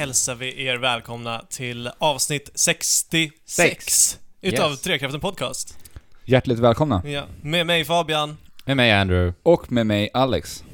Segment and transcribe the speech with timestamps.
[0.00, 4.80] hälsar vi er välkomna till avsnitt 66 utav Yes.
[4.80, 5.78] Trekraften Podcast.
[6.24, 7.02] Hjärtligt välkomna.
[7.06, 9.34] Ja, med mig Fabian Med mig Andrew.
[9.42, 10.64] Och med mig Alex.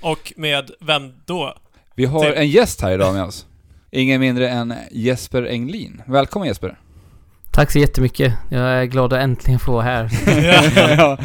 [0.00, 1.54] och med vem då?
[1.94, 3.46] Vi har Till- en gäst här idag med oss.
[3.90, 6.02] Ingen mindre än Jesper Englin.
[6.06, 6.78] Välkommen Jesper.
[7.52, 8.34] Tack så jättemycket.
[8.50, 10.10] Jag är glad att äntligen få vara här.
[10.98, 11.18] Ja,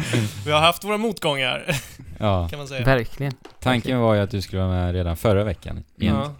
[0.46, 1.76] vi har haft våra motgångar,
[2.18, 2.84] Ja, kan man säga.
[2.84, 3.32] Verkligen.
[3.60, 5.72] tanken var ju att du skulle vara med redan förra veckan.
[5.76, 6.14] egentligen.
[6.16, 6.34] Ja,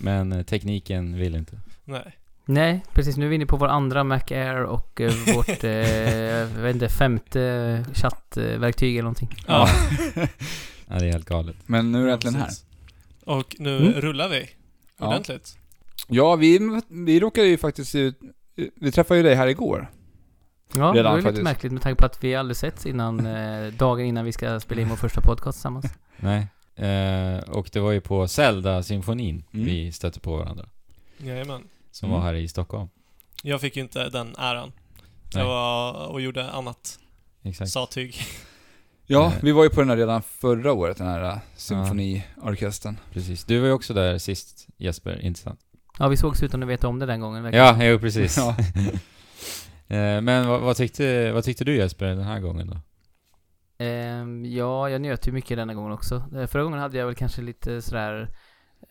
[0.00, 1.60] Men eh, tekniken vill inte.
[1.84, 2.16] nej.
[2.44, 3.16] Nej, precis.
[3.16, 6.74] Nu är vi inne på vår andra Mac Air och eh, vårt, eh, jag vet
[6.74, 9.36] inte, femte chattverktyg eller någonting.
[9.46, 9.68] Ja,
[10.88, 11.56] Ja, det är helt galet.
[11.66, 12.48] Men nu är du äntligen här.
[13.24, 13.92] Och nu Mm.
[13.92, 14.48] rullar vi
[14.98, 15.06] Ja.
[15.08, 15.56] ordentligt.
[16.08, 18.18] Ja, vi, vi råkade ju faktiskt ut...
[18.80, 19.90] Vi träffade ju dig här igår.
[20.72, 23.26] Ja, Redan det var ju lite märkligt med tanke på att vi aldrig setts innan,
[23.26, 25.86] eh, dagen innan vi ska spela in vår första podcast tillsammans.
[26.16, 26.46] Nej.
[26.76, 29.66] Eh, och det var ju på Zelda-symfonin Mm.
[29.66, 30.68] vi stötte på varandra.
[31.18, 31.62] Jajamän.
[31.90, 32.20] Som Mm.
[32.20, 32.88] var här i Stockholm.
[33.42, 34.72] Jag fick ju inte den äran.
[35.34, 35.42] Nej.
[35.42, 36.98] Jag var och gjorde annat
[37.42, 37.70] Exakt.
[37.70, 38.16] sattyg.
[39.06, 39.38] Ja, Nej.
[39.42, 42.96] vi var ju på den här redan förra året, den här äh, symfoniorkestern.
[43.12, 43.44] Precis.
[43.44, 45.60] Du var ju också där sist Jesper, inte sant?
[45.98, 47.42] Ja, vi sågs utan att veta om det den gången.
[47.42, 47.66] verkligen.
[47.66, 48.36] Ja, jo precis.
[48.38, 48.56] Ja.
[49.96, 52.76] Eh, Men vad, vad, tyckte, vad tyckte du Jesper den här gången då?
[53.80, 56.24] Ehm, ja, jag njöt ju mycket denna gången också.
[56.36, 58.28] Eh, Förra gången hade jag väl kanske lite sådär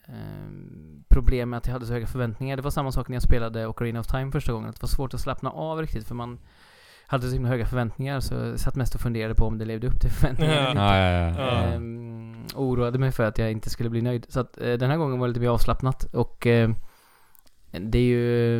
[0.08, 2.56] ehm, problem med att jag hade så höga förväntningar.
[2.56, 4.72] Det var samma sak när jag spelade Ocarina of Time första gången.
[4.72, 6.40] Det var svårt att slappna av riktigt för man
[7.08, 9.88] hade så himla höga förväntningar så jag satt mest och funderade på om det levde
[9.88, 10.94] upp till förväntningarna Ja.
[10.96, 11.42] eller Ja, inte.
[11.42, 11.62] ja, ja.
[11.64, 11.74] Ja.
[11.74, 14.26] Ehm, oroade mig för att jag inte skulle bli nöjd.
[14.30, 16.70] Så att eh, den här gången var det lite mer avslappnat och eh,
[17.72, 18.60] det är ju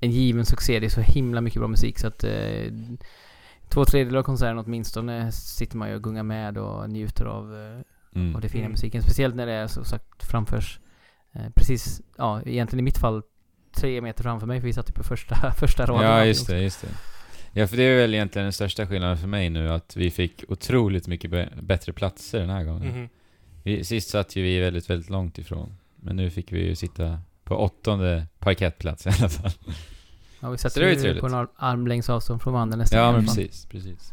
[0.00, 0.80] en given succé.
[0.80, 2.72] Det är så himla mycket bra musik så att eh,
[3.68, 7.80] två tredjedelar av konserten åtminstone sitter man ju och gungar med och njuter av, eh,
[8.14, 8.34] Mm.
[8.34, 8.70] av det fina Mm.
[8.72, 9.02] musiken.
[9.02, 10.80] Speciellt när det är så sagt framförs
[11.32, 13.22] eh, precis, ja egentligen i mitt fall
[13.76, 16.06] tre meter framför mig för vi satt ju på första, första raden.
[16.10, 16.88] Ja, just det, just det.
[17.52, 20.44] Ja, för det är väl egentligen den största skillnaden för mig nu, att vi fick
[20.48, 21.30] otroligt mycket
[21.62, 22.98] bättre platser den här gången.
[22.98, 23.08] Mhm.
[23.62, 25.76] Vi, sist satt ju vi väldigt, väldigt långt ifrån.
[25.96, 29.50] Men nu fick vi ju sitta på åttonde parkettplats i alla fall.
[30.40, 31.20] Ja, vi satt Så det ju trevligt.
[31.20, 32.98] på en ar- armlängds avstånd från varandra nästan.
[32.98, 34.12] i Ja, men precis, precis.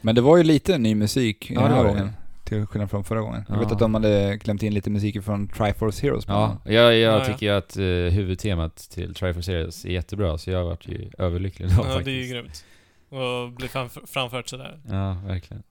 [0.00, 2.12] Men det var ju lite ny musik Ja, den det här gången.
[2.44, 3.44] Till skillnad från förra gången.
[3.48, 3.72] Jag vet Ja.
[3.72, 7.18] att de hade klämt in lite musik från Triforce Heroes bland Ja, jag, jag Ja,
[7.18, 7.24] ja.
[7.24, 11.68] tycker ju att uh, huvudtemat till Triforce Series är jättebra, så jag varit ju överlycklig
[11.68, 12.04] då Ja, faktiskt.
[12.04, 12.64] det är ju grymt.
[13.08, 14.80] Och bli framför, framfört sådär.
[14.90, 15.62] Ja, verkligen.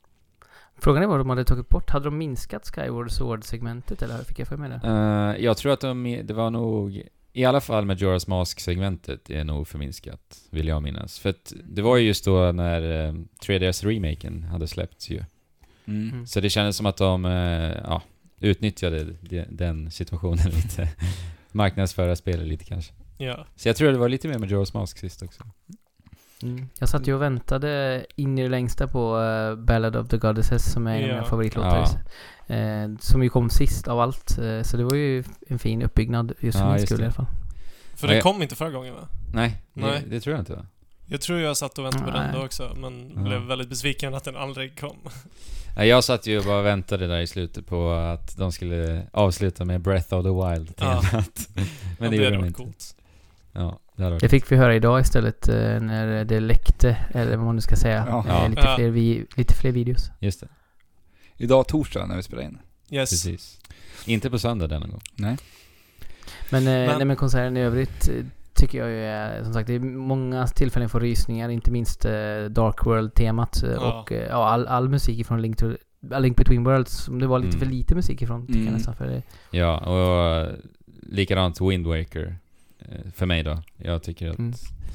[0.78, 1.90] Frågan är vad de hade tagit bort.
[1.90, 4.88] Hade de minskat Skyward Sword-segmentet eller fick jag för mig det?
[4.88, 7.02] Eh, jag tror att de, det var nog,
[7.34, 11.20] i alla fall Majora's Mask-segmentet är nog förminskat, vill jag minnas.
[11.20, 15.24] För att det var ju just då när uh, 3DS-remaken hade släppts ju.
[15.86, 16.10] Mm.
[16.10, 16.28] Mm.
[16.28, 17.32] Så det kändes som att de, eh,
[17.84, 18.02] ja,
[18.40, 20.90] utnyttjade de, den situationen lite.
[21.52, 22.94] Marknadsföra spelet lite kanske.
[23.18, 23.48] Ja.
[23.56, 25.44] Så jag tror det var lite mer Majora's Mask sist också.
[26.44, 26.70] Mm.
[26.80, 30.72] Jag satt ju och väntade in i det längsta på uh, Ballad of the Goddesses
[30.74, 31.14] som är en av Ja.
[31.16, 31.88] mina favoritlåtar.
[32.48, 34.38] Eh, som ju kom sist av allt.
[34.38, 37.04] Eh, så det var ju en fin uppbyggnad just för Ja, min just skull det.
[37.04, 37.26] i alla fall.
[37.96, 39.08] För Ja, den kom inte förra gången va?
[39.34, 40.02] Nej, Nej.
[40.04, 40.66] Det, det tror jag inte?
[41.06, 43.22] Jag tror jag satt och väntade på den då också, men Ja.
[43.22, 44.98] blev väldigt besviken att den aldrig kom.
[45.78, 49.82] Jag satt ju och bara väntade där i slutet på att de skulle avsluta med
[49.82, 51.02] Breath of the Wild Ja.
[51.02, 51.50] temat.
[52.00, 52.58] Men det gjorde de inte.
[52.64, 52.96] coolt.
[53.52, 57.56] Ja, det Det fick vi höra idag istället eh, när det läckte, eller vad man
[57.56, 58.06] nu ska säga.
[58.10, 58.20] Ja.
[58.20, 58.48] Eh, Ja.
[58.48, 58.76] lite, Ja.
[58.76, 60.12] Fler vi, lite fler videos.
[60.20, 60.48] Just det,
[61.38, 62.58] Idag torsdag när vi spelar in.
[62.90, 63.10] Yes.
[63.10, 63.60] precis.
[64.06, 65.02] Inte på söndag denna gång.
[65.16, 65.38] Nej.
[66.52, 68.10] Men, eh, Men- nej, men konserten i övrigt
[68.54, 72.02] tycker jag ju är, som sagt, det är många tillfällen för rysningar, inte minst
[72.50, 74.00] Dark World-temat Ja.
[74.02, 75.66] och ja, all, all musik ifrån Link, to,
[76.12, 77.60] A Link Between Worlds, som det var lite Mm.
[77.60, 78.74] för lite musik ifrån, tycker jag Mm.
[78.74, 78.96] nästan.
[78.96, 80.52] För det, Ja, och
[81.02, 82.36] likadant Wind Waker.
[82.92, 83.64] Eh, För mig då.
[83.78, 84.54] Jag tycker att Mm.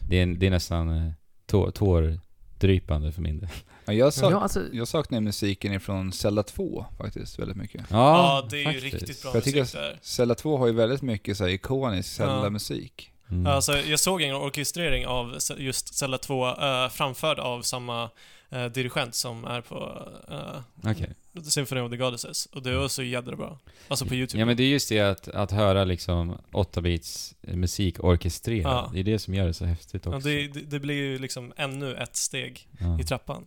[0.09, 1.12] det, är, det är nästan eh,
[1.46, 3.49] tå, tårdrypande för min del.
[3.85, 7.85] Ja, jag, sak, ja, alltså, jag saknar musiken ifrån Zelda 2 faktiskt väldigt mycket.
[7.90, 8.94] Ja, det är ju faktiskt.
[8.94, 9.99] riktigt bra jag musik där.
[10.02, 12.26] Zelda 2 har ju väldigt mycket så här ikonisk Ja.
[12.26, 13.12] Zelda-musik.
[13.31, 13.46] Mm.
[13.46, 18.11] Alltså, jag såg en orkestrering av just Zelda 2 eh, framförd av samma
[18.50, 21.11] eh, dirigent som är på uh, Okej.
[21.44, 22.46] Symphony of the Goddesses.
[22.46, 23.58] Och det var så jädra bra.
[23.88, 24.40] Alltså på YouTube.
[24.40, 28.73] Ja men det är just det att, att höra liksom 8-bits musik orkestrerad.
[28.73, 28.90] Ja.
[28.93, 30.29] Det är det som gör det så häftigt ja, också.
[30.29, 33.46] det, det, det blir ju liksom ännu ett steg ja, i trappan.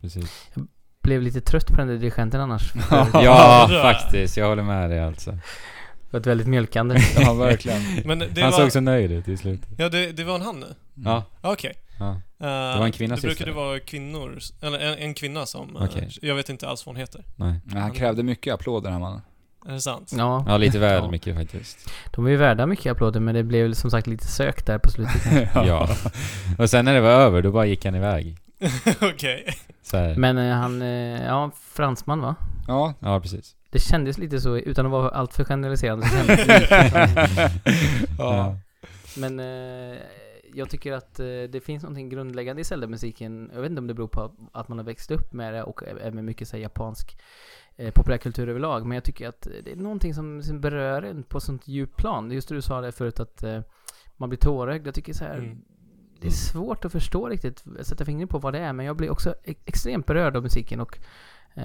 [0.00, 0.48] precis.
[1.02, 2.72] blev lite trött på den där dirigenten annars.
[2.90, 3.08] Ja.
[3.22, 4.36] Ja, faktiskt.
[4.36, 5.30] Jag håller med dig alltså.
[5.30, 5.40] det
[6.10, 6.96] var ett väldigt mjölkande.
[7.18, 7.82] Ja, verkligen.
[8.04, 8.58] Men det Han var...
[8.58, 9.68] såg så nöjd ut i slutet.
[9.78, 10.74] Ja, det, det var en han nu?
[10.94, 11.74] Ja, Ja, Okej.
[11.98, 12.10] Ja.
[12.10, 12.16] Eh,
[12.72, 15.76] Det var en kvinna Det brukade vara kvinnor, eller en, en kvinna som...
[15.76, 16.08] eh, Okej.
[16.22, 17.24] jag vet inte alls vad hon heter.
[17.36, 17.60] Nej.
[17.74, 19.20] Ja, han krävde mycket applåder den här mannen.
[19.68, 20.12] Är det sant?
[20.16, 21.10] Ja, Ja, lite väl Ja.
[21.10, 21.90] mycket faktiskt.
[22.10, 24.90] de är ju värda mycket applåder men det blev som sagt lite sökt där på
[24.90, 25.22] slutet.
[25.54, 25.88] Ja.
[26.58, 28.36] Och sen när det var över, då bara gick han iväg.
[29.02, 29.54] Okej.
[29.82, 30.14] Så här.
[30.16, 32.34] Men eh, han, eh, ja, fransman va?
[32.68, 32.94] Ja.
[33.00, 33.54] Ja, precis.
[33.70, 37.50] Det kändes lite så, utan att vara alltför generaliserande, så lite
[38.18, 38.56] ja.
[39.16, 39.96] Men eh,
[40.54, 43.50] jag tycker att eh, det finns någonting grundläggande i Zelda-musiken.
[43.54, 45.82] Jag vet inte om det beror på att man har växt upp med det och
[45.82, 47.18] även mycket så här, japansk
[47.76, 48.86] eh, populärkultur överlag.
[48.86, 52.30] Men jag tycker att det är någonting som, som berör en på sånt djupt plan.
[52.30, 53.60] Just det du sa det förut att eh,
[54.16, 54.86] man blir tårögd.
[54.86, 55.58] Jag tycker så här, Mm.
[56.20, 58.72] det är svårt att förstå riktigt, sätta fingret på vad det är.
[58.72, 60.98] Men jag blir också e- extremt berörd av musiken och
[61.54, 61.64] eh,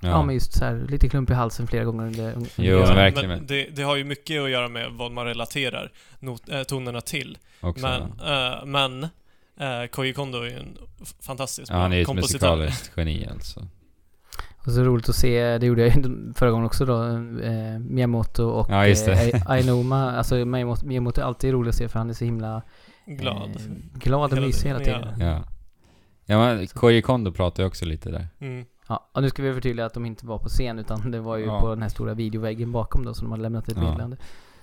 [0.00, 0.08] ja.
[0.08, 0.22] Ja.
[0.22, 2.96] men just så här, lite klump i halsen flera gånger under, under Jo, Ja, men
[2.96, 3.28] verkligen.
[3.28, 7.00] Men det, det har ju mycket att göra med vad man relaterar not, äh, tonerna
[7.00, 7.38] till.
[7.60, 7.86] Också.
[7.86, 9.02] Men, äh, men
[9.60, 10.78] äh, Koji Kondo är ju en
[11.22, 12.56] fantastisk ja, han är ju ett kompositör.
[12.56, 13.66] musikaliskt geni alltså.
[14.66, 17.02] Och så roligt att se, det gjorde jag ju förra gången också då,
[17.42, 20.12] eh, Miyamoto och Ja, eh, Ainoma.
[20.12, 22.62] Alltså Miyamoto, Miyamoto är alltid rolig att se för han är så himla
[23.06, 23.50] Glad.
[23.50, 23.62] eh,
[23.94, 25.06] glad och Hela mysig hela tiden.
[25.18, 25.26] ja.
[25.26, 25.44] Ja.
[26.26, 28.28] Ja, men Koji Kondo pratar ju också lite där.
[28.40, 28.64] Mm.
[28.90, 31.36] Ja, och nu ska vi förtydliga att de inte var på scen utan det var
[31.36, 31.60] ju Ja.
[31.60, 33.82] på den här stora videoväggen bakom då som de hade lämnat ett Ja.
[33.82, 34.16] meddelande.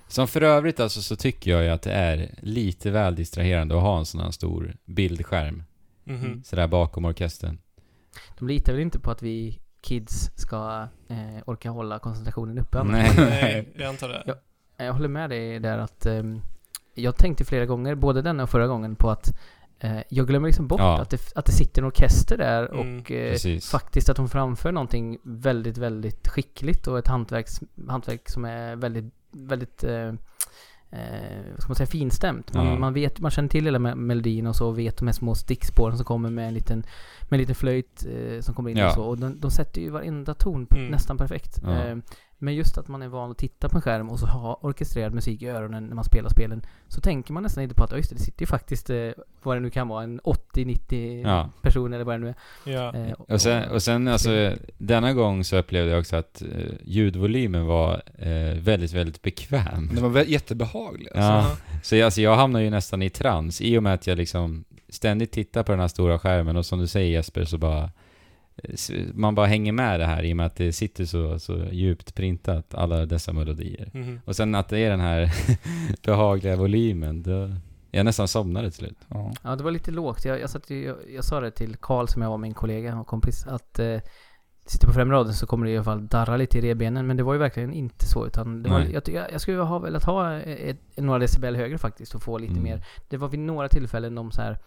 [0.08, 3.82] Som för övrigt alltså så tycker jag ju att det är lite väl distraherande att
[3.82, 5.64] ha en sån här stor bildskärm
[6.04, 6.44] Mhm.
[6.46, 7.58] sådär bakom orkestern.
[8.40, 12.84] De litar väl inte på att vi kids ska eh, orka hålla koncentrationen uppe.
[12.84, 13.12] Nej.
[13.18, 14.24] Nej, jag antar det.
[14.26, 14.36] Ja.
[14.86, 16.42] Jag håller med dig där att ehm,
[16.94, 19.36] jag tänkte flera gånger, både denna och förra gången, på att eh,
[20.10, 21.02] jag glömmer liksom bort Ja.
[21.02, 24.72] att, det, att det sitter en orkester där Mm, och eh, faktiskt att de framför
[24.72, 30.14] någonting väldigt, väldigt skickligt och ett hantverks, hantverk som är väldigt, väldigt eh,
[30.92, 32.54] eh, vad ska man säga, finstämt.
[32.54, 32.80] Man, Ja.
[32.80, 35.36] man vet, man känner till hela me- melodin och så och vet de här små
[35.36, 36.80] stickspåren som kommer med en liten,
[37.22, 38.88] med en liten flöjt eh, som kommer in Ja.
[38.88, 39.04] och så.
[39.04, 40.88] Och de, de sätter ju varenda ton Mm.
[40.88, 41.60] nästan perfekt.
[41.64, 41.70] Ja.
[42.40, 45.14] Men just att man är van att titta på en skärm och så ha orkestrerad
[45.14, 46.62] musik i öronen när man spelar spelen.
[46.88, 49.10] Så tänker man nästan inte på att, "Ja, just det, det sitter ju faktiskt, eh,
[49.44, 51.50] vad det nu kan vara, en 80-90 Ja.
[51.62, 52.36] person eller vad det nu är.
[52.74, 52.96] Ja.
[52.96, 56.48] Eh, Och sen, och sen alltså, denna gång så upplevde jag också att eh,
[56.84, 59.90] ljudvolymen var eh, väldigt, väldigt bekväm.
[59.94, 61.22] Den var jättebehaglig alltså.
[61.22, 64.18] Ja, så jag, alltså, jag hamnar ju nästan i trans i och med att jag
[64.18, 67.90] liksom ständigt tittar på den här stora skärmen och som du säger Jesper så bara
[69.14, 72.16] man bara hänger med det här i och med att det sitter så, så djupt
[72.16, 73.90] printat, alla dessa melodier.
[73.94, 74.20] Mhm.
[74.26, 75.32] Och sen att det är den här
[76.06, 77.50] behagliga volymen, då
[77.92, 78.98] jag nästan somnade till slut.
[79.08, 79.34] Ja.
[79.44, 80.26] Ja, det var lite lågt.
[80.26, 83.08] Jag, jag, satt jag, jag sa det till Karl som jag var min kollega och
[83.08, 84.00] kompis att eh,
[84.66, 87.08] sitter på främre raden så kommer det i alla fall darra lite i revbenen.
[87.08, 89.80] Men det var ju verkligen inte så utan det var, jag, jag, jag skulle ha
[89.80, 92.64] velat ha ett, några decibel högre faktiskt och få lite Mm.
[92.64, 92.86] mer.
[93.10, 94.58] Det var vid några tillfällen de så här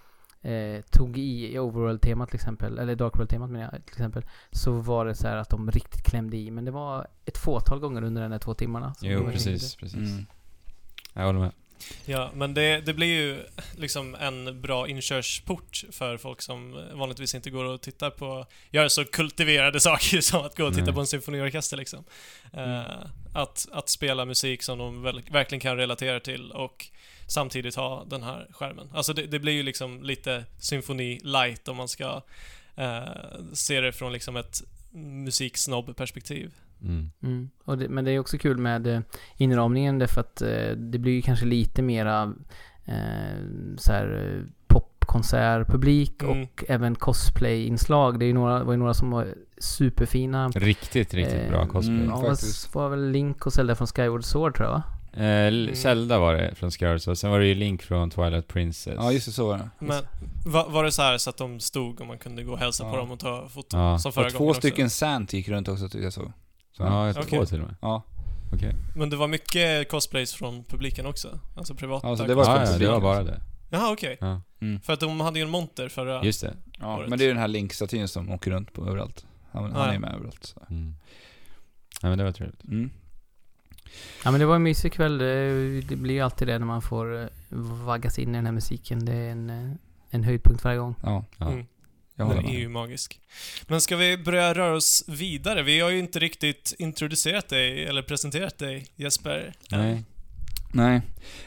[0.43, 4.23] eh, tog i i Overworld-temat till exempel, eller Dark World-temat menar jag till exempel.
[4.51, 6.51] Så var det så här att de riktigt klämde i.
[6.51, 8.95] Men det var ett fåtal gånger under de där två timmarna.
[9.01, 9.99] Jo, precis, precis.
[9.99, 10.27] Mm.
[11.15, 11.53] Jag håller med.
[12.05, 13.43] Ja, men det, det blir ju
[13.77, 19.05] liksom en bra inkörsport för folk som vanligtvis inte går och tittar på, gör så
[19.05, 20.95] kultiverade saker som att gå och titta Nej.
[20.95, 22.05] på en symfoniorkester liksom.
[22.53, 22.71] Mm.
[22.71, 22.85] Eh,
[23.35, 26.87] att, att spela musik som de väl, verkligen kan relatera till och
[27.31, 28.89] samtidigt ha den här skärmen.
[28.95, 32.23] Alltså det, det blir ju liksom lite symfoni light om man ska
[32.77, 33.01] eh,
[33.53, 34.63] se det från liksom ett
[35.35, 36.51] musiksnobb-perspektiv.
[36.83, 37.11] Mm.
[37.23, 37.51] Mm.
[37.65, 39.01] Och det, men det är också kul med eh,
[39.37, 42.35] inramningen därför att eh, det blir ju kanske lite mera
[42.85, 43.45] eh,
[43.79, 46.43] så här eh, popkonsertpublik Mm.
[46.43, 48.19] och även cosplay-inslag.
[48.19, 50.49] Det är ju några, var ju några som var superfina.
[50.49, 51.97] Riktigt, riktigt bra Eh, cosplay.
[51.97, 52.09] mm.
[52.09, 52.75] Ja, faktiskt.
[52.75, 54.83] var väl Link och Zelda från Skyward Sword tror jag va?
[55.13, 55.75] Eh, Mm.
[55.75, 58.95] Zelda var det från Scarlet och sen var det ju Link från Twilight Princess.
[58.97, 59.71] ja, just det, så var det.
[59.79, 60.03] Men
[60.47, 62.85] var, var det så här så att de stod och man kunde gå och hälsa
[62.85, 62.91] Ja.
[62.91, 63.81] på dem och ta foton?
[63.81, 63.99] Ja.
[63.99, 64.61] Som förra Och två gången också?
[64.61, 66.33] stycken Sant gick runt också jag så.
[66.73, 66.83] så.
[66.83, 67.39] Ja, jag tror Okej.
[67.39, 67.77] två till och med.
[67.83, 68.03] Ja.
[68.55, 68.75] Okej.
[68.97, 71.39] Men det var mycket cosplays från publiken också?
[71.57, 73.33] Alltså privata Alltså, det var Ja, ja, det var bara också.
[73.33, 73.41] det.
[73.71, 74.17] Jaha, okej.
[74.21, 74.81] Ja, Mm.
[74.81, 76.25] För att de hade ju en monter förra...
[76.25, 76.55] just det.
[76.81, 77.09] Ja, året.
[77.09, 79.27] men det är ju den här Link-statyn som åker runt på överallt.
[79.53, 80.45] Han, han Ja, är med överallt.
[80.45, 80.61] Så.
[80.71, 80.95] Mm.
[82.03, 82.65] Ja, men det var trevligt.
[82.65, 82.91] Mm.
[84.25, 85.19] Ja men det var en mysig kväll.
[85.19, 87.27] Det, det blir ju alltid det när man får eh,
[87.87, 89.05] vaggas in i den här musiken.
[89.05, 89.77] Det är en, eh,
[90.11, 90.95] en höjdpunkt varje gång.
[91.03, 91.53] Ja, Ja.
[91.53, 91.67] Mm.
[92.29, 92.53] Den är med.
[92.55, 93.21] ju magisk.
[93.67, 95.63] Men ska vi börja röra oss vidare?
[95.63, 99.53] Vi har ju inte riktigt introducerat dig, eller presenterat dig, Jesper.
[99.71, 100.05] Nej.
[100.73, 101.03] Nej.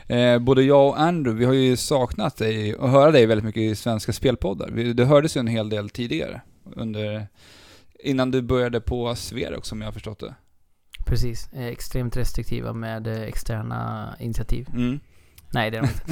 [0.07, 3.61] Eh, både jag och Andrew, vi har ju saknat dig och höra dig väldigt mycket
[3.61, 4.69] i svenska spelpoddar.
[4.69, 6.41] Vi, det hördes ju en hel del tidigare.
[6.75, 7.27] Under,
[7.99, 10.35] innan du började på Sverok som jag har förstått det.
[11.05, 11.49] Precis.
[11.53, 14.67] Eh, extremt restriktiva med eh, externa initiativ.
[14.73, 14.99] Mm.
[15.53, 16.03] Nej det är de inte.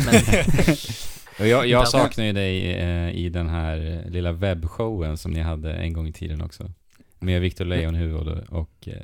[1.40, 5.74] Men, jag, jag saknar ju dig eh, i den här lilla webbshowen som ni hade
[5.74, 6.72] en gång i tiden också.
[7.20, 8.96] Med Victor Leonhufvud och, och eh,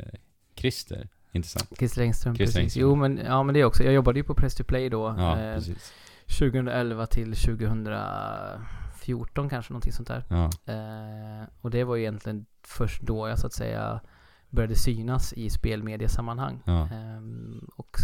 [0.55, 1.77] Christer Intressant.
[1.77, 2.77] Christer Engström, Christer precis.
[2.77, 2.89] Engström.
[2.89, 3.83] Jo men, ja men det också.
[3.83, 5.15] Jag jobbade ju på Press to Play då.
[5.17, 5.93] Ja, eh, precis.
[6.27, 10.23] 2011 till 2014 kanske, någonting sånt där.
[10.29, 10.49] Ja.
[10.73, 14.01] Eh, och det var ju egentligen först då jag så att säga
[14.49, 16.61] började synas i spelmediasammanhang.
[16.65, 16.89] Ja.
[16.93, 17.97] Ehm, och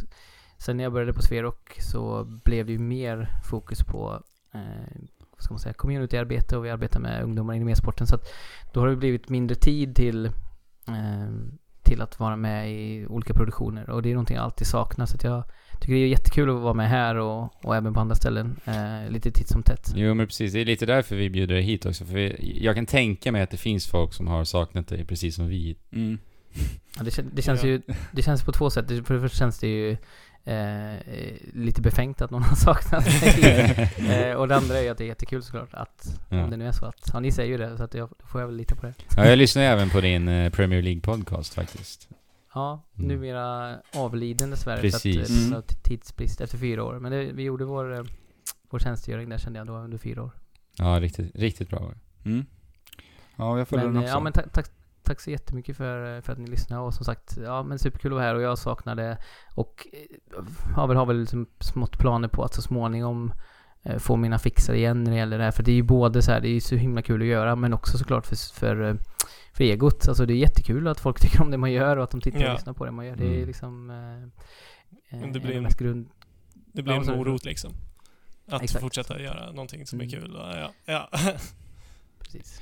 [0.57, 4.23] sen när jag började på Sverok så blev det ju mer fokus på
[4.53, 5.01] eh,
[5.37, 8.07] ska man säga, communityarbete och vi arbetar med ungdomar inom e-sporten.
[8.07, 8.27] Så att
[8.73, 10.31] då har det blivit mindre tid till
[10.87, 15.05] ehm, till att vara med i olika produktioner och det är någonting jag alltid saknar
[15.05, 15.43] så att jag
[15.79, 19.11] tycker det är jättekul att vara med här och, och även på andra ställen eh,
[19.11, 19.93] lite titt som tätt.
[19.95, 22.05] Jo men precis, det är lite därför vi bjuder dig hit också.
[22.05, 25.35] För vi, jag kan tänka mig att det finns folk som har saknat dig precis
[25.35, 25.77] som vi.
[25.91, 26.19] Mm.
[26.97, 27.69] Ja, det, kän- det känns Ja.
[27.69, 27.81] ju,
[28.11, 28.87] det känns på två sätt.
[28.87, 29.97] För det första känns det ju
[30.43, 33.91] eh, eh, lite befängt att någon har saknat mig.
[34.29, 36.43] eh, och det andra är ju att det är jättekul såklart att, Ja.
[36.43, 38.25] om det nu är så att, ja ni säger ju det så att jag, då
[38.27, 38.93] får jag väl lita på det.
[39.17, 42.09] Ja, jag lyssnar även på din eh, Premier League podcast faktiskt.
[42.53, 43.07] Ja, Mm.
[43.07, 45.15] numera avliden dessvärre Precis.
[45.15, 45.53] för att eh, Mm.
[45.53, 45.63] mm.
[45.83, 46.99] tidsbrist efter fyra år.
[46.99, 48.03] Men det, vi gjorde vår, eh,
[48.69, 50.31] vår tjänstgöring där kände jag då under fyra år.
[50.77, 51.91] Ja, riktigt, riktigt bra.
[52.25, 52.45] Mm.
[53.35, 54.09] Ja, jag följer den också.
[54.09, 54.65] ja, men tack, tack,
[55.03, 58.15] tack så jättemycket för, för att ni lyssnade och som sagt, ja men superkul att
[58.15, 59.17] vara här och jag saknade
[59.55, 60.43] och eh,
[60.75, 63.33] har väl, har väl liksom smått planer på att så småningom
[63.83, 65.51] eh, få mina fixar igen när det gäller det här.
[65.51, 67.55] För det är ju både så här, det är ju så himla kul att göra
[67.55, 68.95] men också såklart för, för, eh,
[69.53, 70.07] för egot.
[70.07, 72.39] Alltså det är jättekul att folk tycker om det man gör och att de tittar
[72.39, 72.53] och Ja.
[72.53, 73.15] lyssnar på det man gör.
[73.15, 73.47] Det är Mm.
[73.47, 76.09] liksom eh, eh, det blir en grund...
[76.73, 77.71] Det blir en morot liksom.
[78.47, 78.81] Att Exakt.
[78.81, 80.21] fortsätta göra någonting som är Mm.
[80.21, 80.31] kul.
[80.37, 81.09] Ja, ja.
[82.19, 82.61] Precis.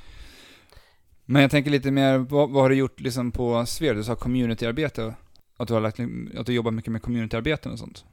[1.32, 3.94] Men jag tänker lite mer, vad, vad har du gjort liksom på Sver?
[3.94, 5.14] Du sa communityarbete.
[5.56, 6.00] Att du har lagt,
[6.38, 8.04] att du jobbar mycket med communityarbeten och sånt.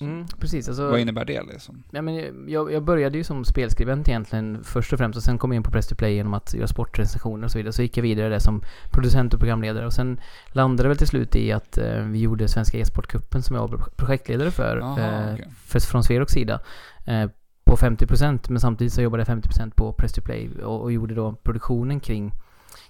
[0.00, 0.90] Mm, precis, alltså...
[0.90, 1.82] Vad innebär det liksom?
[1.90, 2.14] Ja, men
[2.48, 5.62] jag, jag började ju som spelskribent egentligen först och främst och sen kom jag in
[5.62, 7.72] på Press to Play genom att göra sportrecensioner och så vidare.
[7.72, 11.36] Så gick jag vidare där som producent och programledare och sen landade väl till slut
[11.36, 15.48] i att eh, vi gjorde Svenska e-sportcupen som jag var projektledare för, Jaha, eh, okej.
[15.66, 16.60] för från Sveroks sida.
[17.06, 17.30] Eh,
[17.64, 21.14] på 50% men samtidigt så jobbade jag 50% på Press to Play och, och gjorde
[21.14, 22.32] då produktionen kring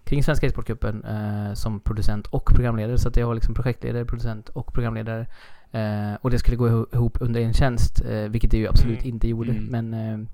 [0.05, 2.99] kring Svenska e-sportcupen eh, som producent och programledare.
[2.99, 5.27] Så att jag var liksom projektledare, producent och programledare.
[5.73, 8.99] Eh, och det skulle gå iho- ihop under en tjänst, eh, vilket det ju absolut
[9.03, 9.09] Mm.
[9.15, 9.51] inte gjorde.
[9.53, 9.65] Mm.
[9.89, 10.29] Men, eh,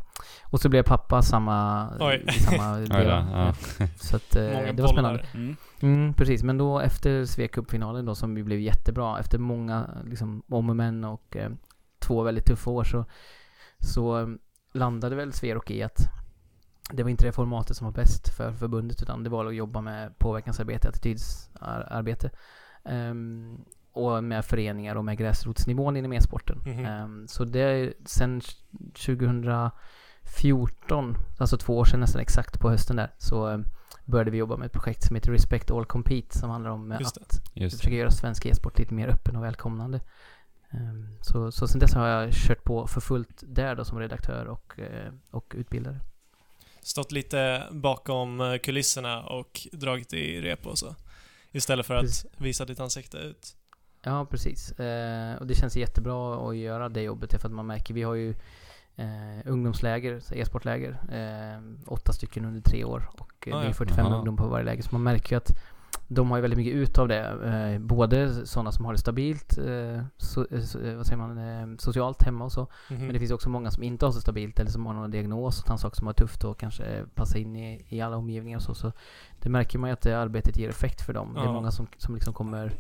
[0.44, 2.24] och så blev jag pappa samma, Oj.
[2.32, 3.26] samma veva.
[3.32, 3.54] ja.
[3.96, 5.24] Så att, eh, det var spännande.
[5.34, 5.56] Mm.
[5.80, 10.70] Mm, precis, men då efter Svea-cupfinalen då som ju blev jättebra, efter många liksom om
[10.70, 11.50] och men och eh,
[11.98, 13.04] två väldigt tuffa år så,
[13.78, 14.36] så
[14.72, 16.00] landade väl Sverok i att
[16.92, 19.80] det var inte det formatet som var bäst för förbundet utan det var att jobba
[19.80, 22.30] med påverkansarbete, attitydsarbete.
[22.84, 23.58] Ehm,
[23.92, 26.58] och med föreningar och med gräsrotsnivån inom e-sporten.
[26.66, 26.84] Mhm.
[26.84, 28.40] Ehm, så det, sen
[28.94, 33.58] 2014, alltså två år sedan nästan exakt på hösten där, så eh,
[34.04, 36.98] började vi jobba med ett projekt som heter Respect All Compete som handlar om eh,
[37.00, 37.98] Just att Just försöka det.
[38.00, 40.00] göra svensk e-sport lite mer öppen och välkomnande.
[40.70, 44.46] Ehm, så, så sen dess har jag kört på för fullt där då som redaktör
[44.46, 46.00] och, eh, och utbildare.
[46.86, 50.94] Stått lite bakom eh, kulisserna och dragit i rep och så.
[51.52, 52.26] Istället för att Precis.
[52.36, 53.56] visa ditt ansikte ut.
[54.02, 54.72] Ja, precis.
[54.72, 58.14] Eh, och det känns jättebra att göra det jobbet för att man märker, vi har
[58.14, 58.30] ju
[58.96, 59.06] eh,
[59.44, 61.62] ungdomsläger, e-sportläger, eh,
[61.92, 63.72] åtta stycken under tre år och Ah, det är ja.
[63.72, 64.16] 45 Aha.
[64.16, 64.82] ungdomar på varje läger.
[64.82, 65.58] Så man märker ju att
[66.08, 67.20] de har ju väldigt mycket ut av det.
[67.74, 71.76] Eh, både sådana som har det stabilt, eh, so, eh, eh, vad säger man, eh,
[71.78, 72.66] socialt hemma och så.
[72.90, 72.98] Mhm.
[73.04, 75.62] Men det finns också många som inte har så stabilt eller som har någon diagnos
[75.62, 78.74] och saker som har tufft och kanske passa in i, i alla omgivningar och så.
[78.74, 78.92] Så
[79.42, 81.34] det märker man ju att det arbetet ger effekt för dem.
[81.34, 81.52] Det är Ja.
[81.52, 82.72] många som, som liksom kommer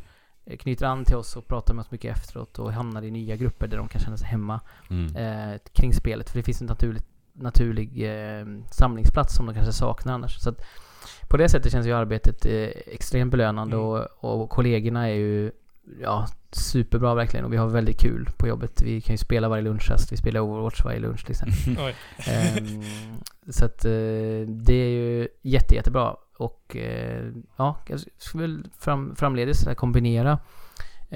[0.44, 3.36] eh, knyter an till oss och pratar med oss mycket efteråt och hamnar i nya
[3.36, 5.16] grupper där de kan känna sig hemma Mm.
[5.16, 6.30] eh, kring spelet.
[6.30, 7.02] För det finns en naturlig,
[7.32, 10.38] naturlig eh, samlingsplats som de kanske saknar annars.
[10.40, 10.62] Så att
[11.28, 13.88] på det sättet känns ju arbetet eh, extremt belönande Mm.
[13.88, 15.50] och, och kollegorna är ju
[16.02, 18.82] ja, superbra verkligen och vi har väldigt kul på jobbet.
[18.82, 21.84] Vi kan ju spela varje lunchrast, vi spelar Overwatch varje lunch till exempel.
[21.86, 21.94] Oj.
[22.26, 22.82] Ehm,
[23.48, 23.90] så att eh,
[24.48, 26.16] det är ju jätte, jättebra.
[26.38, 30.38] Och eh, ja, jag skulle väl fram, framledes kombinera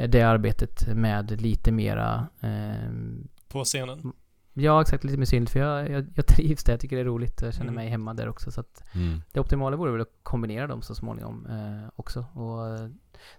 [0.09, 4.13] det arbetet med lite mera ehm, På scenen.
[4.53, 5.05] Ja, exakt.
[5.05, 5.53] Lite mer synligt.
[5.53, 6.73] För jag, jag, jag trivs där.
[6.73, 7.43] Jag tycker det är roligt.
[7.43, 7.75] Jag känner Mm.
[7.75, 8.51] mig hemma där också.
[8.51, 9.23] Så att Mm.
[9.33, 12.25] det optimala vore väl att kombinera dem så småningom eh, också.
[12.35, 12.89] Och eh,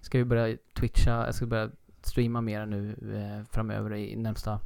[0.01, 1.69] ska vi börja twitcha, jag ska börja
[2.01, 4.59] streama mer nu eh, framöver i närmsta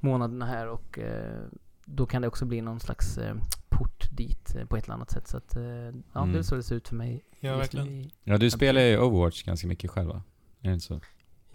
[0.00, 1.40] månaderna här och eh,
[1.84, 3.34] då kan det också bli någon slags eh,
[3.68, 5.28] port dit eh, på ett eller annat sätt.
[5.28, 6.32] Så att eh, ja, Mm.
[6.32, 7.24] det är så det ser ut för mig.
[7.40, 8.10] Ja, verkligen.
[8.24, 10.22] Ja, du spelar ju Overwatch ganska mycket själv va?
[10.60, 11.00] Är det inte så?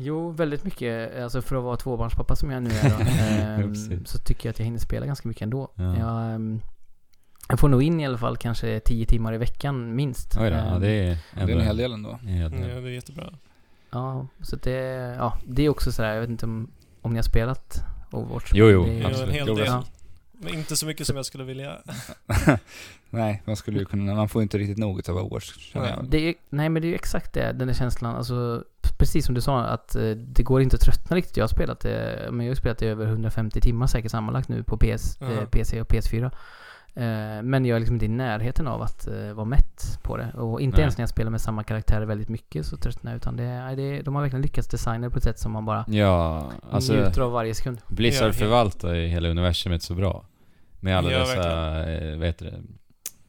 [0.03, 1.22] Jo, väldigt mycket.
[1.24, 2.96] Alltså för att vara tvåbarnspappa som jag nu är då,
[3.93, 5.72] ehm, så tycker jag att jag hinner spela ganska mycket ändå.
[5.75, 5.98] Ja.
[5.98, 6.62] Jag, ehm,
[7.50, 10.38] jag får nog in i alla fall kanske 10 timmar i veckan minst.
[10.39, 12.20] Oj då, ja, Ehm, det är Det är en hel del ändå.
[12.24, 13.34] Ja, det är jättebra.
[13.91, 14.72] Ja, så det,
[15.17, 18.51] ja, det är också sådär, jag vet inte om, om ni har spelat Overwatch?
[18.53, 19.34] Jo, jo, Det är ju en absolut.
[19.36, 19.65] hel Jo, del.
[19.65, 19.84] ja.
[20.43, 21.77] Men inte så mycket som jag skulle vilja.
[23.10, 25.93] Nej, man skulle ju kunna, man får inte riktigt nog av Overwatch Nej.
[26.03, 28.15] Det är, nej men det är ju exakt det, den där känslan.
[28.15, 28.63] Alltså,
[29.00, 31.38] precis som du sa, att eh, det går inte att tröttna riktigt.
[31.38, 34.63] Jag har spelat det, men jag har spelat det över 150 timmar säkert sammanlagt nu
[34.63, 35.45] på PS, eh, Aha.
[35.45, 36.31] PC och PS4.
[36.93, 40.31] Eh, men jag är liksom inte i närheten av att eh, vara mätt på det.
[40.33, 40.81] Och inte Nej.
[40.81, 43.17] ens när jag spelar med samma karaktärer väldigt mycket så tröttnar jag.
[43.17, 45.86] Utan det, det, de har verkligen lyckats designa det på ett sätt som man bara
[45.88, 47.81] Ja, alltså njuter av varje sekund.
[47.88, 50.25] Blizzard förvaltar hela universumet så bra.
[50.82, 52.62] Med alla Ja, dessa, eh, vad heter det?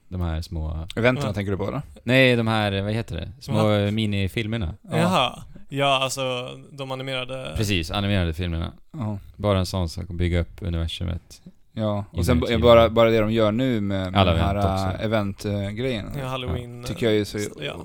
[0.08, 0.86] De här små...
[0.96, 1.32] Eventen Ja.
[1.32, 1.82] tänker du på eller?
[2.04, 3.28] Nej, de här, vad heter det?
[3.40, 4.74] Små eh, minifilmerna.
[4.90, 4.96] Ja.
[4.98, 5.42] Jaha.
[5.68, 7.52] Ja, alltså de animerade...
[7.56, 8.72] Precis, animerade filmerna.
[8.92, 9.18] Ja.
[9.36, 11.42] Bara en sån sak att bygga upp universumet.
[11.72, 14.54] Ja, och sen b- bara, bara det de gör nu med, med Alla den här
[14.54, 15.48] event också.
[15.48, 16.06] äh, event-grejen.
[16.18, 16.84] Ja, halloween.
[16.84, 17.76] Tycker jag är så Ja.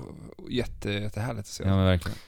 [0.50, 1.64] jätte, jättehärligt att se.
[1.64, 2.18] Ja men verkligen.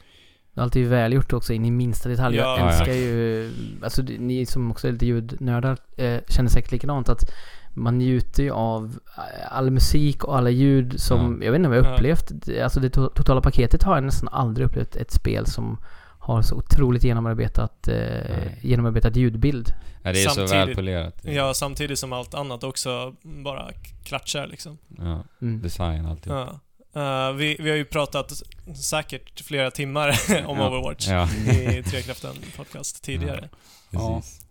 [0.61, 2.37] Det är alltid välgjort också in i minsta detalj.
[2.37, 2.95] Ja, jag älskar ja.
[2.95, 3.50] ju,
[3.83, 7.31] alltså ni som också är lite ljudnördar eh, känner säkert likadant att
[7.75, 11.79] man njuter ju av eh, all musik och alla ljud som, jag vet inte vad
[11.79, 11.95] jag Ja.
[11.95, 12.29] upplevt.
[12.31, 15.79] Det- Alltså det to- totala paketet har jag nästan aldrig upplevt ett spel som
[16.19, 18.59] har så otroligt genomarbetat, eh, Nej.
[18.62, 19.69] genomarbetat ljudbild.
[20.02, 21.21] Ja, det är så Samtidigt- välpolerat.
[21.25, 23.71] Ja, samtidigt som allt annat också bara
[24.05, 24.79] klatschar liksom.
[24.99, 25.62] Ja, Mm.
[25.62, 26.33] design alltid.
[26.33, 26.61] Ja.
[26.95, 28.33] Eh, vi, vi har ju pratat
[28.77, 30.09] säkert flera timmar
[30.47, 30.69] om Ja.
[30.69, 33.49] Overwatch Ja, i Trekraften podcast tidigare.
[33.91, 34.47] precis.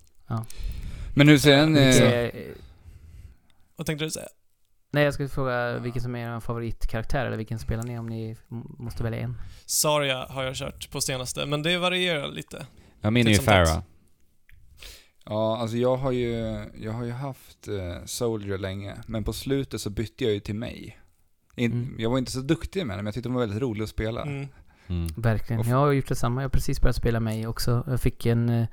[1.16, 1.78] Men hur ser den...
[1.78, 2.32] Eh,
[3.76, 4.28] Vad tänkte du säga?
[4.92, 8.38] nej jag skulle fråga vilken som är er favoritkaraktär eller vilken spelar ni om ni
[8.78, 9.38] måste välja en?
[9.66, 12.66] Saria har jag kört på senaste, men det varierar lite.
[13.02, 13.46] Ja, min är ju tätt.
[13.46, 13.82] Farah.
[15.26, 19.82] ja, alltså jag har ju, jag har ju haft eh, Soldier länge, men på slutet
[19.82, 21.00] så bytte jag ju till mig.
[21.60, 21.96] In, Mm.
[21.98, 23.90] Jag var inte så duktig med den, men jag tyckte den var väldigt rolig att
[23.90, 24.22] spela.
[24.22, 24.48] Mm.
[24.88, 25.08] Mm.
[25.18, 25.70] Verkligen.
[25.70, 26.42] Jag har gjort detsamma.
[26.42, 27.84] Jag har precis börjat spela mig också.
[27.88, 28.68] Jag fick en, eh,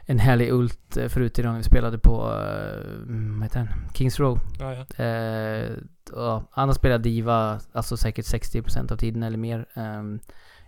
[0.00, 2.90] en härlig ult eh, förut idag när vi spelade på, eh,
[3.34, 3.68] vad heter den?
[3.94, 4.40] Kings Row.
[4.58, 5.04] Ja, ja.
[5.04, 5.70] Eh,
[6.12, 9.66] och annars spelar jag Diva, alltså säkert 60% av tiden eller mer.
[9.74, 10.20] Ehm,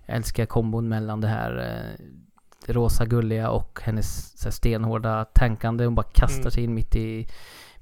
[0.07, 2.05] jag älskar kombon mellan det här eh,
[2.67, 5.85] det rosa gulliga och hennes så här, stenhårda tankande.
[5.85, 6.51] Hon bara kastar Mm.
[6.51, 7.27] sig in mitt i,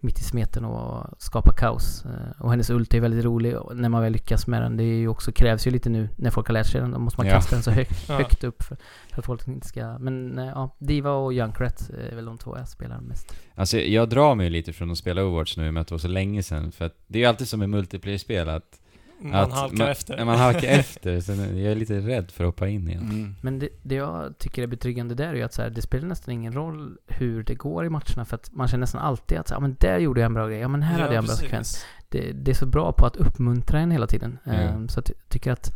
[0.01, 2.05] mitt i smeten och skapar kaos.
[2.05, 4.77] Eh, och hennes ult är väldigt rolig och när man väl lyckas med den.
[4.77, 6.91] Det är ju också, krävs ju lite nu när folk har lärt sig den.
[6.91, 7.33] Då måste man Ja.
[7.35, 8.15] kasta den så högt, Ja.
[8.17, 8.77] högt upp för,
[9.13, 9.99] för att folk inte ska...
[9.99, 13.35] Men eh, ja, Diva och Junkrat är väl de två jag spelar mest.
[13.55, 16.09] Alltså jag drar mig lite från att spela Overwatch nu med att det var så
[16.09, 16.73] länge sedan.
[16.73, 18.81] För att det är ju alltid som med multiplayer-spel att...
[19.21, 20.17] Man att halkar man, efter.
[20.19, 21.21] Ja, man halkar efter.
[21.21, 23.03] Så jag är lite rädd för att hoppa in igen.
[23.03, 23.35] Mm.
[23.41, 26.09] Men det, det jag tycker är betryggande där är ju att så här, det spelar
[26.09, 29.49] nästan ingen roll hur det går i matcherna för att man känner nästan alltid att
[29.49, 31.23] så, här, ja men där gjorde jag en bra grej, ja men här hade jag
[31.23, 31.85] en bra sekvens.
[32.09, 34.39] Det, det är så bra på att uppmuntra en hela tiden.
[34.45, 34.53] Ja.
[34.53, 35.71] Ehm, så att jag tycker att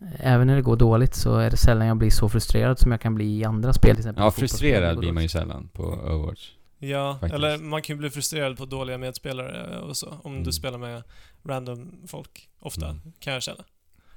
[0.00, 2.90] eh, även när det går dåligt så är det sällan jag blir så frustrerad som
[2.90, 4.24] jag kan bli i andra spel till exempel.
[4.24, 6.50] Ja, frustrerad blir man ju sällan på Overwatch.
[6.80, 7.34] Ja, Faktiskt.
[7.34, 10.08] eller man kan ju bli frustrerad på dåliga medspelare och så.
[10.22, 10.44] Om Mm.
[10.44, 11.02] du spelar med
[11.44, 13.00] random folk, ofta, Mm.
[13.20, 13.64] kan jag känna.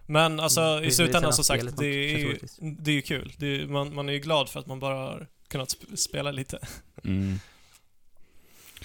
[0.05, 2.37] Men alltså Mm, i slutändan som sagt, det är, ju,
[2.79, 3.33] det är ju kul.
[3.37, 6.31] Det är, man, man är ju glad för att man bara har kunnat sp- spela
[6.31, 6.59] lite.
[7.03, 7.39] Mm.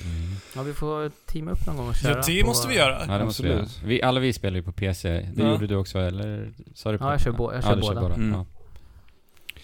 [0.01, 0.37] Mm.
[0.57, 2.13] Ja, vi får teama upp någon gång och köra.
[2.17, 3.05] Ja, det på- måste vi göra.
[3.09, 3.63] Ja, det måste vi göra.
[3.63, 3.83] Absolut.
[3.89, 5.09] Vi, alla vi spelar ju på PC.
[5.11, 5.51] Det Ja.
[5.53, 6.53] gjorde du också, eller?
[6.75, 8.15] Sa du på Ja, jag kör bå- jag ja, kör du båda.
[8.15, 8.33] Mm.
[8.33, 8.47] Ja.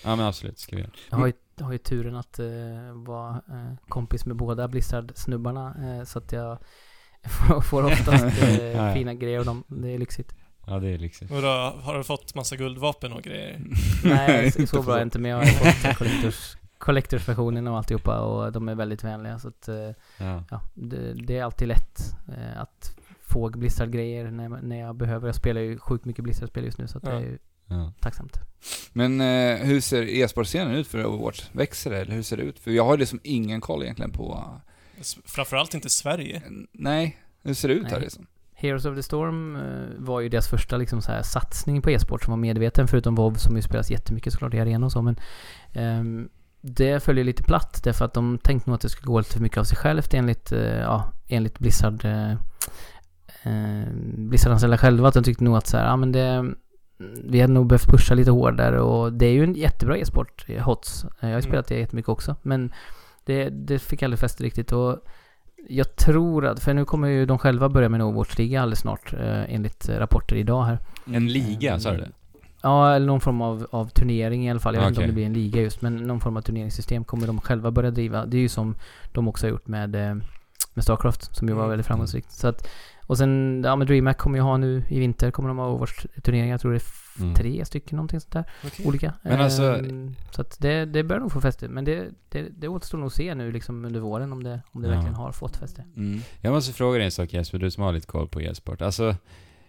[0.04, 0.58] ja, men absolut.
[0.58, 0.92] Ska vi göra.
[1.11, 2.46] Jag har ju, jag har ju turen att eh,
[3.06, 6.58] vara eh, kompis med båda Blizzard-snubbarna eh, så att jag
[7.24, 8.94] får, får oftast eh, Ja, ja.
[8.94, 9.64] fina grejer av dem.
[9.68, 10.35] Det är lyxigt.
[10.66, 11.30] Ja, det är lyxigt.
[11.30, 11.48] Och då
[11.82, 13.61] har du fått massa guldvapen och grejer?
[14.04, 18.20] Nej, så, så bra är jag inte men jag har fått collectors, collectors-versionen och alltihopa
[18.20, 19.74] och de är väldigt vänliga så att eh,
[20.18, 20.44] Ja.
[20.50, 25.28] ja, det, det är alltid lätt eh, att få Blizzard-grejer när, när jag behöver.
[25.28, 27.16] Jag spelar ju sjukt mycket Blizzard-spel just nu så att det Ja.
[27.16, 27.92] är ju Ja.
[28.00, 28.37] tacksamt.
[28.92, 31.44] Men eh, hur ser e-sportscenen ut för Overwatch?
[31.52, 32.58] Växer det, eller hur ser det ut?
[32.58, 34.44] För jag har liksom ingen koll egentligen på...
[35.24, 36.42] Framförallt inte Sverige.
[36.72, 38.00] nej, hur ser det ut här Nej.
[38.00, 38.26] liksom?
[38.55, 42.24] Heroes of the Storm eh, var ju deras första liksom, så här, satsning på e-sport
[42.24, 45.16] som var medveten, förutom WoW som ju spelas jättemycket såklart i arena och så, men
[45.72, 46.28] ehm,
[46.61, 49.40] det följer lite platt därför att de tänkte nog att det skulle gå lite för
[49.40, 52.35] mycket av sig självt enligt, eh, ja, enligt Blizzard eh,
[54.16, 55.09] Blizzard-anställda själva.
[55.09, 56.55] Att de tyckte nog att så här, ja men det
[57.24, 61.05] vi hade nog behövt pusha lite hårdare och det är ju en jättebra e-sport, HOTS.
[61.05, 61.42] Jag har ju Mm.
[61.42, 62.72] spelat det jättemycket också, men
[63.24, 64.98] det, det fick aldrig fäste riktigt och
[65.68, 69.12] jag tror att, för nu kommer ju de själva börja med en Overwatch-liga alldeles snart
[69.12, 70.78] eh, enligt rapporter idag här.
[71.14, 72.11] En liga, sa du det?
[72.62, 74.74] Ja, eller någon form av, av turnering i alla fall.
[74.74, 77.26] Jag vet inte om det blir en liga just, men någon form av turneringssystem kommer
[77.26, 78.26] de själva börja driva.
[78.26, 78.74] Det är ju som
[79.12, 80.14] de också har gjort med, eh,
[80.74, 81.70] med Starcraft, som ju var Mm.
[81.70, 82.32] väldigt framgångsrikt.
[82.32, 82.68] Så att,
[83.06, 86.50] och sen, ja men DreamHack kommer ju ha nu i vinter, kommer de ha Overwatch-turneringar.
[86.54, 87.35] Jag tror det är Mm.
[87.35, 88.44] tre stycken någonting sånt där.
[88.66, 88.87] Okej.
[88.87, 89.14] Olika.
[89.22, 91.68] Men alltså- Ehm, så att det, det bör nog få fäste.
[91.68, 94.83] Men det, det, det återstår nog att se nu liksom under våren om det, om
[94.83, 94.94] det Ja.
[94.94, 95.85] verkligen har fått fäste.
[95.96, 96.20] Mm.
[96.40, 98.83] Jag måste fråga dig en sak Jesper, du som har lite koll på e-sport.
[98.83, 99.16] Alltså,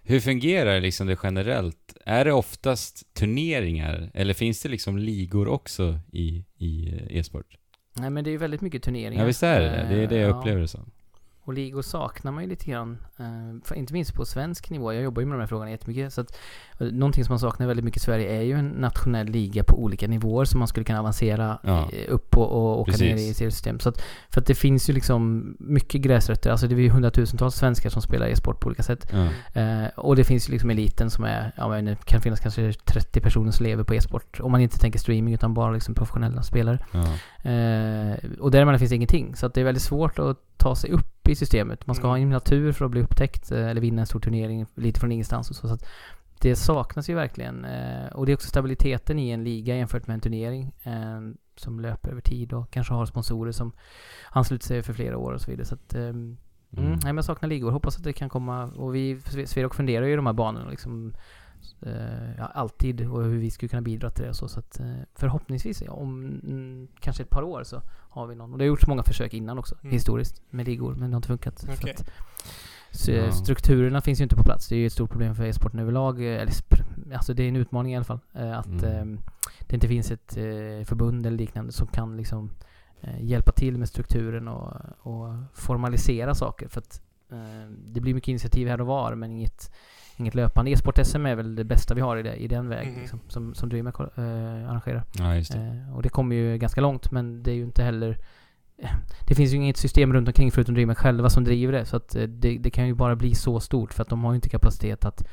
[0.03, 1.93] hur fungerar liksom det generellt?
[2.05, 7.57] Är det oftast turneringar, eller finns det liksom ligor också i, i eh, e-sport?
[7.95, 9.21] Nej men det är väldigt mycket turneringar.
[9.23, 9.95] Ja visst är det det?
[9.95, 10.91] Det är det jag Eh, upplever det som.
[11.45, 12.97] Och ligor saknar man ju lite grann.
[13.19, 14.93] Eh, inte minst på svensk nivå.
[14.93, 16.13] Jag jobbar ju med de här frågorna jättemycket.
[16.13, 16.37] Så att,
[16.79, 19.83] eh, någonting som man saknar väldigt mycket i Sverige är ju en nationell liga på
[19.83, 21.89] olika nivåer som man skulle kunna avancera Ja.
[21.93, 23.05] eh, upp på och åka Precis.
[23.07, 23.79] ner i seriesystem.
[23.79, 26.51] Så att, för att det finns ju liksom mycket gräsrötter.
[26.51, 29.11] Alltså det är ju hundratusentals svenskar som spelar e-sport på olika sätt.
[29.11, 29.61] Ja.
[29.61, 32.73] Eh, och det finns ju liksom eliten som är, ja men det kan finnas kanske
[32.73, 34.39] 30 personer som lever på e-sport.
[34.39, 36.79] Om man inte tänker streaming utan bara liksom professionella spelare.
[36.91, 37.03] Ja.
[37.51, 39.35] Eh, och däremellan finns det ingenting.
[39.35, 41.87] Så att det är väldigt svårt att ta sig upp i systemet.
[41.87, 42.09] Man ska Mm.
[42.09, 44.99] ha en himla tur för att bli upptäckt eh, eller vinna en stor turnering lite
[44.99, 45.67] från ingenstans och så.
[45.67, 45.77] så
[46.39, 47.65] det saknas ju verkligen.
[47.65, 50.71] Eh, och det är också stabiliteten i en liga jämfört med en turnering.
[50.83, 51.21] Eh,
[51.55, 53.71] som löper över tid och kanske har sponsorer som
[54.31, 55.65] ansluter sig för flera år och så vidare.
[55.65, 55.95] Så att,
[56.77, 56.89] Mm.
[56.91, 57.71] Nej, men jag saknar ligor.
[57.71, 58.63] Hoppas att det kan komma.
[58.63, 61.13] Och vi, Sverok funderar ju i de här banorna liksom.
[62.37, 64.47] Ja, alltid och hur vi skulle kunna bidra till det och så.
[64.47, 64.81] Så att
[65.15, 67.81] förhoppningsvis om mm, kanske ett par år så
[68.13, 68.51] har vi någon.
[68.51, 69.91] Och det har gjorts många försök innan också, Mm.
[69.93, 70.95] historiskt, med ligor.
[70.95, 71.63] Men det har inte funkat.
[71.63, 71.91] För Okej.
[71.97, 72.09] att,
[72.91, 73.31] så, Ja.
[73.31, 74.67] Strukturerna finns ju inte på plats.
[74.67, 76.19] Det är ju ett stort problem för e-sporten överlag.
[76.19, 76.53] eh, Eller,
[77.13, 78.19] alltså det är en utmaning i alla fall.
[78.33, 79.13] eh, Att Mm.
[79.13, 79.19] eh,
[79.67, 82.49] det inte finns ett eh, förbund eller liknande som kan liksom
[83.19, 86.67] hjälpa till med strukturen och, och formalisera saker.
[86.67, 89.71] För att eh, det blir mycket initiativ här och var men inget,
[90.17, 90.71] inget löpande.
[90.71, 93.01] E-sport-SM är väl det bästa vi har i, det, i den vägen Mhm.
[93.01, 95.03] liksom, som, som DreamHack eh, arrangerar.
[95.19, 95.59] ja, just det.
[95.59, 98.17] Eh, och det kommer ju ganska långt men det är ju inte heller
[98.77, 98.89] eh,
[99.27, 101.85] det finns ju inget system runt omkring förutom DreamHack själva som driver det.
[101.85, 104.31] Så att eh, det, det kan ju bara bli så stort för att de har
[104.31, 105.27] ju inte kapacitet att,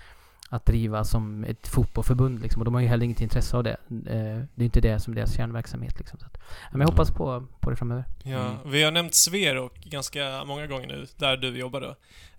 [0.52, 2.60] att driva som ett fotbollförbund liksom.
[2.60, 3.70] Och de har ju heller inget intresse av det.
[3.90, 6.18] Eh, det är inte det som är deras kärnverksamhet liksom.
[6.18, 6.38] Så att,
[6.72, 8.04] men jag hoppas på, på det framöver.
[8.22, 8.56] Ja, Mm.
[8.70, 11.88] vi har nämnt Sverok ganska många gånger nu, där du jobbar då.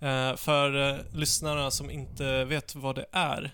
[0.06, 3.50] Eh, för eh, lyssnarna som inte vet vad det är,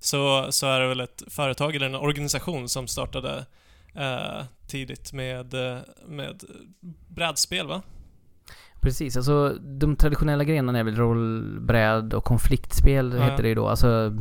[0.00, 3.46] så, så är det väl ett företag eller en organisation som startade
[3.94, 5.54] eh, tidigt med,
[6.06, 6.44] med
[7.08, 7.82] brädspel, va?
[8.86, 13.24] Precis, alltså de traditionella grenarna är väl roll, bräd och konfliktspel Ja.
[13.24, 13.68] heter det ju då.
[13.68, 14.16] Alltså,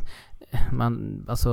[0.71, 1.49] man, alltså,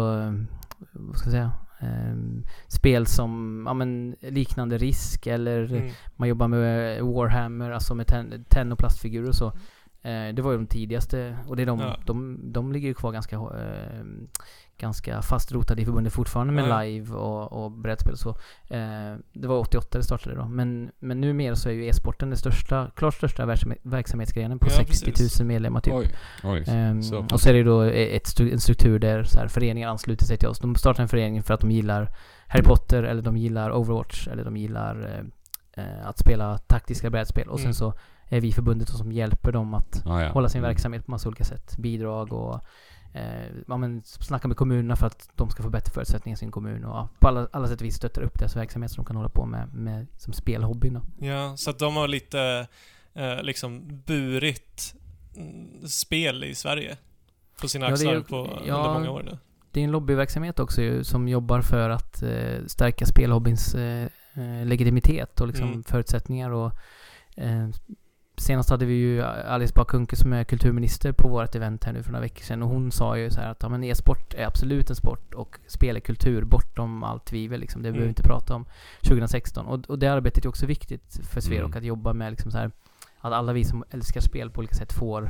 [0.92, 1.52] vad ska jag säga?
[1.80, 5.90] Ehm, spel som, ja men liknande risk eller Mm.
[6.16, 9.52] man jobbar med Warhammer, alltså med ten- tenn och plastfigurer och så.
[10.04, 11.96] Eh, det var ju de tidigaste och det är de, Ja.
[12.06, 14.04] de, de ligger ju kvar ganska, eh,
[14.78, 16.82] ganska fastrotade i förbundet fortfarande med Ja.
[16.82, 18.28] live och, och brädspel och så.
[18.74, 20.48] Eh, det var 88 det startade då.
[20.48, 24.76] Men, men numera så är ju e-sporten den största, klart största verksam- verksamhetsgrenen på Ja,
[24.76, 25.38] 60 precis.
[25.40, 25.94] 000 medlemmar typ.
[25.94, 26.08] Oj.
[26.44, 26.64] Oj.
[26.66, 29.48] Ehm, Så och så är det ju då ett stu- en struktur där så här,
[29.48, 30.58] föreningar ansluter sig till oss.
[30.58, 32.08] De startar en förening för att de gillar
[32.46, 35.24] Harry Potter eller de gillar Overwatch eller de gillar
[35.76, 37.48] eh, eh, att spela taktiska brädspel.
[37.48, 37.72] Och Mm.
[37.72, 37.94] sen så
[38.36, 40.28] är vi förbundet som hjälper dem att Ja, ja.
[40.32, 40.68] hålla sin Mm.
[40.68, 41.76] verksamhet på massa olika sätt.
[41.78, 42.60] Bidrag och
[43.14, 46.50] eh, ja, men snacka med kommunerna för att de ska få bättre förutsättningar i sin
[46.50, 46.84] kommun.
[46.84, 49.16] Och ja, på alla, alla sätt och vis stöttar upp deras verksamhet så de kan
[49.16, 50.94] hålla på med, med som spelhobbyn.
[50.94, 51.26] då.
[51.26, 52.66] Ja, så att de har lite
[53.14, 54.94] eh, liksom burit
[55.36, 56.96] mm, spel i Sverige
[57.60, 59.38] på sina Ja, det är axlar ju- på, ja, under många år nu.
[59.70, 64.66] Det är en lobbyverksamhet också ju, som jobbar för att eh, stärka spelhobbyns eh, eh,
[64.66, 65.84] legitimitet och liksom Mm.
[65.84, 66.50] förutsättningar.
[66.50, 66.72] Och,
[67.36, 67.68] eh,
[68.42, 72.02] senast hade vi ju Alice Bah Kuhnke som är kulturminister på vårt event här nu
[72.02, 74.46] för några veckor sedan och hon sa ju så här att ja, men e-sport är
[74.46, 77.82] absolut en sport och spel är kultur bortom allt tvivel liksom.
[77.82, 78.08] Det behöver vi Mm.
[78.10, 78.66] inte prata om
[79.02, 79.66] 2016.
[79.66, 81.78] Och, och det arbetet är också viktigt för Sverok Mm.
[81.78, 82.70] att jobba med liksom så här
[83.20, 85.22] att alla vi som älskar spel på olika sätt får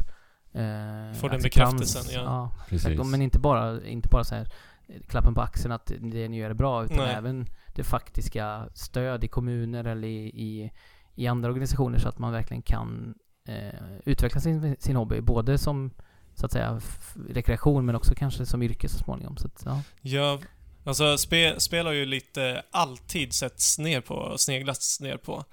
[0.53, 2.21] eh, Får den bekräftelsen, ja.
[2.23, 2.87] ja Precis.
[2.89, 4.49] Exakt, men inte bara, inte bara så här
[4.89, 7.15] eh, klappen på axeln att det ni gör är bra, utan Nej.
[7.15, 10.73] även det faktiska stöd i kommuner eller i, i,
[11.15, 13.15] i andra organisationer så att man verkligen kan
[13.49, 15.91] eh, utveckla sin, sin hobby, både som
[16.35, 16.81] så att säga
[17.31, 19.37] rekreation men också kanske som yrke så småningom.
[19.37, 19.83] Så att, ja.
[20.01, 20.39] Ja,
[20.85, 25.45] alltså spe, spel har ju lite alltid setts ner på, och sneglats ner på.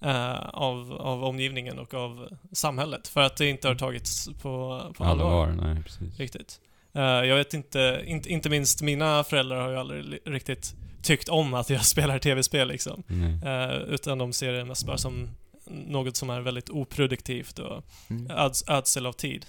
[0.00, 3.08] eh, av, av omgivningen och av samhället.
[3.08, 5.46] För att det inte har tagits på, på allvar.
[5.46, 6.18] Allvar, nej precis.
[6.18, 6.60] Riktigt.
[6.92, 11.28] Eh, jag vet inte, inte, inte minst mina föräldrar har ju aldrig li- riktigt tyckt
[11.28, 13.02] om att jag spelar tv-spel liksom.
[13.06, 13.40] Nej.
[13.44, 15.28] Eh, utan de ser det mest bara som
[15.70, 18.30] något som är väldigt oproduktivt och Mm.
[18.30, 19.46] öds, ödsel av tid.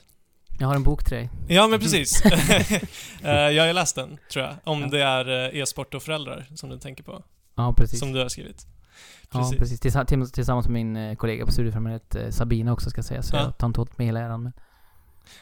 [0.59, 1.29] Jag har en bok till dig.
[1.47, 2.21] Ja, men precis.
[3.23, 4.55] Eh, jag har läst den, tror jag.
[4.63, 4.87] Om Ja.
[4.87, 7.23] det är eh, e-sport och föräldrar som du tänker på.
[7.55, 7.99] Ja, precis.
[7.99, 8.67] Som du har skrivit.
[9.31, 9.57] Ja, precis.
[9.57, 9.79] precis.
[9.79, 13.27] Tillsa- till- Tillsammans med min kollega på Studiefrämjandet, Sabina också ska sägas.
[13.29, 13.41] Så Ja.
[13.43, 14.43] jag tar inte åt mig hela äran.
[14.43, 14.53] Men...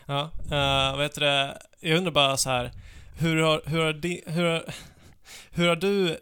[0.06, 1.58] Ja, uh, vad heter det?
[1.80, 2.72] Jag undrar bara så här.
[3.18, 4.64] hur har, hur har, di, hur har,
[5.52, 6.18] hur har du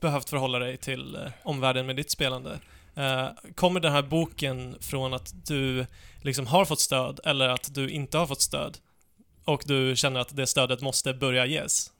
[0.00, 2.58] behövt förhålla dig till eh, omvärlden med ditt spelande?
[2.94, 5.86] Eh, kommer den här boken från att du
[6.22, 8.78] liksom har fått stöd eller att du inte har fått stöd?
[9.44, 11.90] Och du känner att det stödet måste börja ges?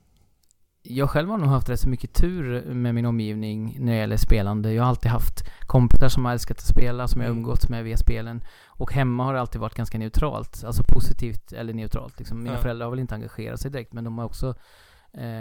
[0.87, 4.17] Jag själv har nog haft rätt så mycket tur med min omgivning när det gäller
[4.17, 4.73] spelande.
[4.73, 5.35] Jag har alltid haft
[5.67, 7.39] kompisar som har älskat att spela, som jag Mm.
[7.39, 8.45] umgåtts med via spelen.
[8.67, 10.65] Och hemma har det alltid varit ganska neutralt.
[10.65, 12.19] Alltså positivt eller neutralt.
[12.19, 12.43] Liksom.
[12.43, 12.63] Mina Ja.
[12.63, 14.55] föräldrar har väl inte engagerat sig direkt, men de har också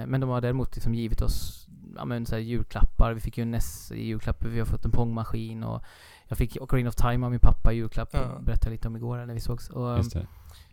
[0.08, 3.14] men de har däremot liksom givit oss ja, men, så här, julklappar.
[3.14, 5.84] Vi fick ju en NES i julklapp, vi har fått en pongmaskin och
[6.28, 8.10] jag fick Ocarina of Time av min pappa i julklapp.
[8.12, 8.40] Ja.
[8.42, 9.70] Berättade lite om igår när vi sågs.
[9.70, 10.06] Och,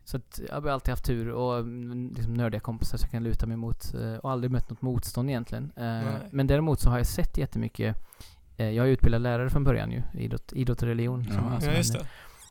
[0.04, 3.22] så att jag har alltid haft tur och mm, liksom nördiga kompisar som jag kan
[3.22, 5.72] luta mig mot eh, och aldrig mött något motstånd egentligen.
[5.76, 6.28] Eh, Nej.
[6.30, 7.96] Men däremot så har jag sett jättemycket
[8.56, 11.24] eh, jag är utbildad lärare från början ju, idrott, idrott och religion.
[11.24, 11.60] Som, Ja.
[11.60, 12.06] som Ja, just det.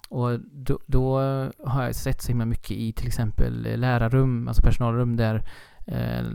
[0.09, 1.19] Och då, då
[1.65, 5.41] har jag sett så himla mycket i till exempel eh, lärarrum, alltså personalrum där eh,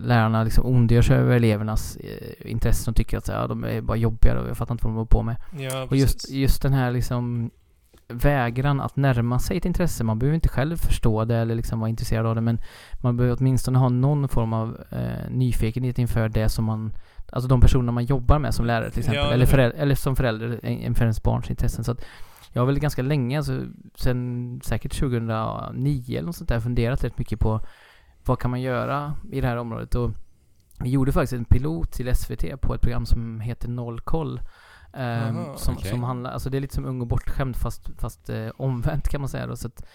[0.05, 3.97] lärarna liksom ondgör sig över elevernas eh, intressen och tycker att ja, de är bara
[3.97, 5.37] jobbiga och jag fattar inte vad de håller på med.
[5.59, 7.51] Ja, Och just, just den här liksom
[8.09, 10.05] vägran att närma sig ett intresse.
[10.05, 12.61] Man behöver inte själv förstå det eller liksom vara intresserad av det men
[13.03, 16.93] man behöver åtminstone ha någon form av eh, nyfikenhet inför det som man
[17.33, 19.25] Alltså de personer man jobbar med som lärare till exempel.
[19.25, 21.85] Ja, eller, föräldrar, eller som förälder eh, inför ens barns intressen.
[21.85, 22.05] Så att
[22.53, 23.63] jag har väl ganska länge, alltså
[23.95, 27.61] sen säkert 2009 eller något sånt där, funderat rätt mycket på
[28.27, 29.95] vad kan man göra i det här området.
[29.95, 30.11] Och
[30.81, 34.41] vi gjorde faktiskt en pilot till SVT på ett program som heter Noll koll.
[34.93, 35.91] Ehm, Aha, som, okej.
[35.91, 39.21] som handlar, alltså det är lite som Ung och bortskämd fast, fast eh, omvänt kan
[39.21, 39.57] man säga då.
[39.57, 39.87] Så att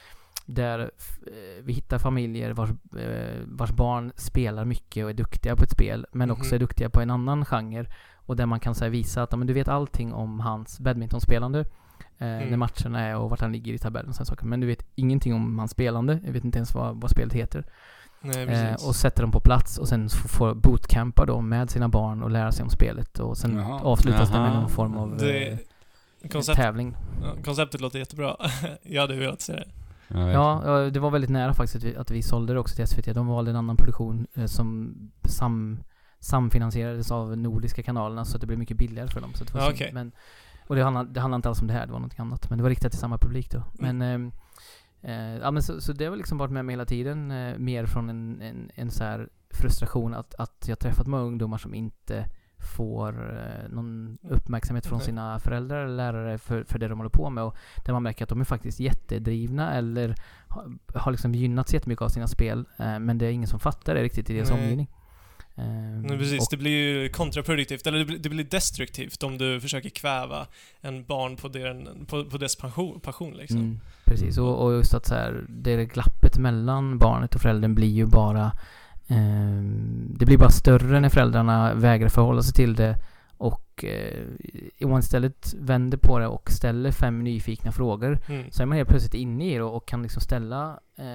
[0.45, 5.63] där eh, vi hittar familjer vars, eh, vars barn spelar mycket och är duktiga på
[5.63, 6.55] ett spel men också Mhm.
[6.55, 7.85] är duktiga på en annan genre.
[8.15, 11.59] Och där man kan så här, visa att men du vet allting om hans badmintonspelande.
[11.59, 12.49] Eh, Mm.
[12.49, 14.45] När matcherna är och vart han ligger i tabellen och sådana saker.
[14.45, 16.19] Men du vet ingenting om hans spelande.
[16.25, 17.65] Jag vet inte ens vad, vad spelet heter.
[18.21, 22.23] Nej, Eh, och sätter dem på plats och sen får bootcampa då med sina barn
[22.23, 23.19] och lära sig om spelet.
[23.19, 23.79] Och sen Jaha.
[23.81, 24.59] avslutas det med Jaha.
[24.59, 25.57] någon form av det, eh,
[26.31, 26.95] koncept, tävling.
[27.43, 28.35] konceptet låter jättebra.
[28.83, 29.67] jag hade velat se det.
[30.07, 30.61] Ja.
[30.65, 33.13] Ja, det var väldigt nära faktiskt att vi, att vi sålde det också till SVT.
[33.13, 35.79] De valde en annan produktion eh, som sam,
[36.19, 39.29] samfinansierades av Nordiska kanalerna så att det blev mycket billigare för dem.
[39.33, 39.91] Så det var Ja, okej.
[39.93, 40.11] men,
[40.67, 42.49] och det handlade, det handlade inte alls om det här, det var något annat.
[42.49, 43.63] Men det var riktat till samma publik då.
[43.73, 44.31] Men, Mm.
[45.01, 47.31] Eh, ja, men så, så det har liksom varit med mig hela tiden.
[47.31, 51.73] Eh, mer från en, en, en så frustration att, att jag träffat många ungdomar som
[51.73, 52.25] inte
[52.77, 55.05] får eh, någon uppmärksamhet från Nej.
[55.05, 57.43] sina föräldrar eller lärare för, för det de håller på med.
[57.43, 60.15] Och där man märker att de är faktiskt jättedrivna eller
[60.47, 62.65] har, har liksom gynnats jättemycket av sina spel.
[62.77, 64.59] Eh, men det är ingen som fattar det riktigt i deras Nej.
[64.59, 64.89] omgivning.
[65.59, 66.39] Eh, Nej, precis.
[66.41, 70.47] och- Det blir ju kontraproduktivt, eller det blir, det blir destruktivt om du försöker kväva
[70.81, 73.57] en barn på, den, på, på dess passion, passion liksom.
[73.57, 77.87] Mm, precis, och, och just att så här, det glappet mellan barnet och föräldern blir
[77.91, 78.51] ju bara
[79.07, 82.95] ehm, Det blir bara större när föräldrarna vägrar förhålla sig till det
[83.39, 88.51] och eh, man istället vänder på det och ställer fem nyfikna frågor Mm.
[88.51, 91.05] så är man helt plötsligt inne i det och kan liksom ställa eh,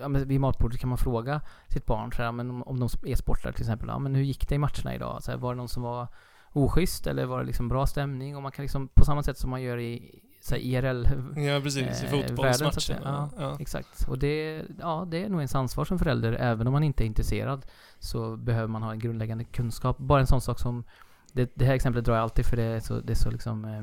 [0.00, 2.88] ja, men Vid matbordet kan man fråga sitt barn så här, men om, om de
[3.06, 5.22] är sportare till exempel, ja, men hur gick det i matcherna idag?
[5.22, 6.08] Så här, var det någon som var
[6.52, 8.36] oschysst eller var det liksom bra stämning?
[8.36, 11.06] Och man kan liksom på samma sätt som man gör i så här, IRL
[11.46, 11.76] Ja, precis.
[12.02, 13.02] I eh, att fotbollsmatchen.
[13.04, 13.30] Ja.
[13.38, 13.56] Ja.
[13.60, 14.08] Exakt.
[14.08, 16.32] Och det, ja, det är nog ens ansvar som förälder.
[16.32, 17.66] Även om man inte är intresserad
[17.98, 19.98] så behöver man ha en grundläggande kunskap.
[19.98, 20.84] Bara en sån sak som
[21.32, 23.64] det, det här exemplet drar jag alltid för det är så, det är så liksom
[23.64, 23.82] eh,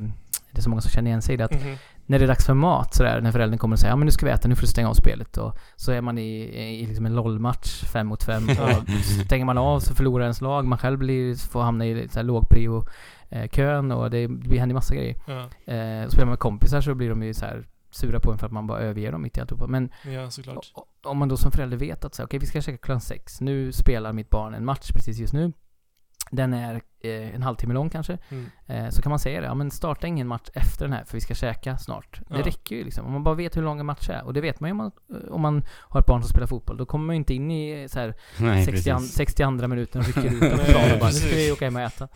[0.52, 1.46] det är så många som känner igen sig i det.
[1.46, 1.76] Att Mhm.
[2.06, 4.12] när det är dags för mat sådär, när föräldern kommer och säger ja men nu
[4.12, 5.38] ska vi äta, nu får du stänga av spelet.
[5.38, 6.42] Och så är man i,
[6.82, 8.44] i, liksom en LOL-match, fem mot fem.
[8.50, 8.90] Och
[9.26, 10.66] stänger man av så förlorar ens lag.
[10.66, 12.86] Man själv blir, får hamna i så här lågprio
[13.30, 15.16] eh, och det, det händer massa grejer.
[15.28, 15.40] Ja.
[15.74, 18.46] Eh, spelar man med kompisar så blir de ju så här sura på en för
[18.46, 19.68] att man bara överger dem mitt i alltihopa.
[19.68, 20.30] Men ja,
[21.04, 23.42] om man då som förälder vet att så, okej vi ska käka klockan sex.
[23.42, 25.54] Nu spelar mitt barn en match precis just nu.
[26.32, 26.82] Den är
[27.16, 28.18] en halvtimme lång kanske.
[28.30, 28.46] Mm.
[28.68, 31.14] Eh, så kan man säga det, ja men starta ingen match efter den här för
[31.14, 32.22] vi ska käka snart.
[32.30, 32.46] Det Ja.
[32.46, 33.06] räcker ju liksom.
[33.06, 34.24] Om man bara vet hur lång en match är.
[34.26, 36.48] Och det vet man ju om man, eh, om man har ett barn som spelar
[36.48, 36.78] fotboll.
[36.78, 39.16] Då kommer man ju inte in i så här Nej, 60, an, precis.
[39.16, 41.76] 62 minuten och rycker ut en Nej, plan och bara nu ska vi åka hem
[41.76, 42.08] och äta.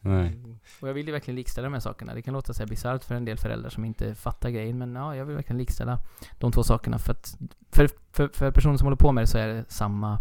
[0.00, 0.38] Nej.
[0.80, 2.14] Och jag vill ju verkligen likställa de här sakerna.
[2.14, 4.94] Det kan låta så här bisarrt för en del föräldrar som inte fattar grejen, men
[4.94, 5.98] ja, jag vill verkligen likställa
[6.38, 7.36] de två sakerna för att
[7.72, 10.18] för, för, för personer som håller på med det så är det samma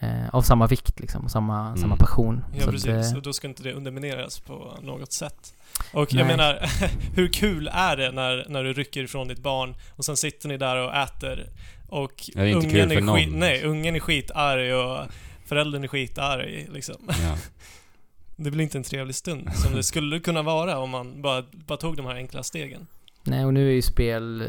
[0.00, 1.76] eh, av samma vikt liksom, samma, Mm.
[1.76, 2.44] samma passion.
[2.54, 3.10] Ja, så att, precis.
[3.12, 5.54] eh, Och då ska inte det undermineras på något sätt.
[5.92, 6.36] Och jag Nej.
[6.36, 6.70] menar,
[7.16, 10.56] hur kul är det när, när du rycker ifrån ditt barn och sen sitter ni
[10.56, 11.46] där och äter
[11.88, 15.06] och är ungen är skit, Nej, ungen är skitarg och
[15.46, 16.96] föräldern är skitarg liksom.
[17.08, 17.36] Ja.
[18.36, 21.78] Det blir inte en trevlig stund som det skulle kunna vara om man bara, bara
[21.78, 22.86] tog de här enkla stegen.
[23.24, 24.40] Nej, och nu är ju spel...
[24.40, 24.46] eh,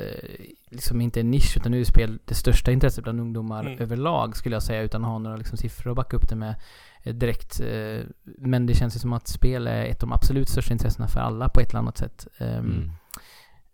[0.70, 3.80] liksom inte en nisch utan nu är spel det största intresset bland ungdomar Mm.
[3.80, 6.56] överlag skulle jag säga utan att ha några liksom siffror att backa upp det med
[7.04, 7.60] eh, direkt.
[7.60, 11.08] Eh, men det känns ju som att spel är ett av de absolut största intressena
[11.08, 12.28] för alla på ett eller annat sätt.
[12.38, 12.92] ehm,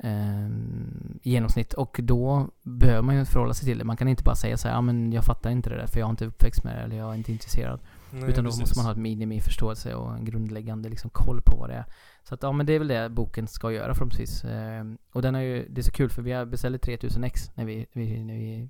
[0.04, 1.20] Mm.
[1.24, 1.74] I genomsnitt.
[1.74, 3.84] Och då behöver man ju förhålla sig till det.
[3.84, 6.00] Man kan inte bara säga så här, ja men jag fattar inte det där för
[6.00, 7.80] jag har inte uppväxt med det eller jag är inte intresserad.
[8.12, 8.60] Nej, Utan då precis.
[8.60, 11.86] måste man ha ett minimiförståelse och en grundläggande liksom koll på vad det är.
[12.24, 14.44] Så att ja men det är väl det boken ska göra förhoppningsvis.
[14.44, 17.52] Ehm, och den är ju, det är så kul för vi har beställt 3000 ex
[17.56, 18.70] när vi, vi, när vi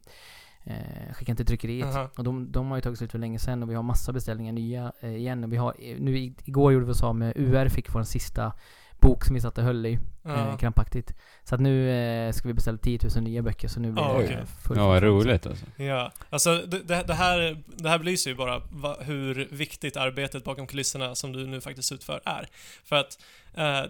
[0.63, 1.95] eh, skickade till tryckeriet.
[1.95, 2.09] Aha.
[2.17, 4.53] Och de, de har ju tagit slut för länge sedan och vi har massa beställningar
[4.53, 5.43] nya eh, igen.
[5.43, 8.53] Och vi har, eh, nu igår gjorde vi oss av med UR, fick vår sista
[8.99, 10.35] bok som vi satt och höll i Ja.
[10.51, 11.13] eh, krampaktigt.
[11.43, 14.13] Så att nu eh, ska vi beställa 10 000 nya böcker så nu blir Ja,
[14.17, 14.35] det okej.
[14.35, 15.65] eh, full Ja, vad roligt alltså.
[15.75, 20.67] Ja, alltså det, det, här, det här belyser ju bara va, hur viktigt arbetet bakom
[20.67, 22.47] kulisserna som du nu faktiskt utför är.
[22.83, 23.19] För att
[23.53, 23.83] eh,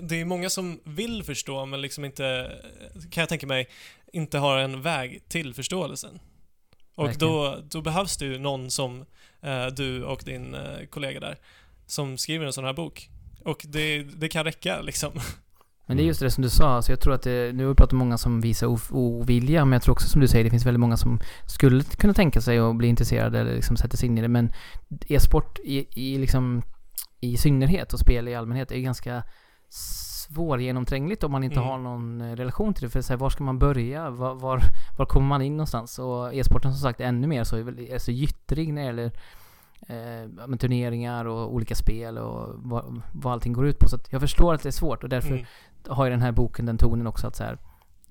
[0.00, 2.52] det är många som vill förstå men liksom inte,
[3.10, 3.68] kan jag tänka mig,
[4.12, 6.18] inte har en väg till förståelsen.
[6.94, 7.32] Och Verkligen.
[7.32, 9.04] då, då behövs det ju någon som
[9.42, 11.38] eh, du och din eh, kollega där,
[11.86, 13.10] som skriver en sån här bok.
[13.44, 15.10] Och det, det kan räcka liksom.
[15.86, 17.68] Men det är just det som du sa, så jag tror att det, nu har
[17.68, 20.50] vi pratat om många som visar ovilja, men jag tror också som du säger, det
[20.50, 24.08] finns väldigt många som skulle kunna tänka sig att bli intresserade eller liksom sätta sig
[24.08, 24.52] in i det, men
[25.08, 26.62] e-sport i, i liksom
[27.20, 29.22] i synnerhet och spel i allmänhet är ju ganska
[29.68, 31.68] svårgenomträngligt om man inte Mm.
[31.68, 32.90] har någon eh, relation till det.
[32.90, 34.10] För så här, var ska man börja?
[34.10, 34.60] Var, var,
[34.98, 35.98] var kommer man in någonstans?
[35.98, 39.12] Och e-sporten som sagt ännu mer så är, är så gyttrig när det gäller
[39.88, 43.88] eh, turneringar och olika spel och vad, vad allting går ut på.
[43.88, 45.44] Så jag förstår att det är svårt och därför Mm.
[45.88, 47.58] har ju den här boken den tonen också att så här.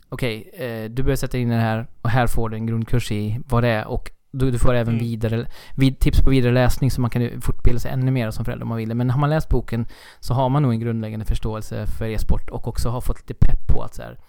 [0.09, 3.39] Okej, eh, du behöver sätta in det här och här får du en grundkurs i
[3.49, 5.05] vad det är och du, du får även Mm.
[5.05, 8.63] vidare, vid, tips på vidare läsning så man kan fortbilda sig ännu mer som förälder
[8.63, 8.95] om man vill.
[8.95, 9.86] Men har man läst boken
[10.19, 13.67] så har man nog en grundläggande förståelse för e-sport och också har fått lite pepp
[13.67, 14.19] på att så här,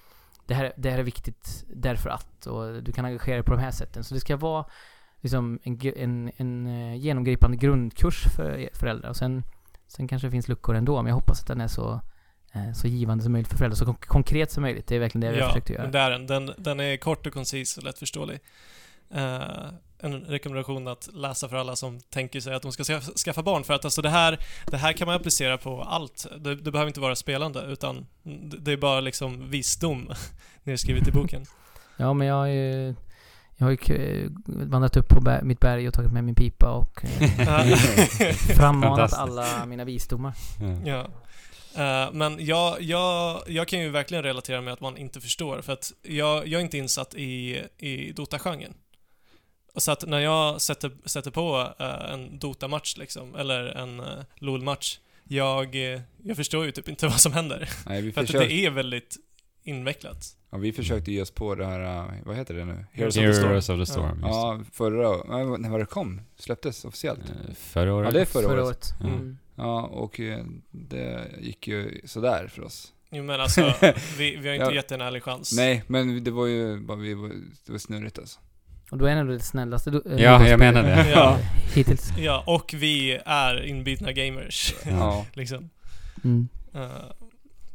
[0.47, 3.61] det, här, det här är viktigt därför att och du kan engagera dig på de
[3.61, 4.05] här sätten.
[4.05, 4.65] Så det ska vara
[5.25, 9.11] liksom en, en, en eh, genomgripande grundkurs för e- föräldrar.
[9.11, 9.43] Och sen,
[9.89, 12.01] sen kanske det finns luckor ändå, men jag hoppas att den är så,
[12.53, 13.77] eh, så givande som möjligt för föräldrar.
[13.77, 14.87] Så kon- konkret som möjligt.
[14.87, 15.87] Det är verkligen det vi har försökt göra.
[15.87, 16.27] det är den.
[16.27, 16.51] den.
[16.59, 18.39] Den är kort och koncis och lättförståelig.
[19.15, 19.43] Eh,
[19.99, 23.65] en rekommendation att läsa för alla som tänker sig att de ska skaffa- barn.
[23.65, 26.27] För att alltså det här, det här kan man applicera på allt.
[26.39, 30.11] Det, det behöver inte vara spelande, utan det det är bara liksom visdom
[30.63, 31.45] nedskrivet i boken.
[31.97, 32.95] Ja, men jag har ju,
[33.57, 37.77] jag har ju vandrat upp på mitt berg och tagit med min pipa och eh,
[38.57, 40.35] frammanat alla mina visdomar.
[40.85, 40.91] Ja.
[40.91, 41.11] Ja.
[41.77, 45.73] Eh, men jag, jag, jag kan ju verkligen relatera med att man inte förstår, för
[45.73, 48.75] att jag, jag är inte insatt i, i Dota-genren.
[49.77, 54.99] Så att när jag sätter, sätter på eh, en Dota-match liksom, eller en uh, LOL-match,
[55.25, 55.77] jag,
[56.23, 57.71] jag förstår ju typ inte vad som händer.
[57.87, 59.17] Nej, vi För att det är väldigt
[59.65, 60.37] invecklat.
[60.51, 62.85] ja, vi försökte ge oss på det här, uh, vad heter det nu?
[62.93, 63.49] Heroes of the Storm.
[63.49, 64.27] Heroes of the Storm, det.
[64.29, 66.21] Ja, förra, nej, när var det kom?
[66.37, 67.21] Släpptes officiellt?
[67.31, 68.07] Eh, Förra året?
[68.07, 68.95] Ja, det är förra, året.
[69.01, 69.07] Ja.
[69.07, 69.39] Mm.
[69.57, 72.93] Ja, och eh, det gick ju sådär för oss.
[73.11, 73.73] Jo men alltså,
[74.19, 74.75] vi, vi har inte Ja.
[74.75, 75.53] gett en ärlig chans.
[75.57, 77.29] Nej, men det var ju bara, vi var,
[77.67, 78.41] det var snurrigt alltså.
[78.91, 81.11] Och då är han ändå det snällaste do- eh, Ja, jag menar det.
[81.15, 81.39] Ja.
[81.75, 82.11] Hittills.
[82.19, 84.91] Ja, och vi är inbitna gamers, Ja.
[84.91, 85.27] Ja.
[85.33, 85.71] liksom.
[86.25, 86.49] Mm.
[86.75, 86.81] Eh,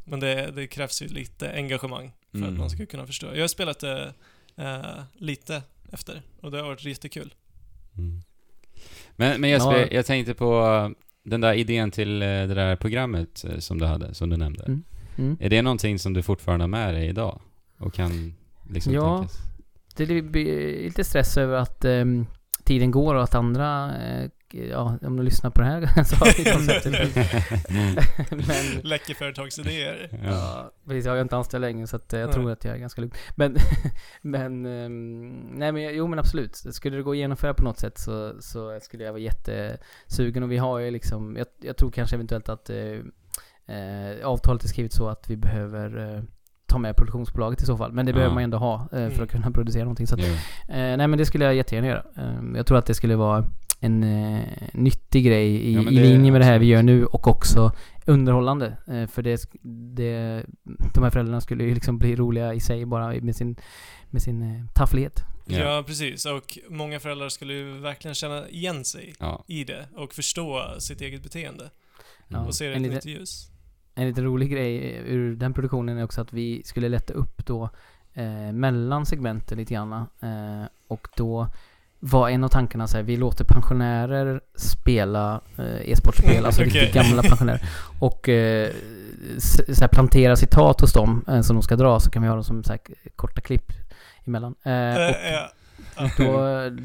[0.10, 2.58] men det, det krävs ju lite engagemang för att Mm.
[2.58, 3.28] man ska kunna förstå.
[3.34, 4.14] Jag har spelat det
[4.56, 7.34] eh, lite efter och det har varit jättekul.
[7.98, 8.22] Mm.
[9.16, 9.88] Men, men Jesper, Ja.
[9.92, 10.90] jag tänkte på uh,
[11.24, 14.64] den där idén till uh, det där programmet som du hade, som du nämnde.
[14.64, 14.84] Mm.
[15.18, 15.38] Mm.
[15.40, 17.42] Är det någonting som du fortfarande har med dig idag?
[17.78, 18.34] Och kan
[18.70, 19.18] liksom Ja.
[19.18, 19.38] tänkas?
[19.96, 22.26] Det blir lite stress över att ehm,
[22.64, 26.38] tiden går och att andra, eh, ja, om du lyssnar på det här så har
[26.38, 27.16] vi konceptet.
[28.48, 30.10] Men Läcker företagsidéer.
[30.26, 30.72] ja.
[30.88, 31.06] Precis.
[31.06, 32.34] Jag har inte anställd längre så att eh, jag Nej.
[32.34, 33.14] tror att jag är ganska lugn.
[33.36, 33.56] Men,
[34.22, 36.56] men, ehm, nej men jo men absolut.
[36.56, 40.52] Skulle det gå att genomföra på något sätt så, så skulle jag vara jättesugen och
[40.52, 42.78] vi har ju liksom, jag, jag tror kanske eventuellt att eh,
[43.76, 46.24] eh, avtalet är skrivet så att vi behöver eh,
[46.68, 47.92] ta med produktionsbolaget i så fall.
[47.92, 48.16] Men det Ja.
[48.16, 49.24] behöver man ju ändå ha eh, för Mm.
[49.24, 50.08] att kunna producera någonting.
[50.08, 50.28] Så att, eh,
[50.68, 52.04] nej men det skulle jag jättegärna göra.
[52.18, 53.46] Eh, jag tror att det skulle vara
[53.80, 57.28] en eh, nyttig grej i, Ja, i linje med det här vi gör nu och
[57.28, 57.72] också
[58.06, 58.78] underhållande.
[58.88, 59.42] Eh, för det,
[59.96, 60.46] det,
[60.94, 63.56] de här föräldrarna skulle ju liksom bli roliga i sig bara med sin,
[64.10, 65.24] med sin eh, tafflighet.
[65.46, 65.58] Ja.
[65.58, 65.84] Ja.
[65.88, 66.26] precis.
[66.26, 69.44] Och många föräldrar skulle ju verkligen känna igen sig Ja.
[69.48, 71.70] i det och förstå sitt eget beteende
[72.34, 72.46] Mm.
[72.46, 73.52] och se det i ett nytt ljus.
[73.96, 77.70] En liten rolig grej ur den produktionen är också att vi skulle lätta upp då
[78.14, 79.92] eh, mellan segmenten lite grann.
[79.94, 81.48] Eh, och då
[82.00, 86.74] var en av tankarna så här, vi låter pensionärer spela eh, e-sportspel, alltså Okej.
[86.74, 87.62] riktigt gamla pensionärer.
[88.00, 88.70] Och eh,
[89.38, 92.36] så här, plantera citat hos dem eh, som de ska dra, så kan vi ha
[92.36, 92.80] dem som så här,
[93.16, 93.72] korta klipp
[94.26, 94.56] emellan.
[94.64, 95.10] Eh,
[96.00, 96.34] Eh, och då,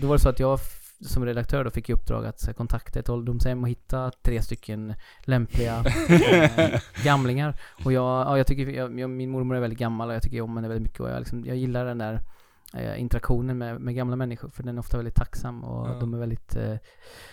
[0.01, 0.59] då var det så att jag
[1.01, 4.95] som redaktör då fick i uppdrag att här, kontakta ett ålderdomshem och hitta tre stycken
[5.21, 7.61] lämpliga eh, gamlingar.
[7.85, 10.41] Och jag, ja, jag tycker, jag, jag, min mormor är väldigt gammal och jag tycker
[10.41, 12.21] om henne väldigt mycket och jag, liksom, jag gillar den där
[12.75, 15.97] eh, interaktionen med, med gamla människor för den är ofta väldigt tacksam och Ja.
[16.01, 16.75] de är väldigt eh,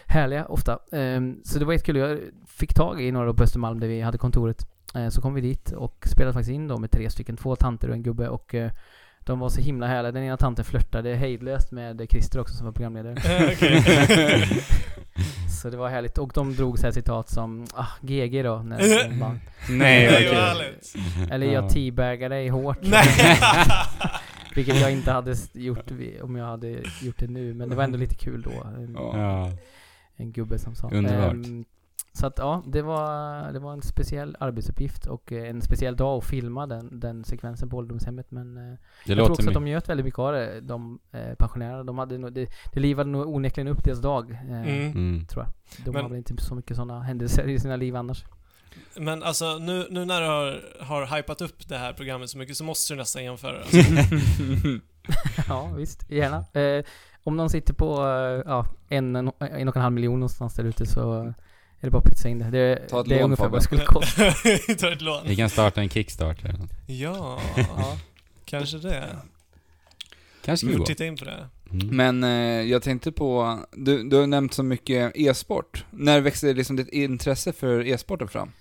[0.05, 0.79] härliga ofta.
[0.91, 1.95] Ehm, så det var jättekul.
[1.97, 4.67] Jag fick tag i några på Östermalm där vi hade kontoret.
[4.95, 7.87] Eh, så kom vi dit och spelade faktiskt in då med tre stycken, två tanter
[7.89, 8.71] och en gubbe och eh,
[9.19, 10.11] de var så himla härliga.
[10.11, 13.15] Den ena tanten flörtade hejdlöst med Christer också som var programledare.
[13.61, 14.47] Eh.
[15.61, 16.17] Så det var härligt.
[16.17, 18.57] Och de drog så här citat som ah, GG då.
[18.57, 20.95] När, man, Nej, vad härligt.
[21.31, 22.77] eller jag teabaggar dig hårt.
[24.55, 25.91] Vilket jag inte hade gjort
[26.21, 26.69] om jag hade
[27.01, 27.53] gjort det nu.
[27.53, 28.51] Men det var ändå lite kul då.
[28.77, 29.49] En, Ja.
[30.15, 30.89] En gubbe som sa.
[30.89, 31.33] Underbart.
[31.33, 31.65] Ehm,
[32.13, 36.17] så att ja, det var, det var en speciell arbetsuppgift och eh, en speciell dag
[36.17, 38.31] att filma den, den sekvensen på ålderdomshemmet.
[38.31, 41.33] Men eh, Det jag tror också att de njöt väldigt mycket av det, de eh,
[41.39, 41.83] pensionärerna.
[41.83, 44.31] De hade nog, det, det livade nog onekligen upp deras dag.
[44.31, 44.91] Eh, Mm.
[44.91, 45.25] Mm.
[45.25, 45.53] Tror jag.
[45.85, 48.25] De Men- har väl inte så mycket sådana händelser i sina liv annars.
[48.95, 52.57] Men alltså, nu, nu när du har, har hypat upp det här programmet så mycket
[52.57, 53.57] så måste du nästan jämföra.
[53.57, 53.77] Alltså.
[55.47, 56.05] ja, visst.
[56.11, 56.45] Gärna.
[56.61, 56.85] Eh,
[57.23, 60.63] om någon sitter på eh, ja, en, en, en och en halv miljon någonstans där
[60.63, 61.21] ute så
[61.79, 62.49] är det bara att pytsa in det.
[62.51, 64.31] Det, Ta ett det är lån, ungefär vad det skulle kosta.
[64.79, 65.23] Ta ett lån.
[65.27, 66.55] Vi kan starta en Kickstarter.
[66.87, 67.97] Ja, Ja.
[68.45, 69.17] kanske det.
[70.45, 70.85] Kanske Vi får gå.
[70.85, 71.47] titta in på det.
[71.71, 71.87] Mm.
[71.87, 75.85] Men eh, jag tänkte på, du, du har nämnt så mycket e-sport.
[75.91, 78.51] När växte liksom ditt intresse för e-sporten fram?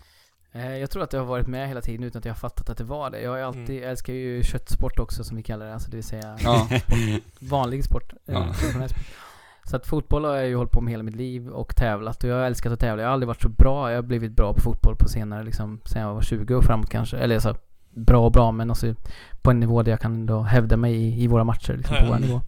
[0.53, 2.71] Eh, Jag tror att det har varit med hela tiden utan att jag har fattat
[2.71, 3.21] att det var det.
[3.21, 3.83] Jag har alltid, Mm.
[3.83, 6.69] jag älskar ju köttsport också som vi kallar det, alltså det vill säga Ja.
[7.41, 8.13] vanlig sport.
[8.27, 8.53] eh, Ja.
[8.55, 8.91] sport.
[9.65, 12.31] Så att fotboll har jag ju hållit på med hela mitt liv och tävlat och
[12.31, 13.03] jag har älskat att tävla.
[13.03, 13.91] Jag har aldrig varit så bra.
[13.91, 16.91] Jag har blivit bra på fotboll på senare liksom, sen jag var 20 och framåt
[16.91, 17.17] kanske.
[17.17, 17.55] Eller så
[17.91, 18.95] bra och bra men alltså
[19.43, 22.05] på en nivå där jag kan ändå hävda mig i, i våra matcher liksom, på
[22.05, 22.09] ja.
[22.13, 22.41] vår nivå.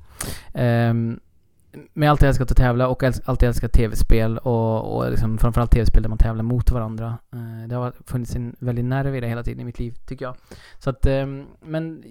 [0.54, 1.20] Ehm,
[1.72, 5.70] men jag har alltid älskat att tävla och alltid älskat tv-spel och, och liksom framförallt
[5.70, 7.18] tv-spel där man tävlar mot varandra.
[7.32, 10.24] Eh, det har funnits en väldig nerv i det hela tiden i mitt liv, tycker
[10.24, 10.36] jag.
[10.78, 11.26] Så att, eh,
[11.60, 12.04] men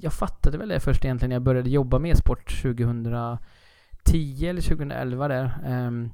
[0.00, 5.28] jag fattade väl det först egentligen när jag började jobba med e-sport 2010 eller 2011
[5.28, 5.58] där.
[5.64, 6.10] Ehm,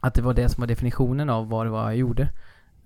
[0.00, 2.28] att det var det som var definitionen av vad det var jag gjorde.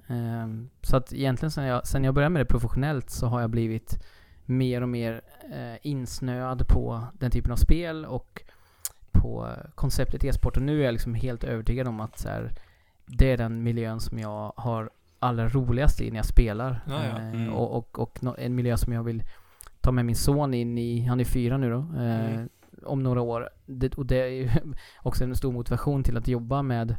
[0.07, 3.51] Ehm, så att egentligen sen jag, sen jag började med det professionellt så har jag
[3.51, 4.03] blivit
[4.45, 5.21] mer och mer
[5.53, 8.43] eh, insnöad på den typen av spel och
[9.21, 10.57] på eh, konceptet e-sport.
[10.57, 12.53] Och nu är jag liksom helt övertygad om att så här,
[13.07, 16.81] det är den miljön som jag har allra roligast i när jag spelar.
[16.87, 17.19] Ja, ja.
[17.19, 17.53] Eh, Mm.
[17.55, 19.23] och, och, och en miljö som jag vill
[19.81, 22.49] ta med min son in i, han är fyra nu då, eh, Mm.
[22.85, 23.49] om några år.
[23.67, 24.51] Det, och det är ju
[25.03, 26.97] också en stor motivation till att jobba med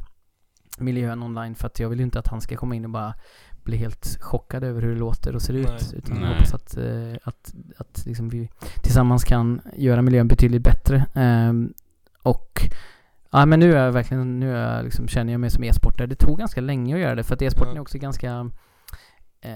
[0.78, 3.14] miljön online för att jag vill ju inte att han ska komma in och bara
[3.62, 5.62] bli helt chockad över hur det låter och ser Nej.
[5.62, 5.94] ut.
[5.96, 6.32] Utan jag Nej.
[6.34, 8.48] hoppas att, eh, att, att liksom vi
[8.82, 11.04] tillsammans kan göra miljön betydligt bättre.
[11.14, 11.72] Ehm,
[12.30, 12.60] och
[13.30, 16.06] Ja men nu är jag verkligen, nu är jag liksom, känner jag mig som e-sportare.
[16.06, 17.76] Det tog ganska länge att göra det för att e-sporten Ja.
[17.78, 18.50] är också ganska
[19.40, 19.52] eh,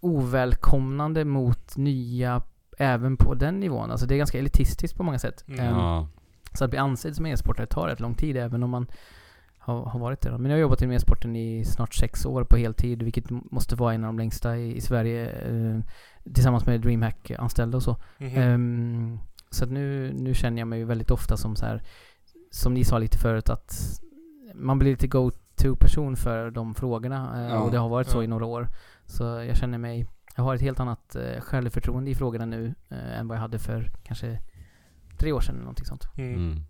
[0.00, 2.42] ovälkomnande mot nya
[2.78, 3.90] även på den nivån.
[3.90, 5.44] Alltså det är ganska elitistiskt på många sätt.
[5.48, 5.60] Mm.
[5.60, 6.08] Ehm, Ja.
[6.52, 8.86] så att bli ansedd som e-sportare tar rätt lång tid även om man
[9.58, 10.30] har, har varit det.
[10.30, 10.38] då.
[10.38, 13.94] Men jag har jobbat inom e-sporten i snart sex år på heltid, vilket måste vara
[13.94, 15.30] en av de längsta i, i Sverige.
[15.30, 15.80] Eh,
[16.34, 17.96] tillsammans med DreamHack-anställda och så.
[18.18, 18.36] Mhm.
[18.38, 19.18] Ehm,
[19.50, 21.82] så att nu, nu känner jag mig ju väldigt ofta som så här,
[22.50, 24.00] som ni sa lite förut, att
[24.54, 27.44] man blir lite go-to-person för de frågorna.
[27.46, 27.58] eh, Ja.
[27.58, 28.24] och det har varit så Ja.
[28.24, 28.68] i några år.
[29.06, 33.18] Så jag känner mig, jag har ett helt annat eh, självförtroende i frågorna nu eh,
[33.18, 34.40] än vad jag hade för kanske
[35.18, 36.04] tre år sedan eller någonting sånt.
[36.16, 36.34] Mm.
[36.34, 36.60] Mm.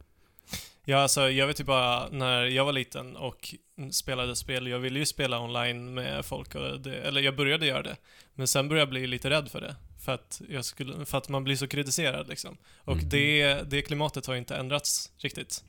[0.85, 3.55] Ja, alltså jag vet ju bara när jag var liten och
[3.93, 7.83] spelade spel, jag ville ju spela online med folk och det, eller jag började göra
[7.83, 7.97] det.
[8.35, 9.77] Men sen började jag bli lite rädd för det.
[10.01, 12.57] För att, jag skulle, för att man blir så kritiserad liksom.
[12.85, 13.09] Och Mm.
[13.09, 15.65] det, det klimatet har inte ändrats riktigt.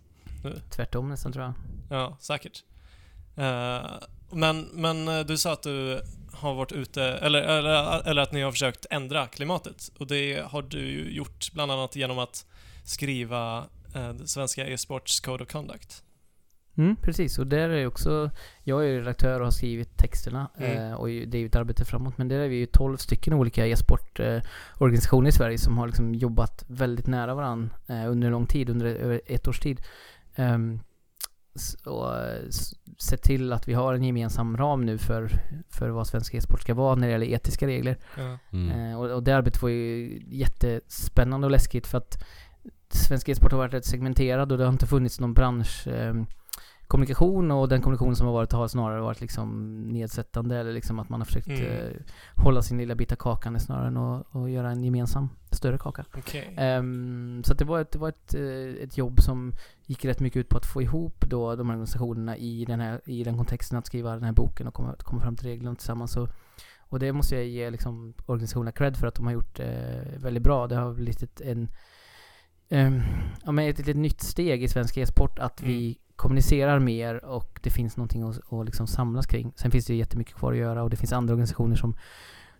[0.70, 1.54] Tvärtom nästan tror jag.
[1.90, 2.64] Ja, säkert.
[3.38, 3.86] Eh,
[4.32, 6.02] men, men eh, du sa att du
[6.34, 9.92] har varit ute, eller, eller, eller att ni har försökt ändra klimatet.
[9.98, 12.46] Och det har du ju gjort bland annat genom att
[12.84, 13.66] skriva
[14.20, 16.04] det svenska e-sports Code of Conduct.
[16.76, 18.32] Mm, precis, och där är också,
[18.64, 20.78] jag är ju redaktör och har skrivit texterna Mm.
[20.92, 22.18] eh, och det är ju ett arbete framåt.
[22.18, 26.64] Men där är vi ju 12 stycken olika e-sportorganisationer i Sverige som har liksom jobbat
[26.68, 29.82] väldigt nära varandra eh, under lång tid, under ett års tid.
[30.36, 30.80] Ehm,
[31.86, 32.16] och
[32.48, 35.30] s- sett till att vi har en gemensam ram nu för,
[35.70, 37.98] för vad svensk e-sport ska vara när det gäller etiska regler.
[38.18, 38.38] Ja.
[38.54, 38.92] Mm.
[38.92, 42.24] Eh, och, och det arbetet var ju jättespännande och läskigt för att
[42.90, 46.14] svensk e-sport har varit rätt segmenterad och det har inte funnits någon bransch eh,
[46.92, 51.10] kommunikation och den kommunikation som har varit har snarare varit liksom nedsättande eller liksom att
[51.10, 51.64] man har försökt Mm.
[51.64, 51.92] eh,
[52.36, 56.06] hålla sin lilla bit av kakan snarare än att, att göra en gemensam större kaka.
[56.18, 56.54] Okej.
[56.58, 59.54] Ehm, så det var, ett, det var ett, eh, ett jobb som
[59.86, 63.02] gick rätt mycket ut på att få ihop då de här organisationerna i den, här,
[63.06, 66.18] i den kontexten att skriva den här boken och komma, komma fram till reglerna tillsammans.
[66.18, 66.30] Och,
[66.80, 70.44] och det måste jag ge liksom, organisationerna cred för att de har gjort eh, väldigt
[70.44, 70.68] bra.
[70.68, 71.70] Det har blivit ett, en,
[72.70, 73.02] ehm,
[73.46, 75.96] ja, men ett litet nytt steg i svensk e-sport att vi Mm.
[76.22, 79.54] Kommunicerar mer och det finns någonting att, att liksom samlas kring.
[79.56, 81.96] Sen finns det ju jättemycket kvar att göra och det finns andra organisationer som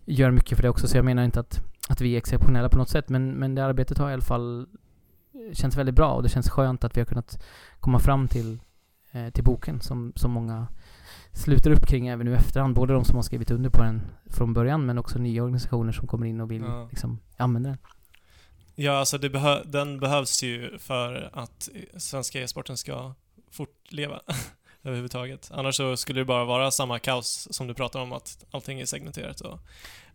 [0.06, 0.88] gör mycket för det också.
[0.88, 3.66] Så jag menar inte att, att vi är exceptionella på något sätt men, men det
[3.66, 4.68] arbetet har i alla fall
[5.54, 7.44] känns väldigt bra och det känns skönt att vi har kunnat
[7.80, 8.60] komma fram till,
[9.12, 10.68] eh, till boken som, som många
[11.34, 12.76] sluter upp kring även nu efterhand.
[12.76, 16.08] Både de som har skrivit under på den från början men också nya organisationer som
[16.08, 16.88] kommer in och vill Ja.
[16.90, 17.78] liksom, använda den.
[18.76, 23.14] Ja, alltså behö- den behövs ju för att svenska e-sporten ska
[23.52, 24.22] fortleva
[24.84, 25.50] överhuvudtaget.
[25.54, 28.86] Annars så skulle det bara vara samma kaos som du pratar om, att allting är
[28.86, 29.60] segmenterat och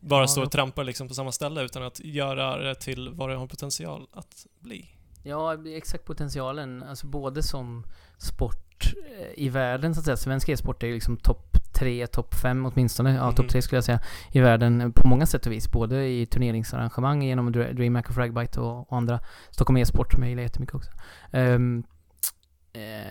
[0.01, 3.29] bara Ja, stå och trampa liksom på samma ställe utan att göra det till vad
[3.29, 4.87] det har potential att bli.
[5.23, 6.83] Ja, exakt potentialen.
[6.83, 7.85] Alltså både som
[8.19, 10.17] sport eh, i världen så att säga.
[10.17, 13.15] Svensk e-sport är ju liksom topp tre, topp fem åtminstone.
[13.15, 13.35] Ja, Mhm.
[13.35, 14.01] topp tre skulle jag säga.
[14.33, 15.71] I världen på många sätt och vis.
[15.73, 19.21] Både i turneringsarrangemang genom DreamHack och Fragbite och, och andra.
[19.51, 20.91] Stockholm e-sport som jag gillar jättemycket också.
[21.31, 21.59] Eh,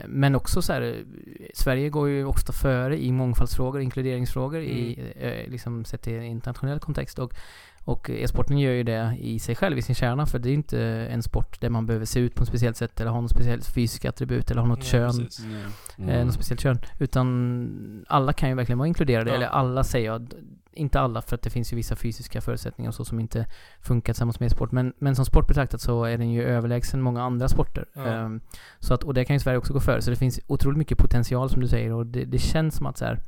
[0.07, 5.51] men också så här, eh, Sverige går ju ofta före i mångfaldsfrågor, inkluderingsfrågor i, eh,
[5.51, 7.19] liksom sett i internationell kontext.
[7.19, 7.33] Och,
[7.85, 10.79] och e-sporten gör ju det i sig själv, i sin kärna, för det är inte
[11.11, 13.65] en sport där man behöver se ut på ett speciellt sätt eller ha något speciellt
[13.65, 15.45] fysiska attribut eller ha något Ja, kön, precis.
[16.07, 16.79] eh, något speciellt kön.
[16.99, 19.35] Utan alla kan ju verkligen vara inkluderade, Ja.
[19.35, 20.33] eller alla säger jag,
[20.73, 23.45] inte alla för att det finns ju vissa fysiska förutsättningar och så som inte
[23.81, 24.71] funkar tillsammans med e-sport.
[24.71, 27.85] Men, men som sport betraktat så är den ju överlägsen många andra sporter.
[27.93, 28.01] Ja.
[28.05, 28.41] Ehm,
[28.79, 30.01] så att, och det kan ju Sverige också gå före.
[30.01, 32.97] Så det finns otroligt mycket potential som du säger och det, det känns som att
[32.97, 33.19] så här,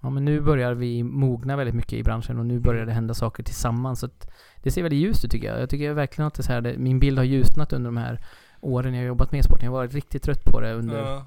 [0.00, 3.14] ja men nu börjar vi mogna väldigt mycket i branschen och nu börjar det hända
[3.14, 4.00] saker tillsammans.
[4.00, 4.30] Så att
[4.62, 5.60] det ser väldigt ljust ut tycker jag.
[5.60, 8.24] Jag tycker verkligen att det så här, min bild har ljusnat under de här
[8.60, 9.62] åren jag har jobbat med e-sport.
[9.62, 11.26] Jag har varit riktigt trött på det under Ja.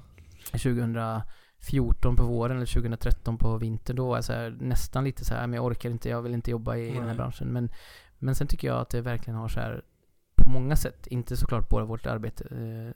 [0.52, 3.96] 2014 på våren eller 2013 på vintern.
[3.96, 6.34] Då var jag så här, nästan lite så här, men jag orkar inte, jag vill
[6.34, 7.48] inte jobba i, i den här branschen.
[7.48, 7.70] Men,
[8.18, 9.82] men sen tycker jag att det verkligen har så här
[10.36, 12.92] på många sätt, inte såklart bara vårt arbete, eh,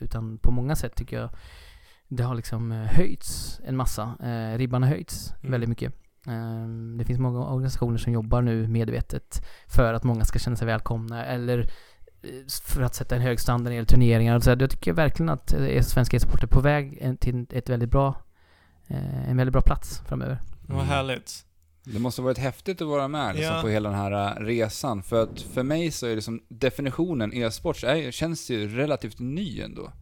[0.00, 1.30] utan på många sätt tycker jag
[2.08, 4.14] det har liksom eh, höjts en massa.
[4.22, 5.50] Eh, ribban har höjts Mm.
[5.50, 5.92] väldigt mycket.
[6.26, 10.66] Ehm, det finns många organisationer som jobbar nu medvetet för att många ska känna sig
[10.66, 11.58] välkomna eller
[12.22, 12.28] eh,
[12.64, 14.40] för att sätta en hög standard när det gäller turneringar.
[14.40, 18.22] Så jag tycker verkligen att eh, svenska e-sport är på väg till ett väldigt bra,
[18.86, 20.42] eh, en väldigt bra plats framöver.
[20.68, 21.46] Vad härligt.
[21.84, 23.62] Det måste ha varit häftigt att vara med liksom, Ja.
[23.62, 25.02] på hela den här resan.
[25.02, 27.76] För att för mig så är det som definitionen e-sport
[28.10, 29.92] känns ju relativt ny ändå.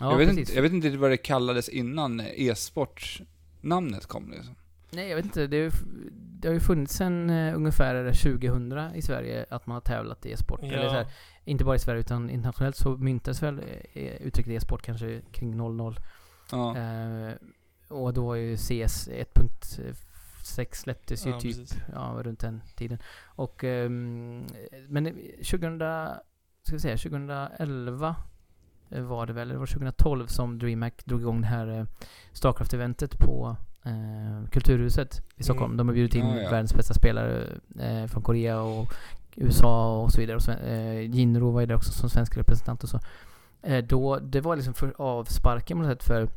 [0.00, 0.38] Ja, jag, vet precis.
[0.48, 3.20] inte, jag vet inte vad det kallades innan e-sport
[3.60, 4.54] namnet kom liksom.
[4.90, 5.46] Nej, jag vet inte.
[5.46, 5.72] Det, är,
[6.12, 10.32] det har ju funnits sen uh, ungefär 2000 i Sverige att man har tävlat i
[10.32, 10.60] e-sport.
[10.62, 11.10] Eller så här, Ja.
[11.44, 13.58] inte bara i Sverige utan internationellt så myntades väl
[13.92, 16.00] eh, uttrycket e-sport kanske kring 00.
[16.50, 16.76] Ja.
[16.76, 17.32] Eh,
[17.88, 21.78] och då var ju CS 1.6 släpptes ju Ja, typ precis.
[21.92, 22.98] ja, runt den tiden.
[23.24, 24.46] Och ehm,
[24.88, 25.78] men 2000,
[26.62, 28.14] ska vi säga 2011 eh,
[29.00, 31.84] var det väl, eller var det 2012 som DreamHack drog igång det här eh,
[32.32, 35.70] Starcraft-eventet på eh, Kulturhuset i Stockholm.
[35.72, 35.76] Mm.
[35.76, 36.50] De har bjudit in Ja, ja.
[36.50, 37.46] världens bästa spelare
[37.80, 38.94] eh, från Korea och
[39.36, 40.36] USA och så vidare.
[40.36, 43.00] Och Sven- eh, Jinro var ju där också som svensk representant och så.
[43.62, 46.28] Eh, då, det var liksom för avsparken på något sätt för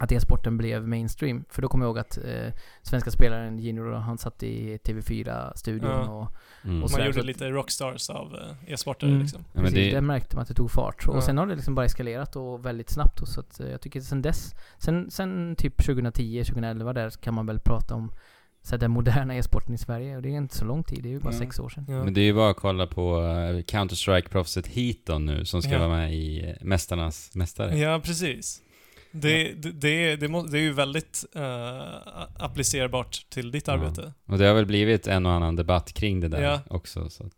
[0.00, 1.44] att e-sporten blev mainstream.
[1.50, 6.08] För då kommer jag ihåg att eh, svenska spelaren Jinro, han satt i TV4-studion Ja.
[6.10, 6.32] och
[6.64, 6.82] Mm.
[6.82, 9.22] Och Man gjorde lite rockstars av eh, e-sportare Mm.
[9.22, 9.40] liksom.
[9.46, 11.08] Ja, men Precis, det- där märkte man att det tog fart.
[11.08, 11.20] Och Ja.
[11.20, 13.20] sen har det liksom bara eskalerat och väldigt snabbt.
[13.20, 17.34] Och så att, eh, jag tycker sen dess, sen, sen typ 2010, 2011 där kan
[17.34, 18.12] man väl prata om
[18.62, 20.16] så den moderna e-sporten i Sverige.
[20.16, 21.38] Och det är inte så lång tid, det är ju bara Ja.
[21.38, 21.86] sex år sedan.
[21.88, 22.04] Ja.
[22.04, 25.78] Men det är ju bara att kolla på eh, Counter-Strike-proffset Heaton nu, som ska Ja.
[25.78, 27.78] vara med i Mästarnas Mästare.
[27.78, 28.62] Ja, precis.
[29.12, 31.94] Det, det, det, det, må, det är ju väldigt eh,
[32.38, 33.72] applicerbart till ditt Ja.
[33.72, 34.12] arbete.
[34.26, 36.60] Och det har väl blivit en och annan debatt kring det där Ja.
[36.70, 37.10] också.
[37.10, 37.32] Så att,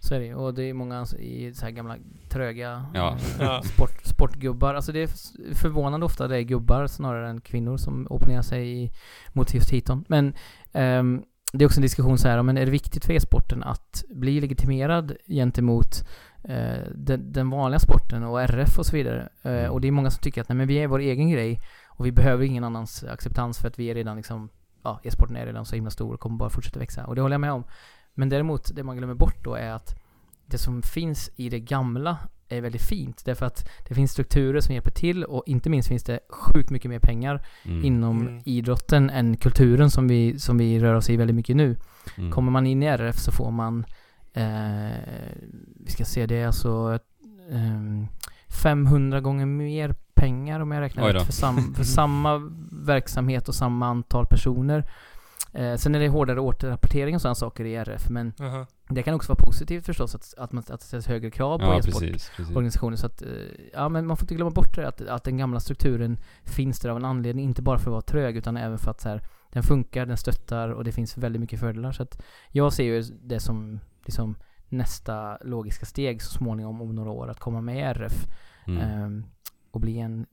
[0.00, 1.96] Så är det Och det är många i så här gamla
[2.30, 3.12] tröga Ja.
[3.40, 3.62] eh, Ja.
[3.62, 4.74] sport, sportgubbar.
[4.74, 8.82] Alltså det är f- förvånande ofta det är gubbar snarare än kvinnor som opponerar sig
[8.84, 8.90] i,
[9.32, 10.04] mot just Heaton.
[10.08, 10.34] Men
[10.72, 11.22] ehm,
[11.52, 14.40] det är också en diskussion så här, men är det viktigt för e-sporten att bli
[14.40, 16.04] legitimerad gentemot
[16.94, 19.28] den, den vanliga sporten och RF och så vidare?
[19.42, 19.70] Eh, Mm.
[19.72, 22.06] och det är många som tycker att nej, men vi är vår egen grej och
[22.06, 24.48] vi behöver ingen annans acceptans för att vi är redan liksom,
[24.82, 27.06] ja, e-sporten är redan så himla stor och kommer bara fortsätta växa.
[27.06, 27.64] Och det håller jag med om.
[28.14, 29.94] Men däremot, det man glömmer bort då är att
[30.46, 32.16] det som finns i det gamla
[32.48, 33.24] är väldigt fint.
[33.24, 36.90] Därför att det finns strukturer som hjälper till och inte minst finns det sjukt mycket
[36.90, 37.84] mer pengar Mm.
[37.84, 38.42] inom Mm.
[38.44, 41.76] idrotten än kulturen som vi, som vi rör oss i väldigt mycket nu.
[42.16, 42.30] Mm.
[42.30, 43.84] Kommer man in i RF så får man, eh,
[45.80, 46.98] vi ska se, det är alltså
[47.50, 48.06] ehm,
[48.62, 53.86] 500 gånger mer pengar om jag räknar rätt för, sam, för samma verksamhet och samma
[53.86, 54.84] antal personer.
[55.52, 58.66] Eh, sen är det hårdare återrapportering och sådana saker i RF, men Aha.
[58.88, 61.64] det kan också vara positivt förstås att, att, man, att det ställs högre krav på
[61.64, 62.30] Ja, e-sport precis.
[62.36, 62.56] precis.
[62.56, 62.96] organisationer.
[62.96, 63.28] Så att, eh,
[63.72, 66.90] ja men man får inte glömma bort det, att, att den gamla strukturen finns där
[66.90, 67.44] av en anledning.
[67.44, 69.22] Inte bara för att vara trög, utan även för att så här,
[69.52, 71.92] den funkar, den stöttar och det finns väldigt mycket fördelar.
[71.92, 74.36] Så att jag ser ju det som liksom,
[74.68, 78.26] nästa logiska steg så småningom om några år, att komma med i RF
[78.66, 78.80] Mm.
[78.80, 79.24] ehm,
[79.70, 80.26] och bli en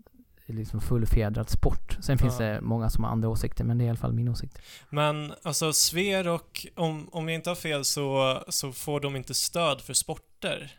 [0.45, 1.97] liksom fullfjädrad sport.
[2.01, 2.45] Sen finns Ja.
[2.45, 4.61] det många som har andra åsikter, men det är i alla fall min åsikt.
[4.89, 9.81] Men alltså Sverok, om, om jag inte har fel så, så får de inte stöd
[9.81, 10.71] för sporter.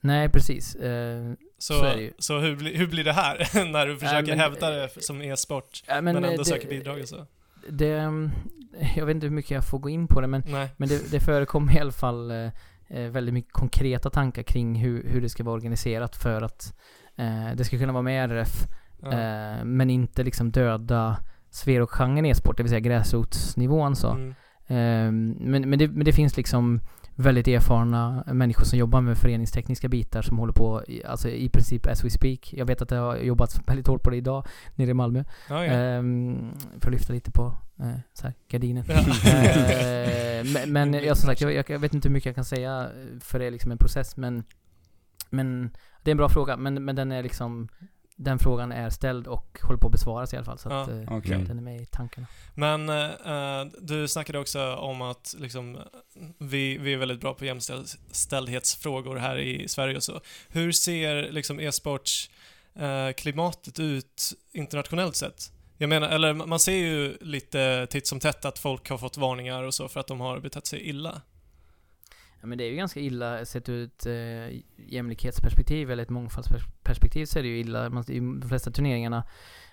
[0.00, 0.74] Nej, precis.
[0.74, 2.12] Eh, Så, Så är det ju.
[2.18, 3.64] så hur, bli, hur blir det här?
[3.72, 6.68] när du försöker men, hävda eh, det som e-sport, ja, men, eh, ändå det- söker
[6.68, 7.26] bidrag och så?
[7.70, 8.12] Det,
[8.96, 10.68] jag vet inte hur mycket jag får gå in på det, men Nej.
[10.76, 12.50] Men det, det förekommer i alla fall eh,
[12.88, 16.74] eh, väldigt mycket konkreta tankar kring hur, hur det ska vara organiserat för att
[17.16, 18.66] eh, det ska kunna vara med i RF,
[19.02, 19.12] Ja.
[19.12, 21.16] eh, men inte liksom döda
[21.50, 24.10] Sverok-genren e-sport, det vill säga gräsrotsnivån så.
[24.10, 24.30] Mm.
[24.66, 25.12] Eh,
[25.46, 26.80] men, men, det, men det finns liksom
[27.16, 32.04] väldigt erfarna människor som jobbar med föreningstekniska bitar som håller på, alltså i princip as
[32.04, 32.52] we speak.
[32.52, 35.24] Jag vet att det har jobbats väldigt hårt på det idag nere i Malmö.
[35.48, 35.72] Ja, ja.
[35.72, 38.84] Ehm, för att lyfta lite på eh, så här, gardinen.
[38.88, 38.94] Ja.
[40.36, 42.90] Eh, men jag, som sagt, jag, jag, vet inte hur mycket jag kan säga
[43.20, 44.44] för det är liksom en process men
[45.30, 45.70] Men
[46.02, 47.68] det är en bra fråga men, men den är liksom
[48.18, 50.94] Den frågan är ställd och håller på att besvaras i alla fall så att Ja.
[50.94, 51.32] eh, Okej.
[51.34, 51.48] Mm.
[51.48, 52.26] den är med i tankarna.
[52.54, 55.78] Men eh, du snackade också om att liksom,
[56.38, 60.20] vi, vi är väldigt bra på jämställdhetsfrågor här i Sverige och så.
[60.48, 65.52] Hur ser liksom e-sportsklimatet eh, klimatet ut internationellt sett?
[65.78, 69.62] Jag menar, eller man ser ju lite titt som tätt att folk har fått varningar
[69.62, 71.20] och så för att de har betett sig illa.
[72.40, 77.24] Ja, men det är ju ganska illa sett ur ett eh, jämlikhetsperspektiv eller ett mångfaldsperspektiv
[77.26, 77.90] så är det ju illa.
[77.90, 79.24] Man, I de flesta turneringarna,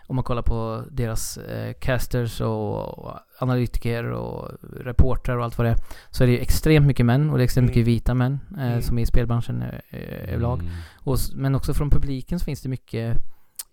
[0.07, 5.67] om man kollar på deras eh, casters och, och analytiker och reportrar och allt vad
[5.67, 5.77] det är,
[6.09, 7.77] så är det ju extremt mycket män och det är extremt Mm.
[7.77, 8.81] mycket vita män eh, Mm.
[8.81, 10.59] som är i spelbranschen eh, eh, överlag.
[10.59, 10.71] Mm.
[10.95, 13.17] Och, men också från publiken så finns det mycket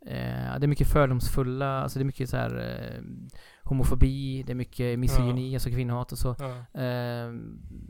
[0.06, 3.02] eh, det är mycket fördomsfulla, alltså det är mycket så här eh,
[3.70, 6.36] homofobi, det är mycket misogyni, alltså kvinnohat och så.
[6.38, 6.80] Ja.
[6.80, 7.32] Eh,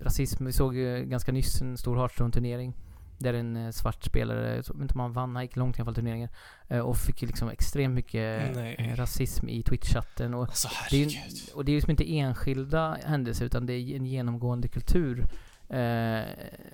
[0.01, 0.75] rasism, vi såg
[1.05, 2.75] ganska nyss en stor Hearthstone-turnering
[3.21, 5.81] där en eh, svart spelare, jag vet inte om han vann, han gick långt i
[5.81, 6.29] alla fall turneringen
[6.69, 8.77] eh, och fick liksom extremt mycket Nej.
[8.79, 11.11] eh, rasism i Twitch-chatten och Alltså det är,
[11.55, 15.27] och det är ju liksom inte enskilda händelser utan det är en genomgående kultur.
[15.69, 16.25] Eh,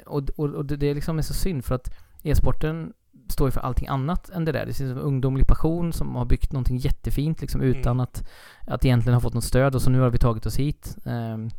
[0.07, 1.89] och, och, och det det är liksom är så synd för att
[2.23, 2.93] e-sporten
[3.29, 4.67] står ju för allting annat än det där.
[4.67, 8.01] Det finns en ungdomlig passion som har byggt någonting jättefint liksom utan Mm.
[8.01, 8.29] att,
[8.67, 10.97] att egentligen ha fått något stöd och så nu har vi tagit oss hit.
[11.07, 11.51] Ehm,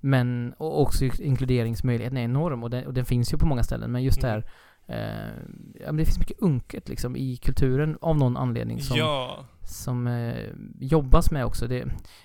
[0.00, 3.92] men och också inkluderingsmöjligheten är enorm och den, och den finns ju på många ställen
[3.92, 4.44] men just det här
[4.86, 5.32] eh,
[5.80, 9.44] ja, men det finns mycket unket liksom i kulturen av någon anledning som, Ja.
[9.64, 10.34] som eh,
[10.80, 11.66] jobbas med också.
[11.66, 11.84] Det,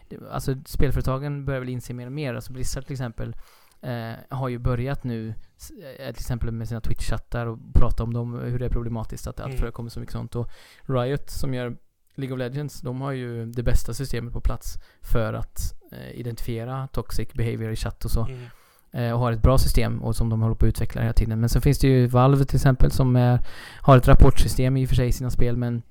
[0.10, 2.34] det, alltså spelföretagen börjar väl inse mer och mer.
[2.34, 3.36] Alltså Blizzard till exempel
[3.82, 8.34] eh, har ju börjat nu eh, till exempel med sina Twitch-chattar och prata om dem,
[8.34, 9.51] hur det är problematiskt att det Mm.
[9.51, 9.59] mm.
[9.59, 10.36] förekommer så mycket sånt.
[10.36, 10.49] Och
[10.86, 11.78] Riot som gör
[12.15, 16.88] League of Legends, de har ju det bästa systemet på plats för att eh, identifiera
[16.88, 18.25] toxic behavior i chatt och så.
[18.25, 18.45] Mm.
[18.91, 21.39] Eh, och har ett bra system och som de håller på att utveckla hela tiden.
[21.39, 23.39] Men så finns det ju Valve till exempel som eh,
[23.82, 25.82] har ett rapportsystem i och för sig i sina spel men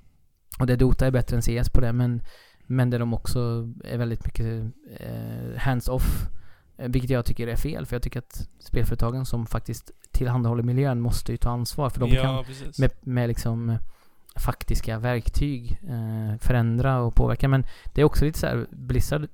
[0.59, 2.21] och där Dota är bättre än CS på det men
[2.67, 3.39] men där de också
[3.83, 4.65] är väldigt mycket
[4.99, 6.27] eh, hands-off
[6.77, 11.31] vilket jag tycker är fel för jag tycker att spelföretagen som faktiskt tillhandahåller miljön måste
[11.31, 12.79] ju ta ansvar för de ja, kan precis.
[12.79, 13.77] med, med liksom eh,
[14.35, 17.47] faktiska verktyg eh, förändra och påverka.
[17.47, 17.63] Men
[17.93, 19.27] det är också lite så här, Blizzard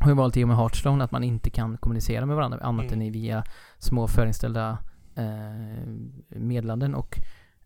[0.00, 2.86] har ju valt i och med Hearthstone att man inte kan kommunicera med varandra annat
[2.92, 3.00] Mm.
[3.00, 3.44] än via
[3.78, 4.78] små förinställda
[5.14, 5.86] eh,
[6.28, 7.18] meddelanden och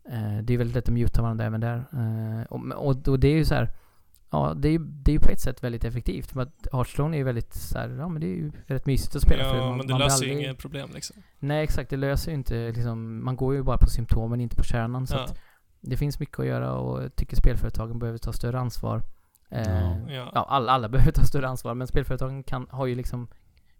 [0.09, 1.77] eh, det är väldigt lätt att muta varandra även där.
[1.77, 3.69] Eh, och, och, och det är ju så här
[4.33, 6.31] Ja, det är ju det är ju på ett sätt väldigt effektivt.
[6.31, 9.15] För att Hearthstone är ju väldigt så här, ja men det är ju rätt mysigt
[9.15, 11.15] att spela för Ja, man- men det man löser ju aldrig- inget problem liksom.
[11.39, 14.63] Nej exakt, det löser ju inte liksom, man går ju bara på symptomen, inte på
[14.63, 15.07] kärnan.
[15.07, 15.23] Så Ja.
[15.23, 15.37] att
[15.81, 19.01] det finns mycket att göra och jag tycker spelföretagen behöver ta större ansvar.
[19.49, 20.29] Eh, Ja.
[20.33, 20.45] ja.
[20.47, 23.27] Alla, alla behöver ta större ansvar, men spelföretagen kan, har ju liksom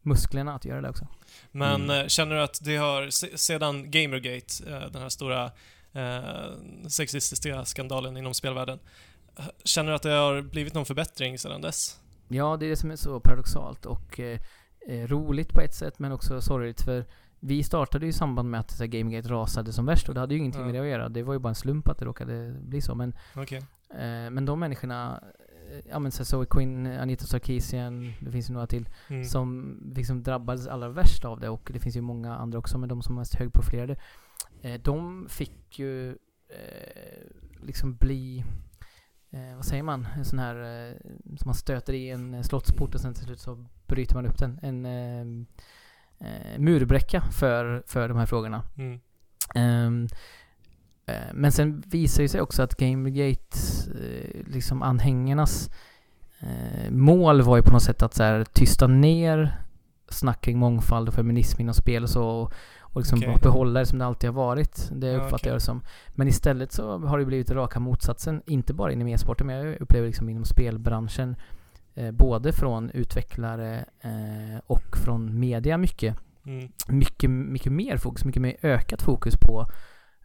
[0.01, 1.07] musklerna att göra det också.
[1.51, 2.01] Men Mm.
[2.01, 5.51] eh, känner du att det har, se- sedan Gamergate, eh, den här stora
[5.93, 6.21] eh,
[6.87, 8.79] sexistiska skandalen inom spelvärlden,
[9.63, 11.99] känner du att det har blivit någon förbättring sedan dess?
[12.27, 14.39] Ja, det är det som är så paradoxalt och eh,
[14.87, 17.05] eh, roligt på ett sätt, men också sorgligt för
[17.39, 20.19] vi startade ju i samband med att så här, Gamergate rasade som värst och det
[20.19, 20.65] hade ju ingenting Ja.
[20.65, 21.09] med det att göra.
[21.09, 22.95] Det var ju bara en slump att det råkade bli så.
[22.95, 23.57] Men, Okej.
[23.93, 25.23] eh, men de människorna,
[25.71, 29.23] eh, ja men så Zoe Quinn, Anita Sarkeesian, det finns ju några till, Mm.
[29.25, 32.89] som liksom drabbades allra värst av det och det finns ju många andra också, men
[32.89, 33.95] de som är mest högprofilerade.
[34.61, 36.09] Eh, de fick ju
[36.49, 37.25] eh,
[37.63, 38.43] liksom bli,
[39.31, 40.55] eh, vad säger man, en sån här
[40.89, 40.95] eh,
[41.37, 44.37] som man stöter i en eh, slottsport och sen till slut så bryter man upp
[44.37, 44.59] den.
[44.61, 45.45] En eh,
[46.27, 48.63] eh, murbräcka för, för de här frågorna.
[48.77, 48.99] Mm.
[49.55, 50.07] Ehm,
[51.05, 53.57] eh, men sen visar ju sig också att Gamergate,
[54.01, 55.69] eh, liksom anhängarnas
[56.89, 59.61] mål var ju på något sätt att så här, tysta ner
[60.09, 62.53] snack kring mångfald och feminism inom spel och så och,
[62.93, 63.37] och liksom Okej.
[63.41, 64.89] behålla det som det alltid har varit.
[64.91, 65.49] Det uppfattar okej.
[65.49, 65.81] jag det som.
[66.15, 70.07] Men istället så har det blivit raka motsatsen, inte bara inom e-sporten men jag upplever
[70.07, 71.35] liksom inom spelbranschen
[71.95, 76.71] eh, både från utvecklare eh, och från media mycket Mm.
[76.87, 79.65] mycket, mycket mer fokus, mycket mer ökat fokus på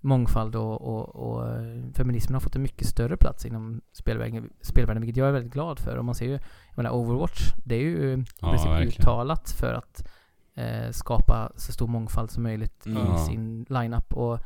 [0.01, 5.03] mångfald och, och, och eh, feminismen har fått en mycket större plats inom spelvärlden, spelvärlden
[5.03, 5.97] vilket jag är väldigt glad för.
[5.97, 10.09] Och man ser ju, jag menar Overwatch, det är ju Ja, uttalat för att
[10.57, 12.99] eh, skapa så stor mångfald som möjligt Mm.
[12.99, 13.19] i Ja.
[13.27, 14.13] sin lineup.
[14.13, 14.39] Och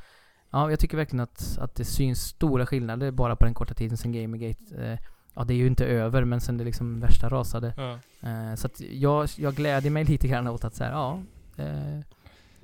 [0.50, 3.96] ja, jag tycker verkligen att, att det syns stora skillnader bara på den korta tiden
[3.96, 4.76] sedan Gamergate.
[4.92, 4.98] Eh,
[5.34, 7.74] ja, det är ju inte över, men sen det liksom värsta rasade.
[7.76, 7.98] Ja.
[8.28, 11.20] Eh, så att jag, jag glädjer mig lite grann åt att så här, ja,
[11.56, 12.00] eh,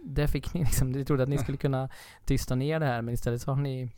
[0.08, 1.88] där fick ni liksom, ni trodde att ni skulle kunna
[2.24, 3.90] tysta ner det här, men istället så har ni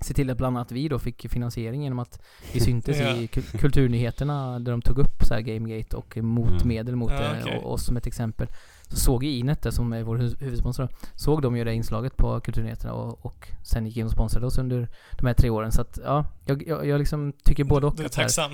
[0.00, 2.22] sett till att bland annat vi då fick finansiering genom att
[2.52, 3.08] vi syntes Ja.
[3.16, 7.40] i kul- kulturnyheterna där de tog upp så här Gamegate och motmedel mot Ja, det
[7.42, 7.58] okej.
[7.58, 8.48] och oss som ett exempel.
[8.88, 12.16] Så såg ju Inet, där, som är vår hu- huvudsponsor, såg de ju det inslaget
[12.16, 15.72] på kulturnyheterna och, och sen gick in och sponsrade oss under de här tre åren.
[15.72, 17.96] Så att ja, jag, jag, jag liksom tycker både och.
[17.96, 18.50] Du är här- tacksam.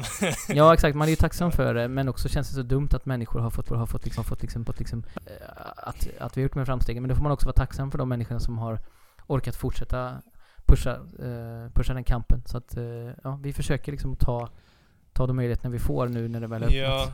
[0.57, 3.07] Ja exakt, man är ju tacksam för det men också känns det så dumt att
[3.07, 5.33] människor har fått, har fått liksom, fått liksom, fått liksom eh,
[5.77, 7.03] att, att vi har gjort med framstegen.
[7.03, 8.79] Men då får man också vara tacksam för de människorna som har
[9.27, 10.13] orkat fortsätta
[10.73, 12.43] pusha, eh, pusha den kampen.
[12.47, 12.85] Så att eh,
[13.25, 14.49] ja, vi försöker liksom ta,
[15.13, 16.81] ta de möjligheterna vi får nu när det väl är öppnat.
[16.81, 17.13] Ja,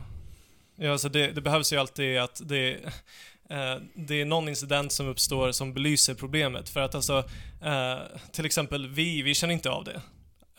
[0.75, 2.73] ja så det, det behövs ju alltid att det,
[3.49, 6.69] eh, det är någon incident som uppstår som belyser problemet.
[6.69, 7.17] För att alltså,
[7.61, 7.97] eh,
[8.31, 10.01] till exempel vi, vi känner inte av det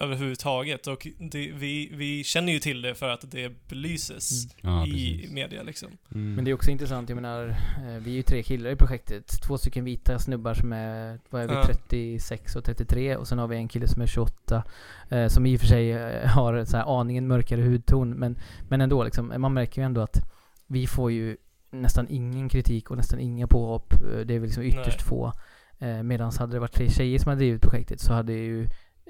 [0.01, 0.87] överhuvudtaget.
[0.87, 5.33] Och det, vi, vi känner ju till det för att det belyses Ja, i precis.
[5.33, 5.89] media liksom.
[6.15, 6.35] Mm.
[6.35, 9.43] Men det är också intressant, jag menar, eh, vi är ju tre killar i projektet.
[9.47, 11.65] Två stycken vita snubbar som är, vad är vi, Ja.
[11.67, 14.63] 36 och 33 och sen har vi en kille som är 28.
[15.09, 18.39] Eh, som i och för sig eh, har så här aningen mörkare hudton men,
[18.69, 20.17] men ändå liksom, man märker ju ändå att
[20.67, 21.37] vi får ju
[21.71, 23.93] nästan ingen kritik och nästan inga påhopp.
[23.93, 25.07] Eh, Det är väl liksom ytterst Nej.
[25.09, 25.33] få.
[25.79, 28.67] Eh, Medan hade det varit tre tjejer som hade drivit projektet så hade ju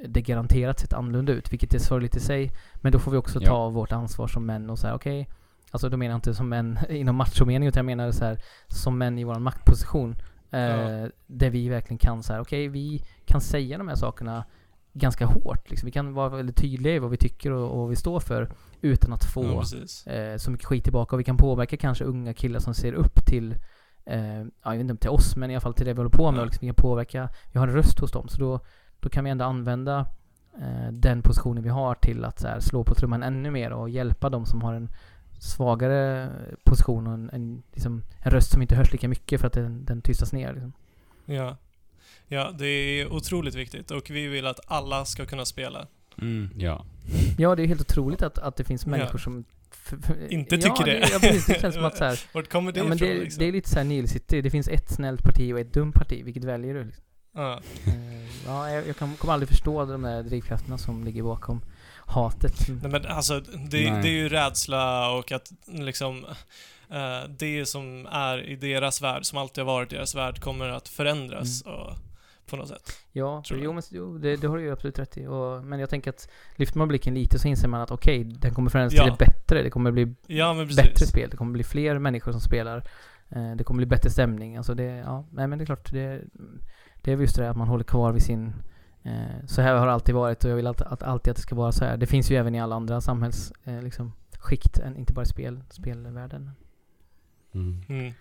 [0.09, 2.51] det garanterat sett annorlunda ut, vilket är sorgligt i sig.
[2.75, 3.49] Men då får vi också Ja.
[3.49, 5.29] ta vårt ansvar som män och säga okej,
[5.73, 8.39] Alltså då menar jag inte som män inom machomening utan jag menar så här
[8.69, 10.17] som män i vår maktposition.
[10.51, 11.09] Eh, Ja.
[11.27, 14.45] Där vi verkligen kan så här, okej vi kan säga de här sakerna
[14.93, 15.71] ganska hårt.
[15.71, 15.87] Liksom.
[15.87, 18.51] Vi kan vara väldigt tydliga i vad vi tycker och, och vad vi står för
[18.81, 19.45] utan att få
[20.07, 21.17] Ja, eh, så mycket skit tillbaka.
[21.17, 23.55] Och vi kan påverka kanske unga killar som ser upp till,
[24.07, 25.97] eh, ja, jag vet inte om till oss, men i alla fall till det vi
[25.99, 26.41] håller på med.
[26.41, 26.45] Ja.
[26.45, 28.29] Liksom, vi kan påverka, vi har en röst hos dem.
[28.29, 28.61] Så då,
[29.01, 30.07] då kan vi ändå använda
[30.61, 33.91] eh, den positionen vi har till att så här, slå på trumman ännu mer och
[33.91, 34.89] hjälpa de som har en
[35.39, 36.29] svagare
[36.65, 39.85] position och en, en, liksom, en röst som inte hörs lika mycket för att den,
[39.85, 40.53] den tystas ner.
[40.53, 40.73] Liksom.
[41.25, 41.57] Ja.
[42.29, 45.87] ja, det är otroligt viktigt och vi vill att alla ska kunna spela.
[46.23, 46.85] Mm, ja.
[47.39, 48.91] Ja, det är helt otroligt att, att det finns Ja.
[48.91, 51.09] människor som f- f- Inte ja, tycker det.
[51.13, 51.47] Ja, precis.
[51.47, 53.39] Det känns som att så här, Vart kommer det ja, men ifrån det, liksom?
[53.39, 54.41] det är lite såhär Neil City.
[54.43, 56.23] Det finns ett snällt parti och ett dumt parti.
[56.25, 56.85] Vilket väljer du?
[56.85, 57.05] Liksom?
[57.33, 57.61] Ja.
[57.87, 61.61] Eh, ja, jag, jag kan, kommer aldrig förstå de där drivkrafterna som ligger bakom
[62.07, 62.69] hatet.
[62.69, 64.03] Nej men alltså, det, Nej.
[64.03, 66.25] det är ju rädsla och att liksom
[66.91, 70.89] eh, det som är i deras värld, som alltid har varit deras värld, kommer att
[70.89, 71.93] förändras och,
[72.47, 72.93] på något sätt.
[73.13, 75.27] Ja, jo, men, jo det, det har du ju absolut rätt i.
[75.27, 78.55] Och, men jag tänker att lyfter man blicken lite så inser man att okej, den
[78.55, 79.03] kommer förändras Ja.
[79.05, 79.63] till det bättre.
[79.63, 81.31] Det kommer bli Ja bättre spel.
[81.31, 82.85] Det kommer bli fler människor som spelar.
[83.29, 84.57] Eh, det kommer bli bättre stämning.
[84.57, 85.93] Alltså det, ja, nej men det är klart.
[85.93, 86.21] Det,
[87.03, 88.53] det är väl just det där att man håller kvar vid sin...
[89.03, 91.43] Eh, så här har det alltid varit och jag vill alltid att, alltid att det
[91.43, 91.97] ska vara så här.
[91.97, 93.53] Det finns ju även i alla andra samhälls...
[93.65, 96.51] Eh, liksom, skikt, inte bara i spel, spelvärlden.
[97.55, 97.83] Mm.
[97.89, 98.13] Mm.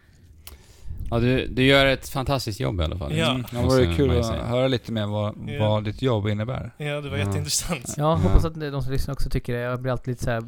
[1.09, 3.15] Ja, du, du gör ett fantastiskt jobb i alla fall.
[3.15, 3.29] Ja.
[3.29, 3.43] Mm.
[3.51, 5.69] Det vore kul att höra lite mer vad, Ja.
[5.69, 6.71] vad ditt jobb innebär.
[6.77, 7.93] Ja, det var jätteintressant.
[7.97, 9.59] Ja, hoppas att de som lyssnar också tycker det.
[9.59, 10.43] Jag blir alltid lite så här,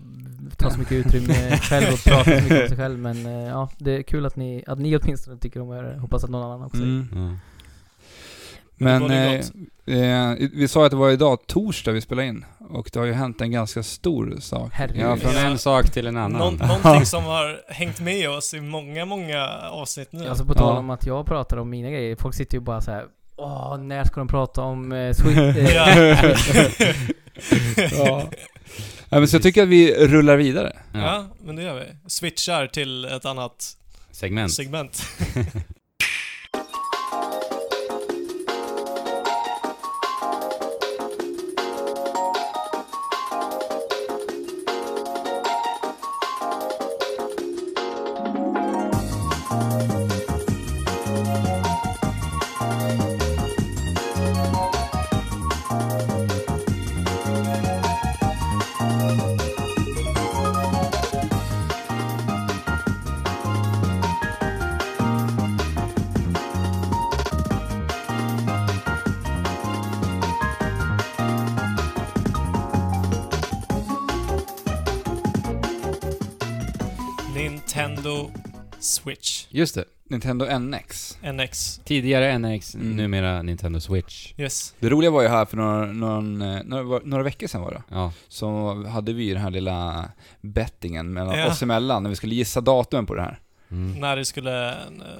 [0.57, 2.99] tar så mycket utrymme själv och pratar så mycket om sig själv.
[2.99, 5.93] Men eh, ja, det är kul att ni, att ni åtminstone tycker om att göra
[5.93, 5.99] det.
[5.99, 7.37] Hoppas att någon annan också gör det.
[8.83, 9.33] Men eh,
[10.31, 12.45] eh, vi sa att det var idag, torsdag, vi spelade in.
[12.69, 14.69] Och det har ju hänt en ganska stor sak.
[14.73, 15.01] Herregud.
[15.03, 15.39] Ja, från Ja.
[15.39, 16.39] en sak till en annan.
[16.39, 20.27] Någon, någonting som har hängt med oss i många, många avsnitt nu.
[20.27, 20.79] Alltså på tal Ja.
[20.79, 23.05] om att jag pratar om mina grejer, folk sitter ju bara så här.
[23.35, 25.57] Åh, när ska de prata om eh, Sweet...
[25.57, 26.15] Eh, Ja.
[27.91, 28.23] Ja.
[29.09, 30.73] Ja, men så jag tycker att vi rullar vidare.
[30.93, 30.99] Ja.
[30.99, 32.09] ja, men det gör vi.
[32.09, 33.77] Switchar till ett annat
[34.11, 34.51] Segment.
[34.53, 35.03] segment.
[79.03, 79.47] Switch.
[79.49, 79.85] Just det.
[80.03, 81.17] Nintendo NX.
[81.33, 81.81] NX.
[81.83, 82.95] Tidigare NX, Mm.
[82.95, 84.33] numera Nintendo Switch.
[84.37, 84.73] Yes.
[84.79, 87.83] Det roliga var ju här för några, någon, eh, några, några veckor sedan var det.
[87.89, 88.13] Ja.
[88.27, 91.47] Så hade vi den här lilla bettingen mellan Ja.
[91.47, 93.39] oss emellan när vi skulle gissa datumen på det här.
[93.71, 93.99] Mm.
[93.99, 94.69] När det skulle...
[94.71, 94.77] eh,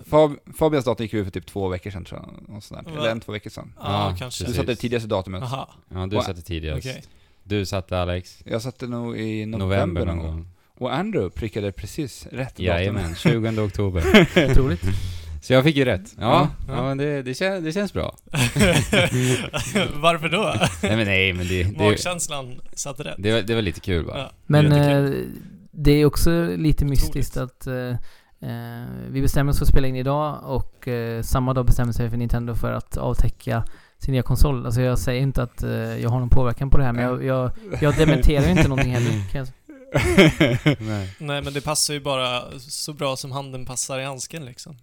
[0.09, 2.55] Fab, Fabians datum gick ut för typ två veckor sedan tror jag.
[2.57, 2.81] Och sådär.
[2.83, 2.91] Va?
[2.97, 3.73] Eller en, två veckor sedan.
[3.77, 4.43] Ja, Ja, kanske.
[4.43, 4.55] Du precis.
[4.57, 5.43] satte det tidigaste datumet.
[5.43, 6.87] Aha, Ja, du satte tidigast.
[6.87, 7.03] okej.
[7.43, 8.39] Du satte Alex?
[8.45, 10.47] Jag satte nog i november, November någon någon gång.
[10.81, 12.59] Och Andrew prickade precis rätt.
[12.59, 14.27] Jajamän, 20 oktober.
[14.51, 14.81] Otroligt.
[15.41, 16.15] Så jag fick ju rätt.
[16.19, 16.73] Ja, Ja.
[16.75, 18.15] ja men det, det, kän, det känns bra.
[19.95, 20.53] Varför då?
[20.83, 23.15] Nej men nej, men det, det, Magkänslan satte rätt.
[23.17, 24.17] det, var, det var lite kul bara.
[24.17, 24.31] Ja.
[24.45, 25.11] Men eh,
[25.71, 27.89] det är också lite mystiskt att eh,
[28.41, 32.09] eh, vi bestämmer oss för att spela in idag och eh, samma dag bestämmer sig
[32.09, 33.63] för Nintendo för att avtäcka
[33.97, 34.65] sin nya konsol.
[34.65, 37.23] Alltså jag säger inte att eh, jag har någon påverkan på det här men jag,
[37.25, 37.51] jag,
[37.81, 39.11] jag dementerar inte någonting heller.
[40.79, 41.15] Nej.
[41.17, 44.77] Nej men det passar ju bara så bra som handen passar i handsken liksom.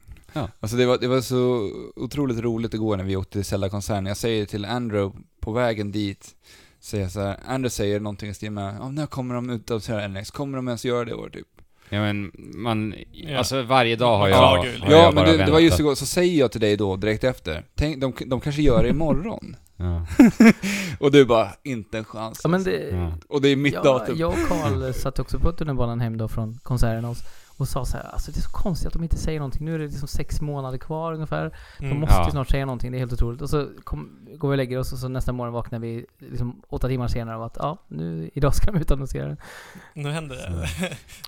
[0.60, 4.06] Alltså det var, det var så otroligt roligt igår när vi åkte till Zelda-konserten.
[4.06, 6.34] Jag säger till Andrew på vägen dit,
[6.80, 9.70] säger jag så här, Andrew säger någonting i stil med ja, när kommer de ut
[9.70, 10.30] av NX?
[10.30, 11.46] Kommer de ens göra det i år typ?
[11.88, 13.38] Ja men man, Ja.
[13.38, 15.94] alltså varje dag har jag, Ja, har jag Ja, men det, det var just igår,
[15.94, 19.56] så säger jag till dig då direkt efter, tänk, de, de kanske gör det imorgon.
[19.78, 20.06] Ja.
[21.00, 22.40] och du bara, inte en chans.
[22.44, 22.70] ja men alltså.
[22.70, 23.12] det, Ja.
[23.28, 24.16] Och det är mitt ja, datum.
[24.18, 27.16] jag och Karl satt också på tunnelbanan hem då från konserten och,
[27.56, 29.64] och sa så här, alltså det är så konstigt att de inte säger någonting.
[29.64, 31.56] Nu är det liksom sex månader kvar ungefär.
[31.78, 32.00] De Mm.
[32.00, 32.24] måste Ja.
[32.24, 33.42] ju snart säga någonting, det är helt otroligt.
[33.42, 36.62] Och så kom, går vi och lägger oss och så nästa morgon vaknar vi liksom
[36.68, 39.36] åtta timmar senare och att ja, nu, idag ska de utannonsera den.
[39.94, 40.68] Nu händer det.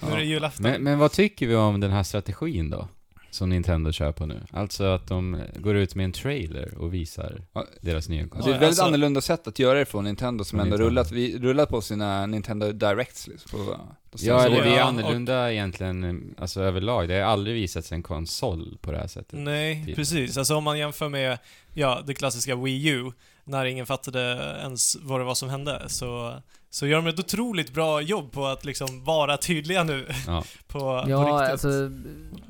[0.07, 0.63] nu är det julafton.
[0.63, 2.89] Men, men vad tycker vi om den här strategin då?
[3.31, 4.41] Som Nintendo kör på nu.
[4.51, 7.65] Alltså att de går ut med en trailer och visar Ja.
[7.81, 8.39] deras nya konsol.
[8.39, 10.77] det är ett väldigt alltså- annorlunda sätt att göra det från Nintendo som Från ändå
[10.77, 10.91] Nintendo.
[10.91, 13.65] rullat, vi, rullat på sina Nintendo Directs liksom, på,
[14.11, 17.09] på Ja, eller det är annorlunda egentligen, alltså överlag.
[17.09, 19.39] Det har aldrig visats en konsol på det här sättet.
[19.39, 19.97] Nej, Typ.
[19.97, 20.37] precis.
[20.39, 21.39] Alltså om man jämför med,
[21.75, 23.13] ja, det klassiska Wii U,
[23.51, 24.21] när ingen fattade
[24.61, 26.35] ens vad det var som hände, så,
[26.71, 30.45] så gör de ett otroligt bra jobb på att liksom vara tydliga nu Ja.
[30.69, 31.69] på, på Ja, riktigt alltså,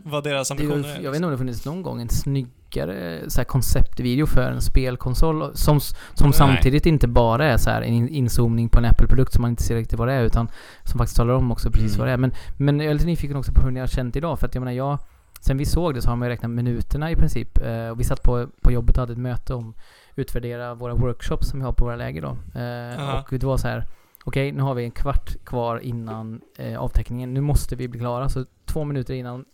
[0.04, 1.00] vad deras ambitioner är.
[1.00, 4.60] jag vet inte om det funnits någon gång en snyggare så här, konceptvideo för en
[4.62, 6.32] spelkonsol som, som Nej.
[6.32, 9.62] samtidigt inte bara är så här en in- inzoomning på en Apple-produkt som man inte
[9.62, 10.48] ser riktigt vad det är utan
[10.84, 11.98] som faktiskt talar om också precis Mm.
[11.98, 12.16] vad det är.
[12.16, 14.54] Men, men jag är lite nyfiken också på hur ni har känt idag för att
[14.54, 14.98] jag menar jag
[15.42, 17.58] Sen vi såg det så har man ju räknat minuterna i princip.
[17.58, 19.74] Eh, och vi satt på, på jobbet och hade ett möte om
[20.20, 22.60] utvärdera våra workshops som vi har på våra läger då.
[22.60, 23.84] Eh, och det var så här.
[24.24, 27.34] Okej, nu har vi en kvart kvar innan eh, avtäckningen.
[27.34, 28.28] Nu måste vi bli klara.
[28.28, 29.44] Så två minuter innan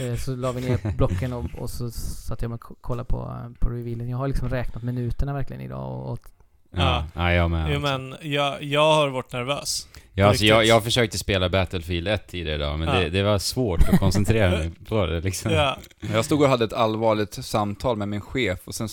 [0.00, 3.70] eh, så la vi ner blocken och, och så satt jag och kollade på, på
[3.70, 4.08] revealen.
[4.08, 6.28] Jag har liksom räknat minuterna verkligen idag och, och
[6.76, 7.72] Ja, ja jag med.
[7.74, 9.88] Jo men, jag, jag har varit nervös.
[10.14, 12.94] ja, alltså, jag, jag försökte spela Battlefield 1 tidigare idag, men Ja.
[13.00, 15.52] det, det var svårt att koncentrera mig på det liksom.
[15.52, 15.76] Ja,
[16.14, 18.88] Jag stod och hade ett allvarligt samtal med min chef och sen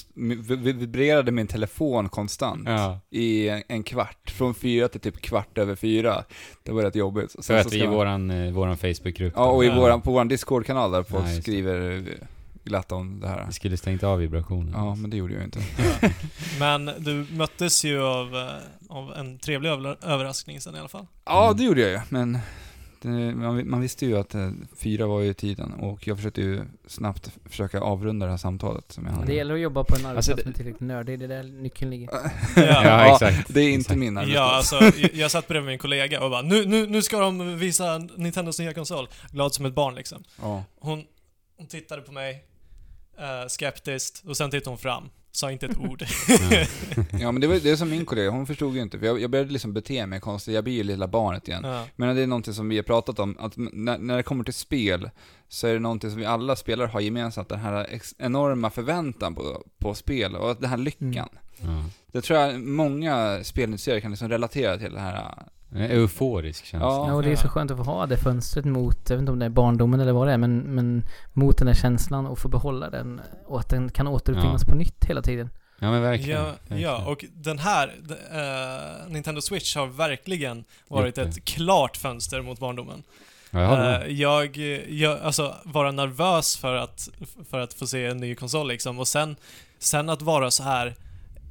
[0.74, 3.00] vibrerade min telefon konstant Ja.
[3.12, 4.30] i en, en kvart.
[4.32, 6.24] Från fyra till typ kvart över fyra.
[6.64, 7.32] Det var rätt jobbigt.
[7.32, 9.68] Sen För så att vi ska i man- våran, eh, våran Facebookgrupp Ja, och i
[9.68, 9.76] Ja.
[9.76, 11.42] våran, på vår Discord-kanal där folk det.
[11.42, 12.04] skriver
[12.66, 13.46] glatt om det här.
[13.48, 14.74] vi skulle stängt av vibrationen.
[14.74, 15.60] Ja, men det gjorde jag ju inte.
[16.02, 16.10] ja.
[16.60, 18.52] Men du möttes ju av, eh,
[18.90, 21.08] av en trevlig över, överraskning sen i alla fall.
[21.26, 22.38] Ja, det gjorde jag ju, men
[23.02, 26.62] det, man, man visste ju att eh, fyra var ju tiden och jag försökte ju
[26.88, 29.26] snabbt försöka avrunda det här samtalet som jag hade.
[29.26, 31.20] det gäller att jobba på en arbetsplats Alltså, som är tillräckligt nördig.
[31.20, 32.10] Det är där nyckeln ligger.
[32.56, 33.54] Ja, exakt.
[33.54, 34.00] Det är inte Exakt.
[34.00, 34.74] min Ja, arbetsplats.
[34.74, 37.98] alltså, jag, jag satt bredvid min kollega och bara nu, nu, nu ska de visa
[37.98, 39.08] Nintendos nya konsol.
[39.32, 40.24] Glad som ett barn liksom.
[40.42, 40.64] Ja.
[40.80, 41.04] Hon,
[41.58, 42.44] hon tittade på mig,
[43.18, 45.10] eh, skeptiskt, och sen tittade hon fram.
[45.32, 46.04] sa inte ett ord.
[47.20, 47.32] Ja.
[47.32, 49.30] Men det var det är som min kollega, hon förstod ju inte, för jag, jag
[49.32, 51.62] började liksom bete mig konstigt, jag blir ju lilla barnet igen.
[51.64, 51.86] ja.
[51.96, 54.54] Men det är någonting som vi har pratat om, att när, när det kommer till
[54.54, 55.10] spel,
[55.50, 59.64] så är det någonting som vi alla spelare har gemensamt, den här enorma förväntan på,
[59.78, 61.14] på spel, och den här lyckan.
[61.14, 61.76] Mm.
[61.76, 61.84] Ja.
[62.12, 65.34] Det tror jag många spelintresserade kan liksom relatera till det här.
[65.72, 66.88] En euforisk känsla.
[66.88, 67.14] Ja.
[67.14, 69.40] Och det är så skönt att få ha det fönstret mot, jag vet inte om
[69.40, 71.04] det är barndomen eller vad det är, men, men
[71.34, 74.72] mot den här känslan och få behålla den och att den kan återuppfinnas Ja.
[74.72, 75.50] på nytt hela tiden.
[75.80, 76.40] Ja men verkligen.
[76.40, 76.82] Ja, verkligen.
[76.82, 77.96] ja, och den här,
[78.32, 83.04] eh, Nintendo Switch har verkligen varit ett klart fönster mot barndomen.
[83.52, 84.58] Eh, jag,
[84.90, 87.10] jag, alltså vara nervös för att,
[87.50, 89.36] för att få se en ny konsol liksom, och sen,
[89.80, 90.96] sen att vara så här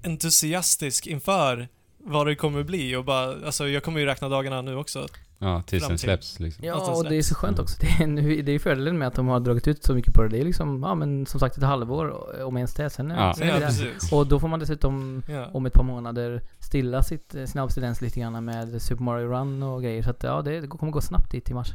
[0.04, 1.68] entusiastisk inför
[2.06, 5.06] vad det kommer bli och bara, alltså jag kommer ju räkna dagarna nu också.
[5.38, 6.64] Ja, tills den släpps liksom.
[6.64, 7.76] Ja, och det är så skönt också.
[7.80, 10.22] Det är, nu, det är fördelen med att de har dragit ut så mycket på
[10.22, 10.28] det.
[10.28, 12.90] Det är liksom, ja men som sagt ett halvår, om ens det.
[12.90, 13.34] Sen, är- Ja.
[13.34, 13.66] sen är Ja, där.
[13.66, 14.12] precis.
[14.12, 15.46] Och då får man dessutom Ja.
[15.52, 19.82] om ett par månader stilla sitt, sin abstinens lite grann med Super Mario Run och
[19.82, 20.02] grejer.
[20.02, 21.72] Så att ja, det kommer gå snabbt dit i mars.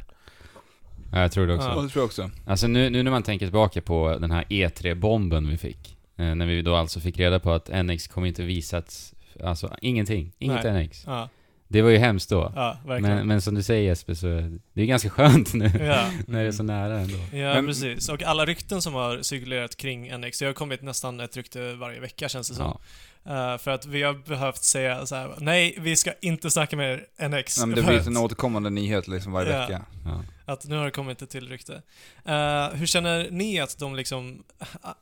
[1.12, 1.68] Ja, jag tror det också.
[1.68, 1.82] Ja.
[1.82, 2.30] Det tror jag också.
[2.46, 5.96] Alltså nu, nu när man tänker tillbaka på den här E3-bomben vi fick.
[6.16, 9.14] Eh, när vi då alltså fick reda på att NX kommer inte visats,
[9.44, 10.32] alltså ingenting.
[10.38, 10.84] Inget Nej.
[10.86, 11.02] NX.
[11.06, 11.28] Ja,
[11.68, 12.52] Det var ju hemskt då.
[12.56, 12.76] ja.
[12.86, 14.26] Men, men som du säger Jesper, så
[14.72, 15.70] det är ganska skönt nu.
[15.80, 16.10] Ja.
[16.26, 17.18] när det är så nära ändå.
[17.32, 18.08] Ja, Men- precis.
[18.08, 22.00] Och alla rykten som har cirkulerat kring NX, det har kommit nästan ett rykte varje
[22.00, 22.64] vecka känns det som.
[22.66, 22.80] Ja.
[23.24, 27.00] Eh, för att vi har behövt säga så här: nej, vi ska inte snacka med
[27.28, 27.58] NX.
[27.58, 29.60] Ja, men det blir en återkommande nyhet liksom varje Ja.
[29.60, 29.82] vecka.
[30.04, 30.24] Ja.
[30.52, 31.82] Att nu har det kommit ett till rykte.
[32.24, 34.42] Eh, hur känner ni att de liksom,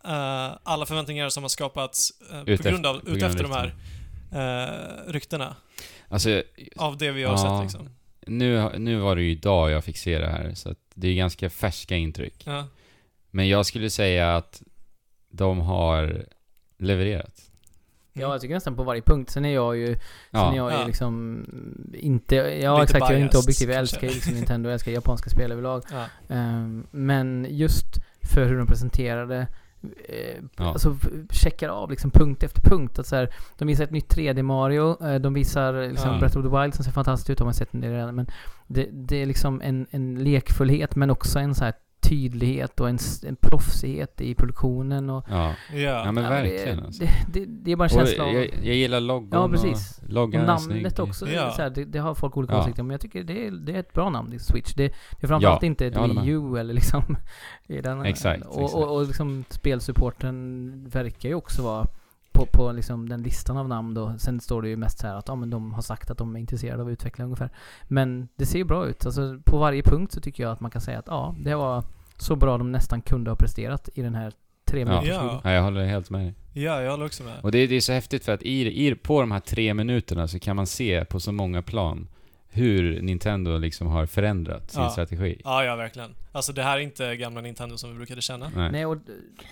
[0.04, 2.12] eh, alla förväntningar som har skapats
[2.56, 3.74] på grund av, utefter de här
[4.32, 5.56] uh, ryktena,
[6.08, 6.42] Alltså,
[6.76, 7.38] av det vi har Ja.
[7.38, 7.88] sett liksom?
[8.26, 11.14] nu, nu var det ju idag jag fick se det här, så att det är
[11.14, 12.42] ganska färska intryck.
[12.46, 12.66] Ja.
[13.30, 14.62] Men jag skulle säga att
[15.30, 16.24] de har
[16.78, 17.40] levererat.
[18.12, 19.30] Ja, jag tycker nästan på varje punkt.
[19.30, 19.96] Sen är jag ju, sen
[20.30, 20.80] Ja, är jag Ja.
[20.80, 21.44] ju liksom
[21.94, 23.70] inte, ja Lite exakt, jag är inte biased, objektiv.
[23.70, 25.82] Jag älskar ju liksom Nintendo, jag älskar japanska spel överlag.
[25.92, 26.06] Ja.
[26.34, 27.86] Ehm, men just
[28.22, 29.46] för hur de presenterade
[30.08, 30.64] eh, Ja.
[30.64, 30.96] Alltså
[31.30, 32.98] checkar av liksom punkt efter punkt.
[32.98, 36.18] Att så här, de visar ett nytt 3D Mario, eh, de visar liksom Ja.
[36.18, 38.14] Breath of the Wild som ser fantastiskt ut, har man sett del redan.
[38.14, 38.26] Men
[38.66, 41.74] det, det är liksom en, en lekfullhet men också en så här
[42.08, 45.54] tydlighet och en, en proffsighet i produktionen och ja.
[45.72, 45.78] Ja.
[45.78, 47.02] ja men verkligen det, alltså.
[47.02, 48.32] det, det, det är bara en känsla av...
[48.34, 49.98] jag, jag gillar loggon Ja, precis.
[50.02, 51.08] och loggan Och namnet snygg.
[51.08, 51.50] också, Ja.
[51.50, 52.60] så här, det, det har folk olika Ja.
[52.60, 54.74] åsikter om, men jag tycker det är, det är ett bra namn, det är Switch.
[54.74, 55.96] Det, det är framförallt Ja, inte ett.
[55.96, 57.02] Wii U eller liksom...
[57.66, 58.74] i den, Exakt, och, exakt.
[58.74, 61.86] Och, och liksom spelsupporten verkar ju också vara
[62.32, 64.14] på, på liksom den listan av namn då.
[64.18, 66.36] Sen står det ju mest så här att ja, men de har sagt att de
[66.36, 67.50] är intresserade av att utveckla ungefär.
[67.88, 69.06] Men det ser ju bra ut.
[69.06, 71.84] Alltså på varje punkt så tycker jag att man kan säga att ja, det var
[72.18, 74.32] så bra de nästan kunde ha presterat i den här
[74.64, 74.86] tre Ja.
[74.86, 75.40] minuters Ja.
[75.44, 76.34] Ja, jag håller helt med dig.
[76.52, 77.34] ja, jag håller också med.
[77.42, 80.28] Och det, det är så häftigt för att i, i, på de här tre minuterna
[80.28, 82.08] så kan man se på så många plan
[82.50, 84.90] hur Nintendo liksom har förändrat sin Ja.
[84.90, 85.40] strategi.
[85.44, 86.14] Ja, ja, verkligen.
[86.32, 88.50] Alltså det här är inte gamla Nintendo som vi brukade känna.
[88.56, 88.72] Nej.
[88.72, 88.96] Nej, och,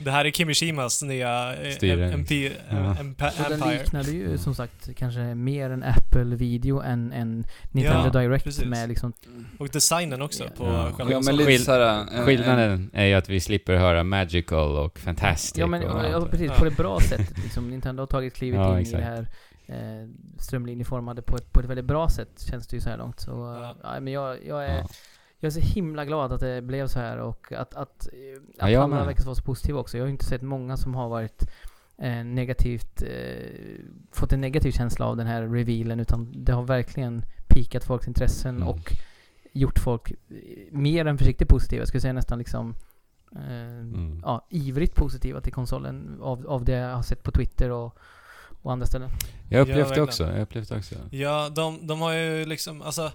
[0.01, 2.13] Det här är Kimishimas nya eh, Styrning.
[2.13, 2.77] MP, Ja.
[2.77, 3.79] eh, Empa- och den Empire.
[3.79, 8.65] liknade ju som sagt kanske mer en Apple-video än en Nintendo Ja, Direct precis.
[8.65, 9.13] med liksom...
[9.59, 10.51] Och designen också Ja.
[10.57, 10.93] på Ja.
[10.97, 11.81] själva Ja men lite såhär...
[11.81, 16.05] en- en- Skillnaden är ju att vi slipper höra magical och fantastic Ja men och
[16.05, 16.31] ja, allt det.
[16.31, 16.59] precis, Ja.
[16.59, 17.71] på det bra sättet liksom.
[17.71, 18.99] Nintendo har tagit klivet Ja, in exakt.
[18.99, 19.27] i det här
[19.67, 20.09] eh,
[20.39, 23.21] strömlinjeformade på ett, på ett väldigt bra sätt känns det ju så här långt.
[23.21, 23.77] Så, Ja.
[23.83, 24.01] ja.
[24.01, 24.79] men jag, jag är...
[24.79, 24.87] Ja.
[25.41, 28.19] Jag är så himla glad att det blev så här och att, att, eh,
[28.59, 29.07] Ja, att alla med.
[29.07, 29.97] verkar vara så positiva också.
[29.97, 31.51] Jag har ju inte sett många som har varit
[31.99, 33.81] eh, negativt, eh,
[34.13, 38.57] fått en negativ känsla av den här revealen utan det har verkligen pikat folks intressen
[38.57, 38.69] Mm.
[38.69, 38.97] och
[39.53, 40.17] gjort folk eh,
[40.71, 41.81] mer än försiktigt positiva.
[41.81, 42.75] Jag skulle säga nästan liksom
[43.33, 44.21] eh, Mm.
[44.25, 47.99] ja, ivrigt positiva till konsolen av, av det jag har sett på Twitter och,
[48.67, 49.11] och andra ställen.
[49.49, 50.05] Jag Ja, upplevde verkligen.
[50.09, 50.95] också, jag upplevde också.
[51.11, 53.13] Ja, de, de har ju liksom, alltså...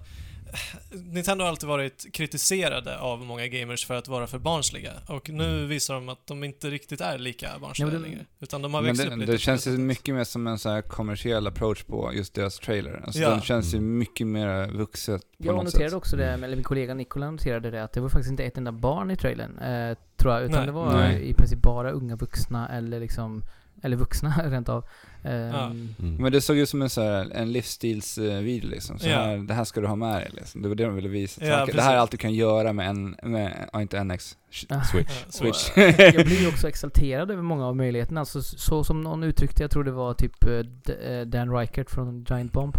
[0.92, 4.92] Nintendo har alltid varit kritiserade av många gamers för att vara för barnsliga.
[5.08, 5.68] Och nu Mm.
[5.70, 8.26] visar de att de inte riktigt är lika barnsliga Ja, det- längre.
[8.40, 9.32] Utan de har växt det, upp lite.
[9.32, 12.60] det på känns ju mycket mer som en så här kommersiell approach på just deras
[12.60, 13.02] trailer.
[13.06, 13.30] Alltså Ja.
[13.30, 13.98] den känns ju Mm.
[13.98, 15.98] mycket mer vuxet på Jag något noterade sätt.
[15.98, 18.72] också det, eller min kollega Nikola noterade det, att det var faktiskt inte ett enda
[18.72, 20.66] barn i trailern, eh, tror jag, utan Nej.
[20.66, 21.30] det var Nej.
[21.30, 23.44] i princip bara unga vuxna eller liksom,
[23.82, 24.84] eller vuxna rent av.
[25.24, 25.66] Ehm, Ja.
[25.66, 26.16] Mm.
[26.20, 29.00] Men det såg ut som en, så här, en livsstilsvideo liksom.
[29.00, 29.16] Så Ja.
[29.16, 30.62] här, det här ska du ha med dig liksom.
[30.62, 31.46] Det var det de ville visa.
[31.46, 34.38] Ja, Så det här är allt du kan göra med en, med, ja inte NX.
[34.52, 34.66] Switch.
[34.70, 34.82] Ja,
[35.30, 35.78] Switch.
[35.78, 38.20] Eh, jag blir ju också exalterad över många av möjligheterna.
[38.20, 42.26] Alltså, så som någon uttryckte, jag tror det var typ eh, eh, Dan Reichert från
[42.30, 42.76] Giant Bomb,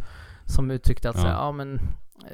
[0.46, 1.22] som uttryckte att Ja.
[1.22, 1.28] ja.
[1.32, 1.80] ja men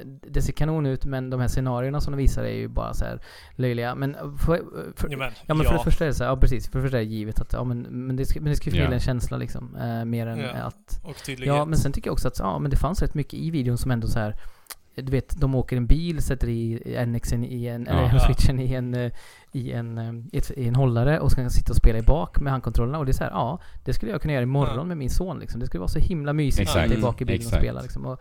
[0.05, 3.05] det ser kanon ut men de här scenarierna som de visar är ju bara så
[3.05, 3.19] här
[3.55, 3.95] löjliga.
[3.95, 4.61] Men för,
[4.95, 6.79] för, Ja men, Ja men för det första är det så här, ja precis, för
[6.79, 8.75] det första är det givet att, ja men, men det ska, men det ska ju
[8.75, 8.79] Ja.
[8.79, 10.49] förmedla en känsla liksom, eh, mer än Ja.
[10.51, 11.55] att och tydlighet.
[11.55, 13.77] Ja, men sen tycker jag också att ja, men det fanns rätt mycket i videon
[13.77, 14.35] som ändå så här.
[14.95, 17.91] Du vet, de åker en bil, sätter i NXen i en, Ja.
[17.93, 18.19] eller Ja.
[18.19, 19.11] switchen i en, eh,
[19.51, 22.39] i en, eh, i ett, i en hållare och jag sitta och spela i bak
[22.39, 24.83] med handkontrollerna och det är så här, ja, det skulle jag kunna göra imorgon Ja.
[24.83, 25.59] med min son liksom.
[25.59, 27.55] Det skulle vara så himla mysigt att sitta i bak i bilen Exakt.
[27.55, 28.05] och spela liksom.
[28.05, 28.17] Och, eh,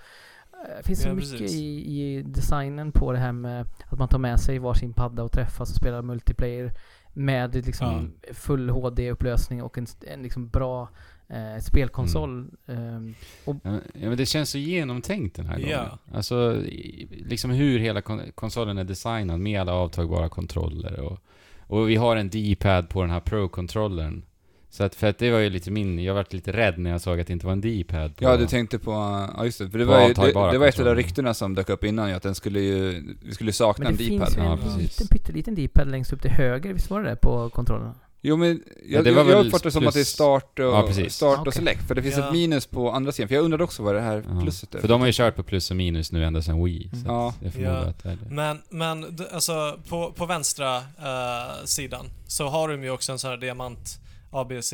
[0.77, 1.55] det finns så Ja, mycket precis.
[1.55, 5.33] i, i designen på det här med att man tar med sig varsin padda och
[5.33, 6.73] träffas och spelar multiplayer
[7.13, 10.89] med liksom full HD-upplösning och en, en liksom bra
[11.29, 12.51] eh, spelkonsol.
[12.67, 13.15] Mm.
[13.45, 15.77] och Ja, men- ja, det känns så genomtänkt den här Ja.
[15.79, 15.99] gången.
[16.13, 16.63] Alltså,
[17.11, 21.19] liksom hur hela kon- konsolen är designad med alla avtagbara kontroller och,
[21.67, 24.23] och vi har en D-pad på den här Pro-kontrollern.
[24.71, 27.01] Så att, för att det var ju lite min, jag varit lite rädd när jag
[27.01, 28.25] såg att det inte var en D-pad på...
[28.25, 28.91] Ja, du tänkte på,
[29.37, 31.55] ja just det, för det var, ju, det, det var ett av de ryktena som
[31.55, 34.27] dök upp innan ju, att den skulle ju, vi skulle sakna Men en det D-pad.
[34.27, 37.17] finns ju Ja, en liten pytteliten D-pad längst upp till höger, visst var det det
[37.17, 37.91] på kontrollen?
[38.23, 38.49] Jo men,
[38.87, 41.39] jag, Ja, det jag, uppfattar det som plus- att det är start och, Ja, start
[41.39, 41.49] Okej.
[41.49, 42.27] och select, för det finns Ja.
[42.27, 44.41] ett minus på andra sidan, för jag undrade också vad det här Ja.
[44.41, 44.81] plusset är.
[44.81, 46.91] För de har ju kört på plus och minus nu ända sedan Wii.
[46.91, 47.07] Så Mm.
[47.13, 47.29] Ja.
[47.29, 47.89] att jag förmodar Ja.
[47.89, 48.35] att det är det.
[48.35, 53.31] Men, men alltså på, på vänstra eh, sidan så har de ju också en sån
[53.31, 54.01] här diamant
[54.31, 54.73] ABC.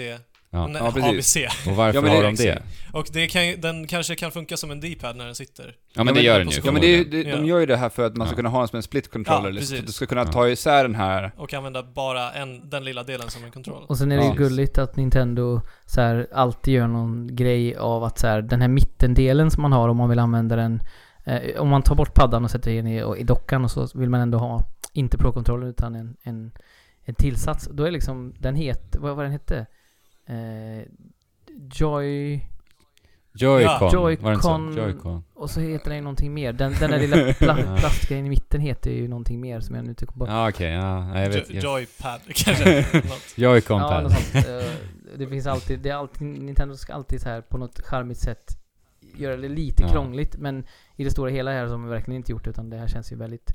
[0.50, 0.66] Ja.
[0.66, 1.36] Nej, Ja, precis.
[1.36, 1.68] ABC.
[1.68, 2.62] Och varför Ja, men har det- de det?
[2.92, 5.74] Och det kan, den kanske kan funka som en D-pad när den sitter.
[5.94, 6.60] Ja men det gör den ju.
[6.64, 8.48] Ja men det, är- det, de gör ju det här för att man ska kunna
[8.48, 9.80] ha den som en split controller, Ja, liksom, så precis.
[9.80, 10.32] att du ska kunna Ja.
[10.32, 13.84] ta isär den här Och använda bara en, den lilla delen som en kontroll.
[13.88, 14.30] Och sen är det Ja.
[14.32, 18.60] ju gulligt att Nintendo så här, alltid gör någon grej av att så här, den
[18.60, 20.82] här mittendelen som man har om man vill använda den
[21.24, 24.10] eh, Om man tar bort paddan och sätter in i, i dockan och så vill
[24.10, 26.52] man ändå ha inte Pro-kontrollen utan en, en,
[27.04, 27.68] en tillsats.
[27.72, 29.66] Då är liksom, den het, vad var den hette?
[30.26, 30.84] Eh,
[31.72, 32.40] Joy...
[33.36, 33.90] Joy-Con, Ja?
[33.92, 34.76] Joy-Con.
[34.78, 35.22] Joy-Con.
[35.34, 36.52] Och så heter den ju någonting mer.
[36.52, 37.76] Den, den där lilla pla, Ja.
[37.78, 40.32] plastgrejen i mitten heter ju någonting mer som jag nu kommer på.
[40.32, 41.04] Ja okej, ja.
[41.06, 41.44] Nej, jag vet.
[41.48, 42.74] Jo- Jag, Joypad kanske.
[42.98, 43.34] något.
[43.36, 44.46] Joy-Con Ja, något sånt.
[44.46, 44.70] Eh,
[45.18, 48.58] Det finns alltid, det är alltid, Nintendo ska alltid så här på något charmigt sätt
[49.16, 49.88] göra det lite Ja.
[49.88, 50.64] krångligt, men
[50.96, 52.88] i det stora hela här så har man verkligen inte gjort det, utan det här
[52.88, 53.52] känns ju väldigt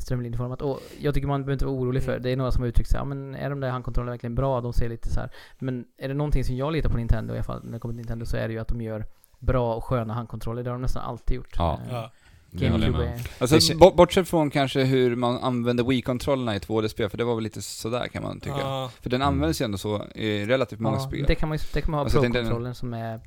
[0.00, 0.62] strömlinjeformat.
[0.62, 2.22] Och jag tycker man behöver inte vara orolig för, Mm.
[2.22, 4.60] det är några som har uttryckt sig, ja men är de där handkontrollerna verkligen bra?
[4.60, 5.30] De ser lite så här.
[5.58, 7.92] Men är det någonting som jag litar på Nintendo, i alla fall när det kommer
[7.92, 9.06] till Nintendo, så är det ju att de gör
[9.38, 10.62] bra och sköna handkontroller.
[10.62, 11.54] Det har de nästan alltid gjort.
[11.58, 11.80] Ja.
[11.88, 12.10] Eh, Ja.
[12.52, 13.20] GameCube.
[13.38, 17.62] Alltså, bortsett från kanske hur man använder Wii-kontrollerna i 2D-spel, för det var väl lite
[17.62, 18.56] sådär kan man tycka.
[18.58, 18.90] Ja.
[19.02, 21.24] För den används ju ändå så i relativt många Ja, spel.
[21.28, 23.20] det kan man ju det kan man ha Alltså, Pro-kontrollen som är ri-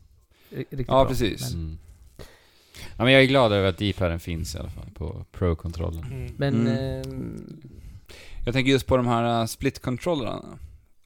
[0.50, 1.06] riktigt Ja, bra.
[1.06, 1.54] precis.
[1.54, 1.78] Men, Mm.
[2.98, 6.04] Ja men jag är glad över att D-paden finns i alla fall på Pro-kontrollen.
[6.04, 6.32] Mm.
[6.38, 7.02] men Mm.
[7.02, 7.62] ehm,
[8.46, 10.42] Jag tänker just på de här uh, split-controllerna.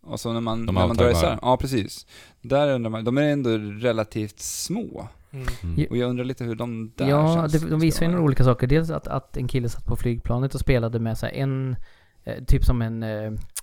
[0.01, 1.39] Och så när man, De när man drar isär.
[1.41, 2.05] Ja, precis.
[2.41, 3.49] Där undrar man, de är ändå
[3.87, 5.07] relativt små.
[5.31, 5.47] Mm.
[5.63, 5.87] Mm.
[5.89, 7.51] Och jag undrar lite hur de där Ja, känns.
[7.63, 8.67] det, de visar ju några olika saker.
[8.67, 11.75] Dels att, att en kille satt på flygplanet och spelade med så här en,
[12.23, 13.03] eh, typ som en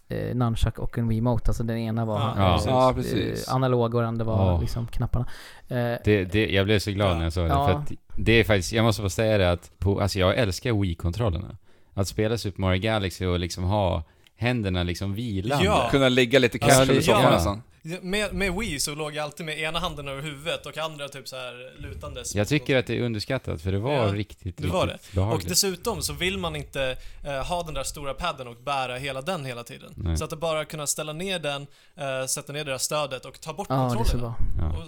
[0.09, 1.51] eh, nunchuck och en Wiimote.
[1.51, 2.67] Alltså den ena var Ja, precis.
[2.71, 3.49] Ja, precis.
[3.49, 4.61] eh, analog och den andra var Ja.
[4.61, 5.27] liksom knapparna.
[5.69, 7.15] Eh, Det, det, jag blev så glad Ja.
[7.17, 7.67] när jag såg det, Ja.
[7.67, 10.73] för att det är faktiskt, jag måste få säga det att på, alltså jag älskar
[10.73, 11.57] Wii-kontrollerna.
[11.95, 14.03] Att spela Super Mario Galaxy och liksom ha
[14.37, 15.65] händerna liksom vilande.
[15.65, 15.89] Ja.
[15.91, 17.03] Kunna ligga lite Alltså, cash över ja.
[17.03, 17.63] soffan nästan.
[18.03, 21.29] Med, med Wii så låg jag alltid med ena handen över huvudet och andra typ
[21.29, 22.35] så här lutandes.
[22.35, 25.15] Jag tycker att det är underskattat, för det var Ja, riktigt, det var riktigt Och
[25.15, 25.49] behagligt.
[25.49, 29.45] dessutom så vill man inte eh, ha den där stora padden och bära hela den
[29.45, 29.93] hela tiden.
[29.97, 30.17] Nej.
[30.17, 31.63] Så att det bara kunna ställa ner den,
[31.97, 34.35] eh, sätta ner det där stödet och ta bort ja, det är så bra.
[34.61, 34.67] Ja.
[34.79, 34.85] Och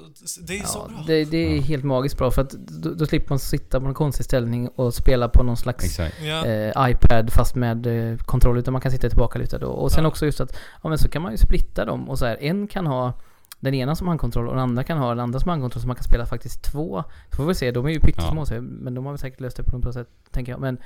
[0.46, 1.04] det är så Ja, bra.
[1.06, 1.62] det, det är Ja.
[1.62, 4.94] helt magiskt bra för att då, då slipper man sitta på en konstig ställning och
[4.94, 9.58] spela på någon slags eh, iPad fast med eh, kontroll utan man kan sitta tillbakalutad
[9.58, 9.68] då.
[9.68, 10.08] Och sen Ja.
[10.08, 12.68] också just att, ja men så kan man ju splitta dem och så här, en
[12.68, 13.12] kan ha
[13.60, 15.96] den ena som handkontroll och den andra kan ha den andra som handkontroll så man
[15.96, 17.04] kan spela faktiskt två.
[17.30, 18.46] Så får vi se, de är ju pyttesmå Ja.
[18.46, 20.60] så, men de har väl säkert löst det på något sätt, tänker jag.
[20.60, 20.78] Men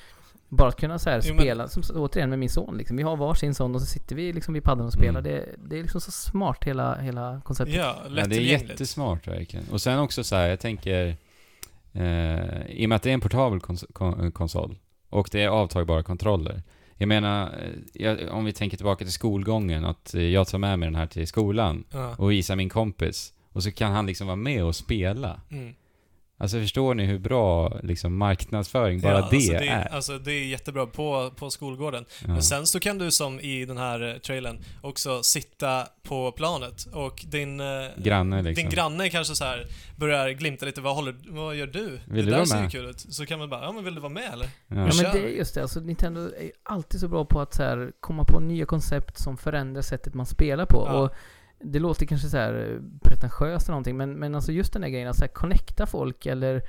[0.49, 2.97] bara att kunna så här Jo, men- spela, som återigen med min son liksom.
[2.97, 5.21] Vi har varsin son och så sitter vi liksom vid paddan och spelar.
[5.21, 5.23] Mm.
[5.25, 7.77] Det, det är liksom så smart hela, hela konceptet.
[7.77, 9.67] ja, Ja, det är jättesmart verkligen.
[9.73, 11.17] Och sen också så här, jag tänker...
[11.93, 14.77] Eh, I och med att det är en portabel kons- kon- konsol
[15.09, 16.63] och det är avtagbara kontroller.
[17.01, 20.79] Jag menar, eh, jag, om vi tänker tillbaka till skolgången, att eh, jag tar med
[20.79, 22.15] mig den här till skolan Ja.
[22.19, 23.33] och visar min kompis.
[23.53, 25.41] Och så kan han liksom vara med och spela.
[25.51, 25.75] Mm.
[26.41, 29.95] Alltså förstår ni hur bra liksom, marknadsföring bara ja, det, alltså det är?
[29.95, 32.05] Alltså det är jättebra på, på skolgården.
[32.23, 32.29] Ja.
[32.29, 36.85] Men sen så kan du som i den här eh, trailern också sitta på planet
[36.93, 37.61] och din...
[37.61, 38.63] eh, Granne liksom.
[38.65, 41.87] Din granne kanske så här börjar glimta lite, vad, håller, vad gör du?
[41.87, 42.73] Vill det du där vara ser ju med?
[42.73, 43.01] kul ut.
[43.01, 44.47] Så kan man bara, ja men vill du vara med eller?
[44.47, 44.77] Ja.
[44.77, 47.63] Ja men det är just det, alltså Nintendo är alltid så bra på att så
[47.63, 50.87] här, komma på nya koncept som förändrar sättet man spelar på.
[50.89, 50.93] Ja.
[51.01, 51.11] Och
[51.65, 54.91] det låter kanske så här eh, pretentiöst eller någonting, men, men alltså just den här
[54.91, 56.63] grejen att så här, connecta folk eller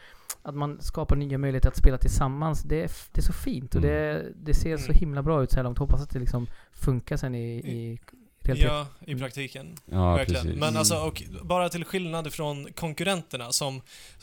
[0.43, 2.63] att man skapar nya möjligheter att spela tillsammans.
[2.63, 3.95] Det är, det är så fint och Mm.
[3.95, 4.97] det, det ser så Mm.
[4.99, 5.77] himla bra ut så här långt.
[5.77, 7.99] Hoppas att det liksom funkar sen i, i
[8.43, 8.67] realitet.
[8.71, 9.75] Ja, i praktiken.
[9.85, 10.43] Ja, Verkligen.
[10.43, 10.59] precis.
[10.59, 11.07] Men alltså, Mm.
[11.07, 13.81] och bara till skillnad från konkurrenterna som,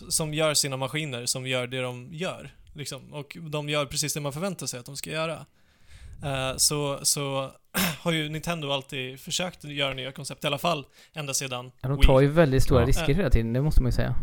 [0.09, 2.55] som gör sina maskiner, som gör det de gör.
[2.73, 3.13] Liksom.
[3.15, 5.47] Och de gör precis det man förväntar sig att de ska göra.
[6.23, 7.51] Eh, så, så
[8.01, 10.85] har ju Nintendo alltid försökt göra nya koncept, i alla fall
[11.15, 12.07] ända sedan Ja, de Wii.
[12.07, 12.87] tar ju väldigt stora Ja.
[12.87, 14.15] risker hela tiden, det måste man ju säga.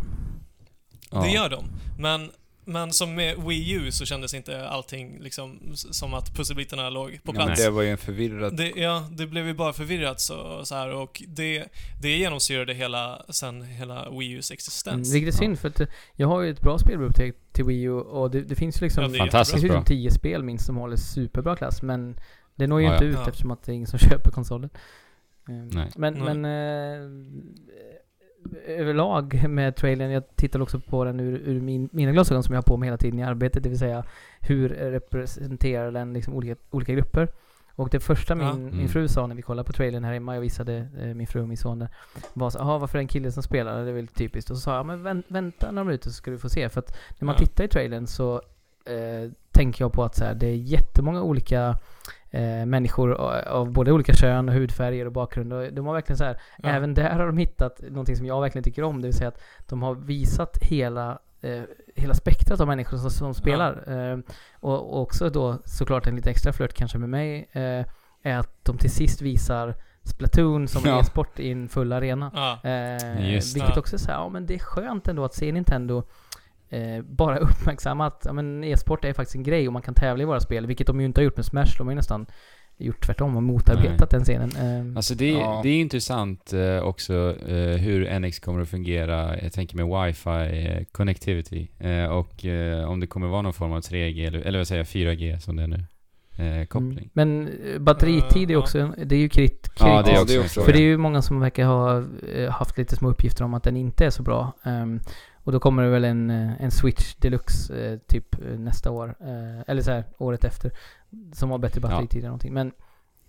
[1.12, 1.22] Ja.
[1.22, 1.66] Det gör de.
[2.00, 2.32] Men,
[2.66, 7.34] men som med Wii U så kändes inte allting liksom som att pusselbitarna låg på
[7.34, 7.64] plats.
[7.64, 8.58] det var ju en förvirrad...
[8.58, 11.66] Det, ja, det blev ju bara förvirrat så, så här och det,
[12.02, 15.14] det genomsyrade hela, sen hela Wii Us existens.
[15.14, 17.92] vilket är synd för att eh, jag har ju ett bra spelbibliotek till Wii U
[17.92, 19.04] och det, det finns ju liksom...
[19.04, 19.78] Ja, det är det Fantastiskt finns ju bra.
[19.80, 22.20] liksom tio spel minst som håller superbra klass men
[22.56, 23.12] det når ju Ja, inte ja.
[23.12, 23.28] ut Ja.
[23.28, 24.70] eftersom att det är ingen som köper konsolen.
[25.48, 25.92] Nej.
[25.96, 26.36] Men, Nej.
[26.36, 27.10] men eh,
[28.68, 32.58] överlag med trailern, jag tittar också på den ur, ur min, mina glasögon som jag
[32.58, 34.04] har på mig hela tiden i arbetet, det vill säga
[34.40, 37.28] hur representerar den liksom olika, olika grupper.
[37.78, 38.54] Och det första min, Ja.
[38.54, 38.88] min Mm.
[38.88, 41.48] fru sa när vi kollade på trailern här hemma, jag visade eh, min fru och
[41.48, 41.90] min son det,
[42.34, 43.84] var så jaha varför är det en kille som spelar?
[43.84, 44.52] Det är väl typiskt.
[44.52, 46.70] Och så sa jag, men vänt, vänta några minuter så ska du få se.
[46.70, 47.46] För att när man Ja.
[47.46, 48.36] tittar i trailern så
[48.86, 51.76] eh, tänker jag på att så här, det är jättemånga olika
[52.32, 55.54] eh, människor av, av både olika kön och hudfärger och bakgrund.
[55.54, 56.70] Och de har verkligen så här, Ja.
[56.70, 59.02] även där har de hittat någonting som jag verkligen tycker om.
[59.02, 61.62] Det vill säga att de har visat hela eh,
[61.96, 63.72] hela spektrat av människor som, som spelar.
[64.12, 64.18] Eh,
[64.60, 67.86] och, och också då såklart en lite extra flört kanske med mig eh,
[68.24, 71.00] är att de till sist visar Splatoon som Ja.
[71.00, 72.32] e-sport i en full arena.
[72.36, 72.70] Ja.
[72.70, 73.22] Eh,
[73.54, 73.80] vilket det.
[73.80, 76.04] också är så här, ja men det är skönt ändå att se Nintendo
[76.70, 80.24] eh, bara uppmärksamma att ja, men e-sport är faktiskt en grej och man kan tävla
[80.24, 81.78] i våra spel, vilket de ju inte har gjort med Smash.
[81.78, 82.26] De har ju nästan
[82.78, 84.50] gjort tvärtom och motarbetat den scenen.
[84.90, 85.60] Eh, Alltså det, är- Ja.
[85.64, 90.68] det är intressant eh, också eh, hur NX kommer att fungera, jag tänker med wifi
[90.68, 94.60] eh, connectivity eh, och eh, om det kommer vara någon form av 3G eller, eller
[94.60, 94.88] vad säger jag,
[95.18, 95.86] 4G som det är nu,
[96.38, 96.92] eh, koppling.
[96.98, 97.10] Mm.
[97.14, 97.50] Men
[97.86, 100.66] batteritid är också, det är ju krit, Ja, det är Ja, det är också- fråga.
[100.66, 102.04] För det är ju många som verkar ha
[102.52, 104.52] haft lite små uppgifter om att den inte är så bra.
[105.46, 109.16] Och då kommer det väl en, eh, en Switch Deluxe eh, typ eh, nästa år.
[109.22, 110.72] Eh, eller så här, året efter.
[111.34, 112.54] Som har bättre batteritid eller någonting.
[112.54, 112.72] Men,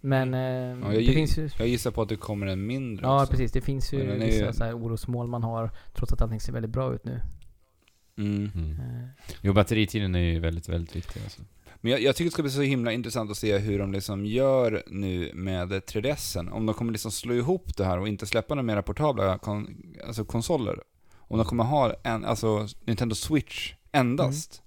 [0.00, 1.48] men eh, Ja, jag det finns ju...
[1.58, 3.30] Jag gissar på att det kommer en mindre Ja också.
[3.30, 6.52] precis, det finns ju vissa ju- så här orosmål man har trots att allting ser
[6.52, 7.20] väldigt bra ut nu.
[8.18, 8.50] Mm.
[8.54, 8.70] Mm.
[8.70, 9.08] Eh,
[9.40, 11.42] Jo, batteritiden är ju väldigt, väldigt viktig alltså.
[11.80, 14.26] Men jag, jag tycker det ska bli så himla intressant att se hur de liksom
[14.26, 16.50] gör nu med 3DSen.
[16.50, 19.76] Om de kommer liksom slå ihop det här och inte släppa några mera portabla kon,
[20.06, 20.78] alltså konsoler.
[21.28, 24.62] Om de kommer ha en, alltså Nintendo Switch endast.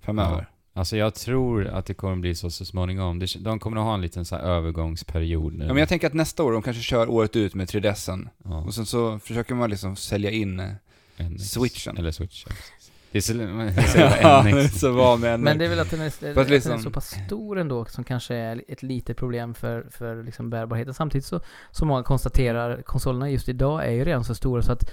[0.00, 0.46] Framöver.
[0.76, 3.22] Alltså jag tror att det kommer bli så så småningom.
[3.38, 5.64] De kommer att ha en liten så här övergångsperiod nu.
[5.64, 8.28] Ja, men jag tänker att nästa år, de kanske kör året ut med 3DSen.
[8.44, 11.42] Ja, Och sen så försöker man liksom sälja in eh, NX.
[11.50, 11.96] Switchen.
[11.96, 12.90] Eller Switch, ja, precis.
[13.12, 13.34] Det är så,
[14.64, 14.80] NX.
[14.80, 15.40] så var med en...
[15.40, 17.58] Men det är väl att den är, att att den liksom- är så pass stor
[17.58, 20.94] ändå som kanske är ett litet problem för, för liksom bärbarheten.
[20.94, 21.40] Samtidigt så,
[21.70, 24.90] som många konstaterar, konsolerna just idag är ju redan så stora så att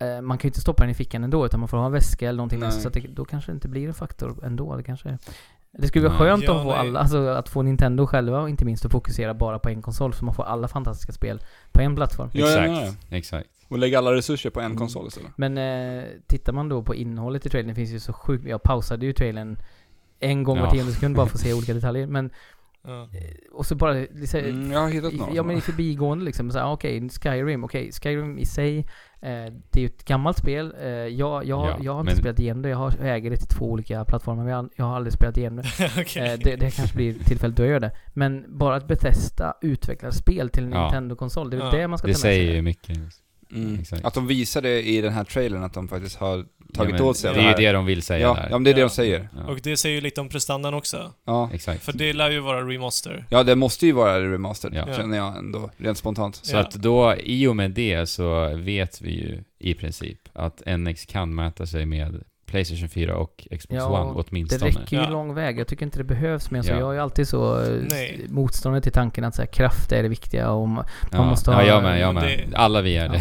[0.00, 1.92] eh, man kan ju inte stoppa den i fickan ändå utan man får ha en
[1.92, 2.72] väska eller någonting med Nej.
[2.72, 2.82] sig.
[2.82, 4.76] Så att det, då kanske det inte blir en faktor ändå.
[4.76, 5.18] Det kanske
[5.72, 6.78] det skulle vara skönt Ja, att få nej.
[6.78, 10.14] alla, alltså att få Nintendo själva och inte minst att fokusera bara på en konsol
[10.14, 11.40] så man får alla fantastiska spel
[11.72, 12.30] på en plattform.
[12.32, 13.16] Ja, ja, Exakt, ja.
[13.16, 13.48] exakt.
[13.68, 14.78] Och lägga alla resurser på en Mm.
[14.78, 15.30] konsol istället.
[15.36, 18.62] Men eh, tittar man då på innehållet i trailern, det finns ju så sjukt, jag
[18.62, 19.58] pausade ju trailern
[20.20, 20.70] en gång var Ja.
[20.70, 22.06] tionde sekund bara för att se olika detaljer.
[22.06, 22.30] Men
[22.84, 23.02] Ja.
[23.02, 23.08] Eh,
[23.52, 25.32] Och så bara, liksom, Mm, jag har hittat några.
[25.34, 28.84] ja men i förbigående liksom, okej, Skyrim, okej, Skyrim i sig, eh,
[29.70, 32.38] det är ju ett gammalt spel, eh, jag, jag, Ja, jag har inte men- spelat
[32.40, 34.96] igenom det, jag, har, jag äger det till två olika plattformar, men jag, jag har
[34.96, 35.90] aldrig spelat igenom det.
[36.00, 36.32] Okej.
[36.32, 36.56] Eh, det.
[36.56, 37.92] Det kanske blir tillfället då jag gör det.
[38.14, 40.82] Men bara att Bethesda utvecklar spel till en Ja.
[40.82, 41.70] Nintendo-konsol, det är Ja.
[41.70, 42.36] det man ska Det ta med sig.
[42.36, 42.98] säger ju mycket.
[43.52, 43.78] Mm.
[44.02, 47.30] Att de visade i den här trailern att de faktiskt har tagit Ja, åt sig
[47.30, 48.42] av Det är ju det de vill säga ja, där.
[48.50, 48.86] ja, men det är det Ja.
[48.86, 49.28] de säger.
[49.36, 51.12] Ja, Och det säger ju lite om prestandan också.
[51.26, 51.50] Ja.
[51.52, 51.84] Exakt.
[51.84, 53.24] För det lär ju vara remaster.
[53.28, 54.94] ja, det måste ju vara remastered, Ja.
[54.96, 56.36] känner jag ändå, rent spontant.
[56.36, 56.60] Så Ja.
[56.60, 61.34] att då, i och med det så vet vi ju i princip att NX kan
[61.34, 64.66] mäta sig med Playstation 4 och Xbox Ja, One Det åtminstone.
[64.70, 65.08] räcker ju Ja.
[65.10, 65.58] lång väg.
[65.60, 66.70] Jag tycker inte det behövs mer så.
[66.70, 66.78] Ja.
[66.78, 68.20] Jag är ju alltid så eh, Nej.
[68.28, 71.24] motståndare till tanken att så här, kraft är det viktiga och ma- ja.
[71.24, 72.24] måste ja, ha- jag med, jag med.
[72.50, 73.12] Det- Alla vi är Ja.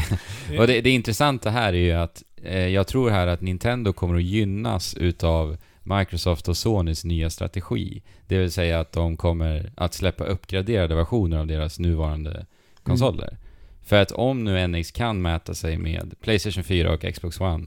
[0.50, 0.60] det.
[0.60, 4.24] Och det, det intressanta här är ju att jag tror här att Nintendo kommer att
[4.24, 8.04] gynnas utav Microsoft och Sonys nya strategi.
[8.28, 12.46] Det vill säga att de kommer att släppa uppgraderade versioner av deras nuvarande
[12.84, 13.38] konsoler.
[13.82, 17.66] För att om nu NX kan mäta sig med Playstation 4 och Xbox One,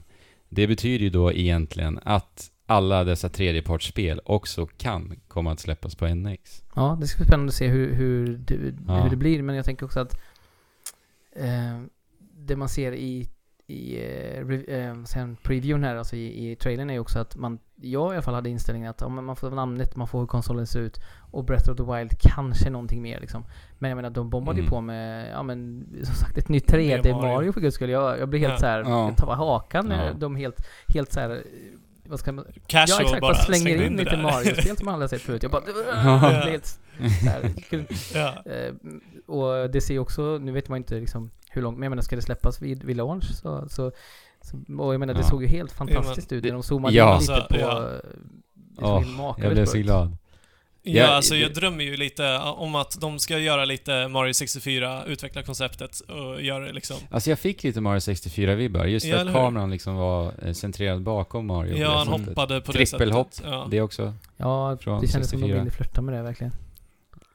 [0.49, 6.07] det betyder ju då egentligen att alla dessa tredjepartsspel också kan komma att släppas på
[6.07, 6.63] NX.
[6.75, 8.55] Ja, det ska bli spännande att se hur, hur, det,
[8.87, 9.01] Ja.
[9.03, 9.41] hur det blir.
[9.41, 10.19] Men jag tänker också att
[11.35, 11.81] eh,
[12.37, 13.29] det man ser i,
[13.73, 13.95] i
[14.69, 18.11] eh, eh, sen previewn här, alltså i, i trailern är ju också att man, jag
[18.13, 20.79] i alla fall hade inställningen att ja, man får namnet, man får hur konsolen ser
[20.79, 20.99] ut
[21.31, 23.43] och Breath of the Wild kanske någonting mer liksom.
[23.79, 24.69] Men jag menar de bombade ju Mm.
[24.71, 27.51] på med, ja men som sagt ett nytt 3D Mer Mario, Mario.
[27.51, 27.89] för guds skull.
[27.89, 28.57] Jag, jag blir helt Ja.
[28.59, 29.05] så här, Ja.
[29.07, 30.13] jag tappar hakan Ja.
[30.13, 31.43] de helt, helt så här
[32.05, 34.23] vad ska man, Casual ja exakt, bara, bara slänger slängde in lite där.
[34.23, 35.43] Mario-spel som man aldrig har sett förut.
[35.43, 35.63] Jag bara,
[36.03, 36.17] Ja.
[36.17, 36.79] helt
[37.69, 37.85] kul.
[38.13, 38.43] ja.
[38.51, 38.73] Eh,
[39.27, 42.03] och det ser ju också, nu vet man inte liksom hur långt, men jag menar
[42.03, 43.91] ska det släppas vid, vid launch så, så,
[44.41, 45.29] så och jag menar det Ja.
[45.29, 47.13] såg ju helt fantastiskt ut när de zoomade Ja.
[47.15, 47.59] in lite Alltså, på
[48.81, 48.99] ja.
[48.99, 50.17] makalöst Jag blev så glad.
[50.85, 55.03] Ja, Ja, alltså jag drömmer ju lite om att de ska göra lite Mario 64,
[55.05, 56.97] utveckla konceptet och göra det liksom.
[57.09, 61.01] Alltså jag fick lite Mario 64-vibbar, just för Ja, att kameran liksom var eh, centrerad
[61.03, 63.33] bakom Mario på Ja, det han hoppade på det Trippelhopp.
[63.33, 63.51] sättet.
[63.51, 63.67] Ja.
[63.71, 64.13] Det också.
[64.37, 65.59] Ja, Från det kändes som de 64.
[65.63, 66.53] ville flirta med det verkligen.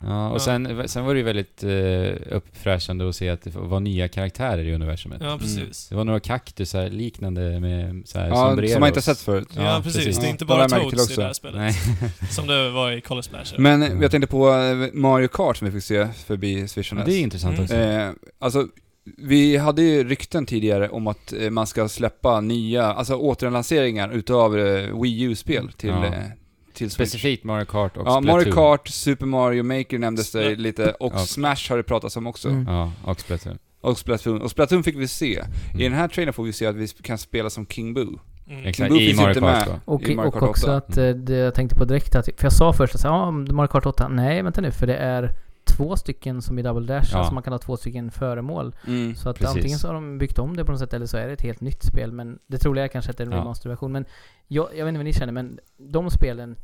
[0.05, 0.39] Ja, och Ja.
[0.41, 4.65] Sen, sen var det ju väldigt eh, uppfräschande att se att det var nya karaktärer
[4.65, 5.21] i universumet.
[5.23, 5.89] ja, precis.
[5.89, 8.73] Det var några kaktusar liknande med så här, Ja, sombreros.
[8.73, 9.49] som man inte sett förut.
[9.57, 10.05] Ja, Ja, precis.
[10.05, 10.17] precis.
[10.17, 11.57] Det är Ja, inte bara till Toads i det här spelet.
[11.57, 11.73] Nej.
[12.31, 13.59] Som det var i Color Splasher.
[13.59, 14.03] Men Mm.
[14.03, 17.05] jag tänkte på eh, Mario Kart som vi fick se förbi Ja, Swishernes.
[17.07, 17.65] det är intressant Mm.
[17.65, 17.77] också.
[17.77, 18.67] Eh, alltså,
[19.19, 24.59] vi hade ju rykten tidigare om att eh, man ska släppa nya, alltså återlanseringar utav
[24.59, 26.15] eh, Wii U-spel till, Ja.
[26.79, 27.11] Till Switch.
[27.11, 28.27] Specifikt Mario Kart och Ja, Splatoon.
[28.27, 31.19] Mario Kart, Super Mario Maker nämndes det lite, och Ja.
[31.19, 32.49] Smash har det pratats om också.
[32.49, 32.67] Mm.
[32.69, 33.59] Ja, och Splatoon.
[33.81, 34.43] Och Splatoon.
[34.43, 35.39] Och Splatoon fick vi se.
[35.39, 35.81] Mm.
[35.81, 38.19] I den här trailern får vi se att vi kan spela som King Boo.
[38.51, 38.67] Mm.
[38.67, 39.69] Exakt, Boo i finns Mario inte Kart med.
[39.69, 39.81] va?
[39.85, 40.77] Och, I Mario och Kart också 8.
[40.77, 43.69] att eh, det jag tänkte på direkt att, för jag sa först att ja, Mario
[43.69, 45.33] Kart 8, nej vänta nu, för det är
[45.77, 47.19] två stycken som i Double Dash, Ja.
[47.19, 48.75] alltså man kan ha två stycken föremål.
[48.87, 49.15] Mm.
[49.15, 49.57] Så att Precis.
[49.57, 51.43] antingen så har de byggt om det på något sätt eller så är det ett
[51.43, 52.13] helt nytt spel.
[52.13, 53.39] Men det troliga är kanske att det är en Ja.
[53.39, 53.93] remasterversion.
[53.93, 54.05] Men
[54.49, 56.57] jag, jag vet inte vad ni känner, men de spelen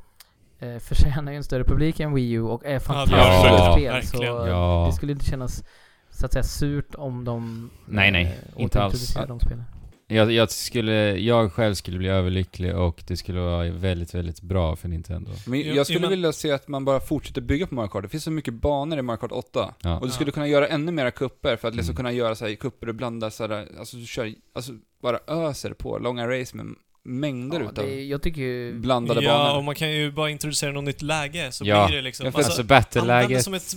[0.59, 3.93] eh, förtjänar ju en större publik än Wii U och är fantastiska Ja, spel.
[3.93, 4.03] verkligen.
[4.03, 4.85] Så Ja.
[4.91, 5.65] det skulle inte kännas
[6.11, 8.25] så att säga surt om de Nej, nej,
[8.57, 9.15] eh, inte alls.
[9.29, 9.65] de spelen.
[10.07, 14.77] Jag, jag, skulle, jag själv skulle bli överlycklig och det skulle vara väldigt, väldigt bra
[14.77, 15.31] för Nintendo.
[15.47, 18.03] Men jag skulle jo, men- vilja se att man bara fortsätter bygga på Mario Kart.
[18.03, 19.75] Det finns så mycket banor i Mario Kart 8.
[19.83, 19.99] Ja.
[19.99, 21.97] Och du skulle kunna göra ännu mera kupper för att liksom Mm.
[21.97, 24.73] kunna göra så här kupper och blanda sådär, alltså du kör, alltså
[25.03, 26.67] bara öser på långa race med
[27.03, 28.75] mängder Ja, utav det, jag tycker ju...
[28.75, 29.59] blandade Ja, banor.
[29.59, 31.87] och man kan ju bara introducera något nytt läge så Ja.
[31.87, 32.27] blir det liksom...
[32.27, 33.43] Ja, för- Alltså, det battle-läget.
[33.45, 33.77] som, ett,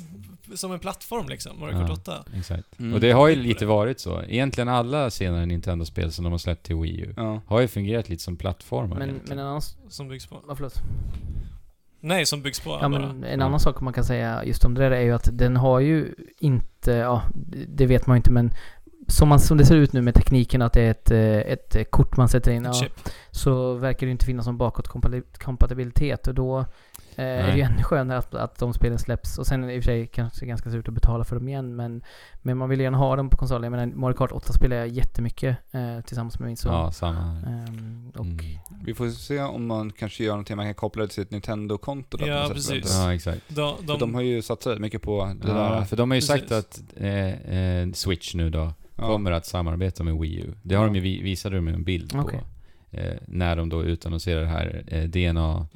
[0.55, 2.23] som en plattform liksom, Mario Kart 8.
[2.37, 2.79] Exakt.
[2.79, 2.93] Mm.
[2.93, 4.21] Och det har ju lite varit så.
[4.23, 7.41] Egentligen alla senare Nintendo-spel som de har släppt till Wii U Ja.
[7.47, 9.39] har ju fungerat lite som plattformar Men, men egentligen.
[9.39, 9.57] en annan...
[9.57, 10.41] s- Som byggs på.
[10.47, 10.73] Ja, förlåt.
[11.99, 12.89] Nej, som byggs på Ja bara.
[12.89, 13.45] men en Ja.
[13.45, 16.15] annan sak man kan säga just om det där är ju att den har ju
[16.39, 17.21] inte, ja
[17.67, 18.51] det vet man ju inte men
[19.07, 21.91] som, man, som det ser ut nu med tekniken att det är ett, eh, ett
[21.91, 22.91] kort man sätter in ja, Chip.
[23.31, 26.65] så verkar det ju inte finnas någon bakåtkompatibilitet och då
[27.17, 29.73] eh, är det ju ännu skönare att, att de spelen släpps och sen är det
[29.73, 32.01] i och för sig kanske ganska surt att betala för dem igen men,
[32.41, 33.63] men man vill gärna ha dem på konsolen.
[33.63, 36.73] Jag menar Mario Kart 8 spelar jag jättemycket eh, tillsammans med min son.
[36.73, 37.19] Ja, samma.
[37.47, 38.83] Ehm, och Mm.
[38.85, 42.17] Vi får se om man kanske gör någonting man kan koppla det till ett Nintendo-konto
[42.17, 42.93] då Ja, precis.
[42.93, 43.41] Ja, exakt.
[43.47, 45.81] De, För de, de har ju satsat mycket på det Ja, där.
[45.81, 46.79] för de har ju sagt Precis.
[46.79, 49.03] att eh, eh, Switch nu då Ja.
[49.07, 50.53] kommer att samarbeta med Wii U.
[50.63, 50.87] Det har Ja.
[50.87, 52.29] de ju, vi- visade de en bild på.
[52.91, 55.67] Eh, när de då utannonserar det här eh, DNA...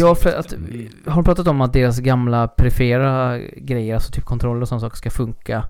[0.00, 0.88] Ja, för att, Mm.
[1.06, 4.96] har de pratat om att deras gamla perifera grejer, alltså typ kontroller och sådana saker,
[4.96, 5.64] ska funka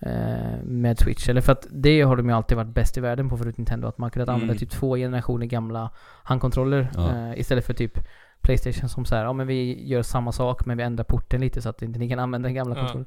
[0.00, 1.28] eh, med Switch?
[1.28, 3.88] Eller för att det har de ju alltid varit bäst i världen på förut Nintendo,
[3.88, 4.40] att man kunnat Mm.
[4.40, 5.90] använda typ två generationer gamla
[6.22, 7.10] handkontroller Ja.
[7.10, 7.98] eh, istället för typ
[8.40, 11.62] Playstation som så här, ja men vi gör samma sak men vi ändrar porten lite
[11.62, 12.80] så att inte ni kan använda den gamla Ja.
[12.80, 13.06] kontrollen.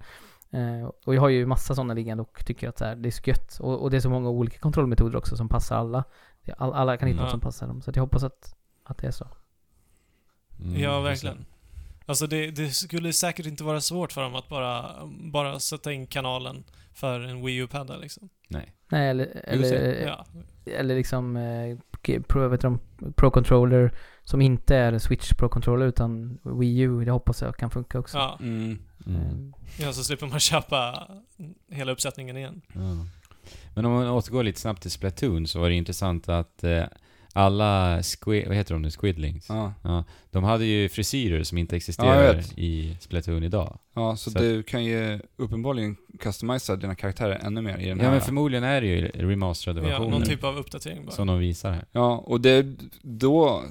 [0.51, 3.11] Eh, och jag har ju massa sådana liggande och tycker att så här, det är
[3.11, 3.57] så gött.
[3.59, 6.03] Och, och det är så många olika kontrollmetoder också som passar alla.
[6.57, 7.23] All, alla kan hitta Mm.
[7.23, 7.81] något som passar dem.
[7.81, 9.27] Så att jag hoppas att, att det är så.
[10.61, 11.45] Mm, ja, verkligen.
[12.05, 14.95] Alltså det, det skulle säkert inte vara svårt för dem att bara,
[15.31, 16.63] bara sätta in kanalen
[16.93, 18.29] för en Wii U-padda liksom.
[18.47, 18.73] Nej.
[18.89, 20.25] Nej, eller, eller, Ja.
[20.65, 21.77] eller liksom eh,
[22.27, 22.79] Pro, vet de,
[23.15, 23.91] Pro Controller
[24.23, 27.05] som inte är Switch Pro Controller utan Wii U.
[27.05, 28.17] Det hoppas jag kan funka också.
[28.17, 28.37] Ja.
[28.41, 28.79] Mm.
[29.07, 29.21] Mm.
[29.21, 31.07] Eh, ja, så slipper man köpa
[31.71, 32.61] hela uppsättningen igen.
[32.73, 33.05] Ja.
[33.77, 36.83] Men om man återgår lite snabbt till Splatoon så var det intressant att eh,
[37.33, 39.45] alla squid, vad heter de nu, squidlings?
[39.49, 39.73] Ja.
[39.83, 42.57] Ja, de hade ju frisyrer som inte Ja, existerar vet.
[42.57, 43.79] i Splatoon idag.
[43.93, 48.03] ja, så, Så- du kan ju uppenbarligen customisa dina karaktärer ännu mer i den Ja
[48.03, 48.11] här.
[48.11, 51.15] men förmodligen är det ju remasterade Ja, versioner någon typ av uppdatering bara.
[51.15, 51.85] som de visar här.
[51.91, 52.65] Ja, och det,
[53.01, 53.63] då,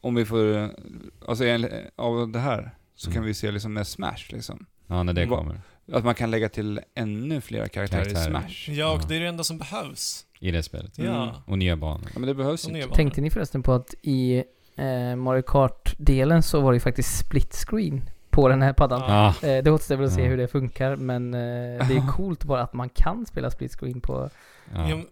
[0.00, 0.70] om vi får,
[1.28, 1.44] alltså
[1.96, 3.14] av det här, så Mm.
[3.14, 4.66] kan vi se liksom med Smash liksom.
[4.86, 5.60] Ja, när det Va- kommer.
[5.92, 8.22] Att man kan lägga till ännu fler karaktärer, Karaktärer.
[8.28, 8.70] i Smash.
[8.78, 9.04] Ja, och Ja.
[9.08, 10.24] det är det enda som behövs.
[10.40, 10.98] I det spelet.
[10.98, 11.10] Mm.
[11.12, 11.42] Ja.
[11.46, 12.00] Och nya banor.
[12.14, 12.86] Ja, men det behövs Och inte.
[12.86, 12.94] nya.
[12.94, 14.44] Tänkte ni förresten på att i
[14.76, 19.00] eh, Mario Kart-delen så var det ju faktiskt split screen på den här paddan.
[19.00, 19.34] Ja.
[19.42, 19.48] Ja.
[19.48, 20.28] Eh, det återstår väl att se Ja.
[20.28, 21.40] hur det funkar men eh,
[21.88, 24.30] det är coolt bara att man kan spela split screen på...
[24.74, 24.88] Ja.
[24.88, 25.06] Ja, men-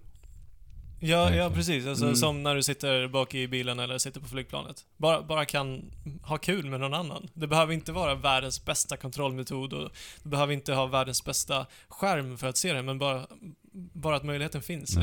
[1.01, 1.87] Ja, ja precis.
[1.87, 2.17] Alltså, Mm.
[2.17, 4.85] Som när du sitter bak i bilen eller sitter på flygplanet.
[4.97, 5.91] Bara, bara kan
[6.23, 7.29] ha kul med någon annan.
[7.35, 9.91] Det behöver inte vara världens bästa kontrollmetod och
[10.23, 13.27] du behöver inte ha världens bästa skärm för att se det, men bara,
[13.73, 14.97] bara att möjligheten finns.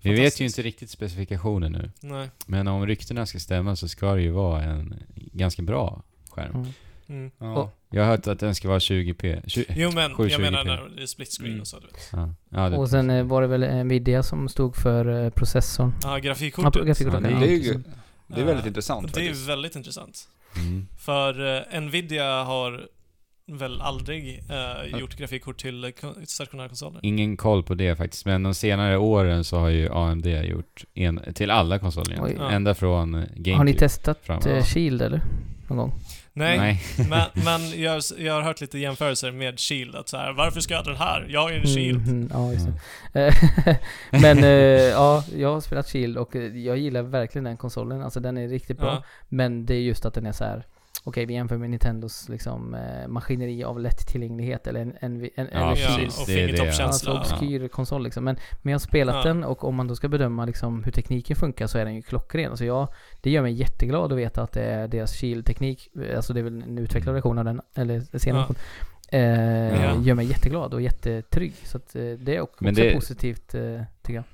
[0.00, 1.90] Vi vet ju inte riktigt specifikationen nu.
[2.00, 2.30] Nej.
[2.46, 6.54] Men om ryktena ska stämma så ska det ju vara en ganska bra skärm.
[6.54, 6.72] Mm.
[7.08, 7.30] Mm.
[7.38, 7.70] Ja.
[7.92, 9.42] Jag har hört att den ska vara 20p.
[9.46, 10.38] 20, Jo men, jag 720p.
[10.40, 11.60] menar när det är split screen Mm.
[11.60, 11.78] och så.
[11.78, 12.08] Du vet.
[12.12, 12.34] ja.
[12.48, 15.94] Ja, det, Och sen eh, var det väl Nvidia som stod för eh, processorn.
[16.02, 16.86] Ja, Ja, grafikkortet.
[16.86, 17.30] grafikkortet.
[17.30, 17.82] Ja, Det är ju
[18.26, 19.48] det är väldigt Ja, intressant Det är faktiskt.
[19.48, 20.28] väldigt intressant.
[20.56, 20.86] mm.
[20.98, 22.86] För eh, Nvidia har
[23.46, 25.90] väl aldrig eh, gjort grafikkort till eh,
[26.26, 27.00] stationära konsoler.
[27.02, 31.20] Ingen koll på det faktiskt, men de senare åren så har ju AMD gjort en,
[31.34, 32.38] till alla konsoler Oj.
[32.50, 34.46] Ända från eh, GameCube Har ni testat framåt.
[34.46, 35.20] eh, Shield eller?
[35.68, 35.92] Någon gång?
[36.34, 39.94] Nej, men, men jag, jag har hört lite jämförelser med Shield.
[39.94, 41.26] Att så här, varför ska jag ha den här?
[41.28, 42.08] Jag är en Shield.
[42.08, 42.66] Mm, ja, just
[43.12, 43.26] det.
[43.26, 43.76] Eh,
[44.22, 44.50] Men eh,
[44.90, 48.02] ja, jag har spelat Shield och eh, jag gillar verkligen den konsolen.
[48.02, 48.88] Alltså den är riktigt bra.
[48.88, 49.02] Ja.
[49.28, 50.66] Men det är just att den är så här.
[51.04, 55.46] Okej, vi jämför med Nintendos liksom, eh, maskineri av lättillgänglighet eller en, en, en, Ja,
[55.52, 55.98] Ja, Shield.
[55.98, 56.20] precis.
[56.20, 57.12] och det, fingertoppskänsla.
[57.12, 58.24] Alltså obskyr konsol liksom.
[58.24, 59.22] Men, men jag har spelat Ja.
[59.24, 62.02] den och om man då ska bedöma liksom hur tekniken funkar så är den ju
[62.02, 62.50] klockren.
[62.50, 62.88] Alltså jag,
[63.20, 66.62] det gör mig jätteglad att veta att det är deras Shield-teknik, alltså det är väl
[66.62, 68.54] en utvecklad version av den, eller senare Ja.
[69.18, 70.00] Eh, Ja.
[70.02, 71.52] Gör mig jätteglad och jättetrygg.
[71.64, 74.24] Så att eh, det är också, också det- positivt eh, tycker jag.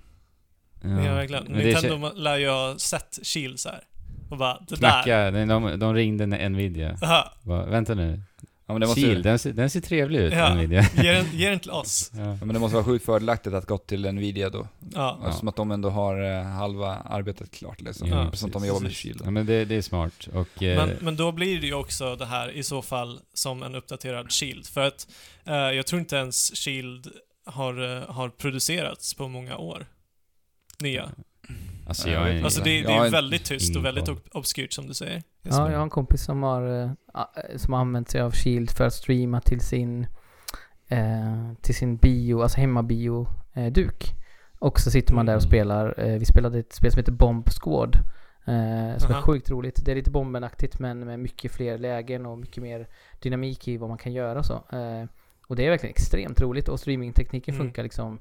[0.83, 1.45] Ja, verkligen.
[1.45, 3.81] Men det är Nintendo lär ju ha sett Shield så här.
[4.29, 4.77] Och bara, det där.
[4.77, 6.99] Knacka, de, de, de ringde Nvidia.
[7.03, 8.23] Aha, Bara, vänta nu.
[8.67, 10.55] Ja, men det måste, Shield, den ser, den ser trevlig ut, Ja.
[10.55, 10.83] Nvidia.
[10.97, 12.11] ge, den, ge den till oss.
[12.15, 12.21] Ja.
[12.21, 14.69] ja, men det måste vara sjukt fördelaktigt att gå till Nvidia då.
[14.95, 15.19] Ja.
[15.25, 15.33] Ja.
[15.33, 18.09] Som att de ändå har eh, halva arbetet klart liksom.
[18.09, 18.93] Ja, som att de jobbar med.
[18.93, 19.21] Shield.
[19.25, 20.29] ja, men det, det är smart.
[20.35, 20.63] Och...
[20.63, 23.75] Eh, Men, men då blir det ju också det här i så fall som en
[23.75, 24.67] uppdaterad Shield.
[24.67, 25.09] För att
[25.45, 27.09] eh, jag tror inte ens Shield
[27.47, 29.87] har, eh, har producerats på många år.
[30.81, 31.11] Nya.
[31.89, 32.45] Alltså jag är...
[32.45, 35.23] Alltså det, det är väldigt tyst och väldigt obskyrt som du säger.
[35.43, 38.71] Ja, jag har en kompis som har, eh, a- som har använt sig av Shield
[38.71, 40.07] för att streama till sin,
[40.89, 44.15] eh, till sin bio, alltså hemmabio-duk.
[44.61, 45.49] och så sitter man där och Mm.
[45.51, 47.97] spelar, eh, vi spelade ett spel som heter Bomb Squad.
[48.47, 49.85] Eh, som är sjukt roligt.
[49.85, 52.89] Det är lite bombenaktigt men med mycket fler lägen och mycket mer
[53.21, 54.55] dynamik i vad man kan göra och så.
[54.55, 55.05] Eh,
[55.49, 57.67] och det är verkligen extremt roligt och streamingtekniken Mm.
[57.67, 58.19] funkar liksom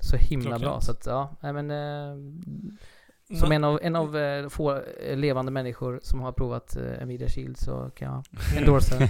[0.00, 0.62] så himla Klockrent.
[0.62, 0.80] bra.
[0.80, 2.16] Så att ja, nej men eh,
[3.38, 7.06] som Men- en av, en av eh, få eh, levande människor som har provat eh,
[7.06, 8.24] Nvidia Shield så kan jag
[8.58, 9.08] endorsa den.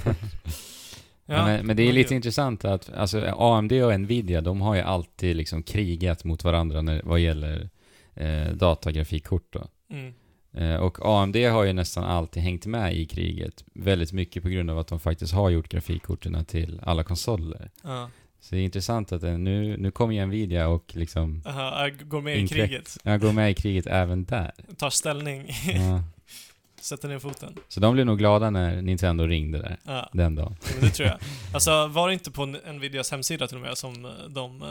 [1.31, 4.81] Ja, men, men det är lite intressant att alltså, AMD och Nvidia, de har ju
[4.81, 7.69] alltid liksom krigat mot varandra när, vad gäller
[8.15, 9.66] eh, datagrafikkort då.
[9.90, 10.15] Mm.
[10.52, 13.65] Eh, och AMD har ju nästan alltid hängt med i kriget.
[13.74, 17.70] Väldigt mycket på grund av att de faktiskt har gjort grafikkorten till alla konsoler.
[17.82, 18.10] Ja.
[18.40, 22.09] Så det är intressant att eh, nu, nu kommer ju Nvidia och liksom Aha, jag
[22.09, 22.98] går med i kriget.
[23.02, 24.52] jag går med i kriget även där.
[24.77, 25.51] Tar ställning.
[25.74, 26.02] Ja.
[26.81, 27.56] Sätter ner foten.
[27.69, 30.56] Så de blev nog glada när Nintendo ringde där, Ja, den dagen.
[30.74, 31.19] men det tror jag.
[31.55, 34.62] Alltså, var det inte på Nvidias hemsida till och med som eh, de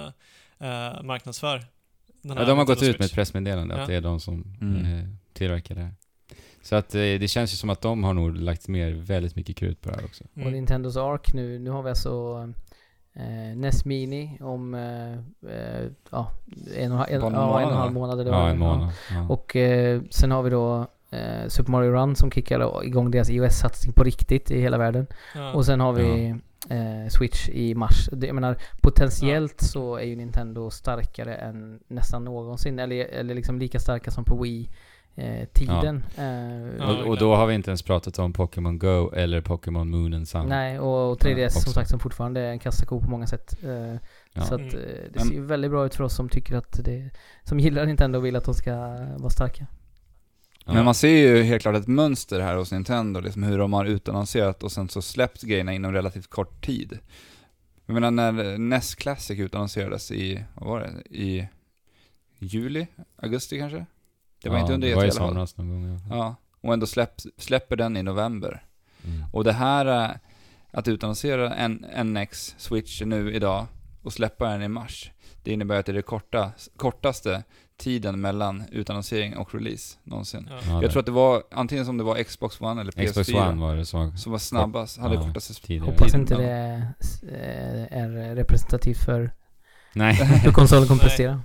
[0.60, 1.66] eh, marknadsför
[2.22, 3.82] den Ja, de har gått ut med ett pressmeddelande Ja.
[3.82, 4.86] att det är de som Mm.
[5.00, 5.94] eh, tillverkar det här.
[6.62, 9.56] Så att eh, det känns ju som att de har nog lagt mer väldigt mycket
[9.58, 10.24] krut på det här också.
[10.24, 10.52] Och Mm.
[10.54, 12.54] Nintendos Arc nu, nu har vi alltså
[13.20, 15.12] eh, NES Mini om eh,
[15.52, 16.32] eh, ja,
[16.76, 18.20] en och, en, en ja, en och en halv månad.
[18.20, 18.90] eller Ja, en månad.
[19.12, 19.28] Ja.
[19.30, 23.94] Och eh, sen har vi då eh, Super Mario Run som kickar igång deras iOS-satsning
[23.94, 25.08] på riktigt i hela världen.
[25.36, 25.54] Ja.
[25.54, 26.36] Och sen har vi
[26.70, 28.10] eh, Switch i mars.
[28.12, 32.80] Det, jag menar, potentiellt så är ju Nintendo starkare än nästan någonsin.
[32.80, 34.70] Eller, eller liksom lika starka som på Wii.
[35.18, 36.04] Eh, tiden.
[36.18, 36.26] Eh,
[36.80, 40.14] Ja, och, och då har vi inte ens pratat om Pokémon Go eller Pokémon Moon
[40.14, 40.46] and Sun.
[40.50, 41.60] Nej, och, och 3DS också.
[41.60, 43.64] som sagt som fortfarande är en kassako på många sätt.
[43.64, 43.96] Eh,
[44.34, 44.44] Ja.
[44.44, 44.76] Så att Mm.
[44.76, 47.10] eh, det ser ju väldigt bra ut för oss som tycker att det,
[47.44, 48.72] som gillar Nintendo och vill att de ska
[49.18, 49.68] vara starka.
[50.66, 50.74] Ja.
[50.74, 53.86] Men man ser ju helt klart ett mönster här hos Nintendo, liksom hur de har
[53.86, 57.00] utannonserat och sen så släppt grejerna inom relativt kort tid.
[57.86, 61.48] Jag menar när NES Classic utannonserades i, vad var det, i
[62.40, 62.88] juli?
[63.16, 63.86] Augusti kanske?
[64.44, 65.28] Det var ja, inte under det E3 var i i alla fall.
[65.30, 66.02] somras någon gång.
[66.10, 66.16] Ja.
[66.18, 68.64] Ja, och ändå släpp, släpper den i november.
[69.06, 69.24] Mm.
[69.34, 70.16] Och det här, eh,
[70.72, 73.66] att utannonsera en NX Switch nu idag
[74.04, 75.12] och släppa den i mars,
[75.44, 77.44] det innebär att det är det korta, kortaste
[77.78, 80.48] tiden mellan utannonsering och release någonsin.
[80.50, 80.58] Ja.
[80.66, 83.06] Ja, Jag det- tror att det var antingen som det var Xbox One eller PS4
[83.12, 85.22] Xbox One var det som som var snabbast, hade Ja.
[85.22, 85.86] kortaste tidigare.
[85.92, 86.88] Hoppas inte det
[87.32, 89.32] eh, är representativt för
[89.94, 90.14] Nej.
[90.44, 91.38] hur konsolen kommer Nej.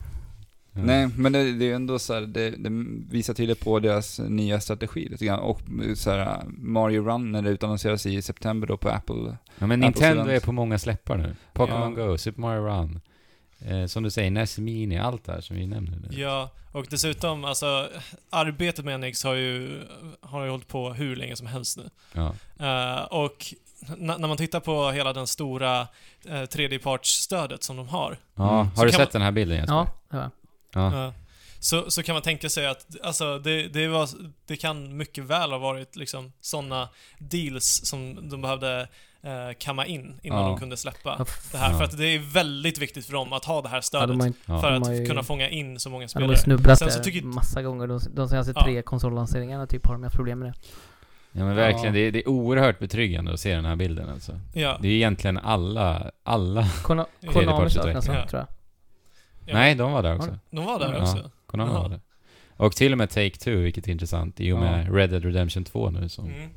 [0.73, 0.97] Prestera.
[0.97, 2.71] Nej, men det, det är ju ändå så här, det, det
[3.11, 5.39] visar tydligt på deras nya strategi lite grann.
[5.39, 5.61] Och
[5.97, 9.37] så här, Mario Run när det utannonseras i september då på Apple.
[9.59, 10.37] Ja, men Apple Nintendo sidan.
[10.37, 11.37] är på många släppar nu.
[11.53, 13.01] Pokémon Go, Super Mario Run.
[13.67, 16.21] Eh, som du säger, NES Mini, allt det här som vi nämner nu.
[16.21, 17.89] Ja, och dessutom, alltså
[18.31, 19.83] arbetet med NX har ju,
[20.21, 21.91] har ju hållit på hur länge som helst nu.
[22.13, 22.35] Ja.
[22.67, 23.55] Eh, och
[23.97, 25.81] när man tittar på hela den stora
[26.31, 28.61] uh, tredjepartsstödet som de har, ja.
[28.61, 28.73] Mm.
[28.77, 29.75] Har du sett den här bilden Jesper?
[29.75, 30.31] Ja, ja.
[30.75, 31.13] Ja.
[31.59, 34.09] så, så kan man tänka sig att alltså, det, det, var,
[34.47, 36.89] det kan mycket väl ha varit liksom sådana
[37.19, 38.89] deals som de behövde
[39.23, 40.47] eh, kamma in innan Ja.
[40.49, 41.71] de kunde släppa Ja, det här.
[41.73, 41.77] Ja.
[41.79, 44.09] För att det är väldigt viktigt för dem att ha det här Ja, stödet.
[44.09, 44.61] de har ju, Ja.
[44.61, 46.29] för de att har ju- kunna fånga in så många ja, de spelare.
[46.31, 47.87] har snubblat Sen så tycker- massa gånger.
[47.87, 48.63] De, de senaste Ja.
[48.65, 50.55] tre konsollanseringarna typ har de haft problem med det.
[51.39, 51.93] Ja men verkligen, Ja.
[51.93, 54.41] det, är, det är oerhört betryggande att se den här bilden alltså.
[54.55, 54.79] Ja.
[54.83, 56.69] Det är egentligen alla, alla...
[56.83, 57.97] Konami saknas Tredjepartsutveckling.
[57.97, 58.47] också, tror jag.
[59.47, 59.55] Ja.
[59.55, 60.39] Nej, de var där också.
[60.51, 61.03] De var där Ja.
[61.03, 61.31] också.
[61.47, 61.83] Konami Jaha.
[61.83, 62.01] var där.
[62.57, 65.91] Och till och med Take-Two, vilket är intressant, i och med Red Dead Redemption 2
[65.91, 66.51] nu som, Mm.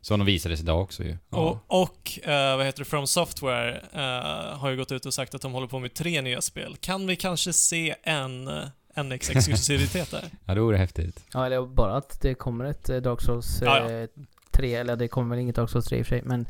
[0.00, 1.16] som de visades idag också ju.
[1.30, 5.34] Och, och eh, vad heter det, From Software eh, har ju gått ut och sagt
[5.34, 6.76] att de håller på med tre nya spel.
[6.80, 8.64] Kan vi kanske se en eh,
[8.96, 10.24] NX-exklusivitet där?
[10.44, 11.24] Ja, det vore häftigt.
[11.34, 14.08] Ja, eller bara att det kommer ett Dark Souls Ja, eh,
[14.50, 16.46] 3, eller det kommer väl inget Dark Souls 3 i och för sig, men...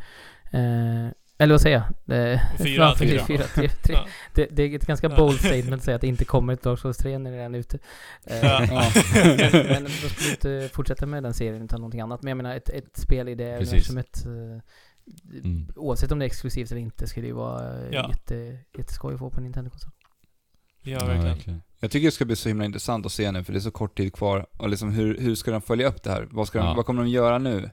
[1.39, 2.40] Eller vad säger jag?
[2.59, 2.98] Fyra, jag.
[2.98, 3.94] fyra, tre, tre.
[3.94, 4.06] Ja.
[4.35, 6.78] Det, det är ett ganska bold statement att säga att det inte kommer ett Dark
[6.78, 7.78] Souls 3 när det redan är ute.
[8.27, 8.62] Eh, Ja.
[8.70, 8.90] Ja.
[9.52, 12.23] men de skulle inte fortsätta med den serien utan någonting annat.
[12.23, 14.62] Men jag menar, ett, ett spel i det universumet, eh,
[15.44, 15.69] Mm.
[15.77, 18.09] oavsett om det är exklusivt eller inte, skulle ju vara eh, Ja.
[18.09, 19.90] jätte, jätteskoj att få på en Nintendo-konsol.
[20.82, 21.62] Ja, verkligen.
[21.81, 23.70] Jag tycker det ska bli så himla intressant att se nu, för det är så
[23.70, 24.47] kort tid kvar.
[24.56, 26.28] Och liksom hur, hur ska de följa upp det här?
[26.31, 27.70] Vad, ska de, vad kommer de göra nu?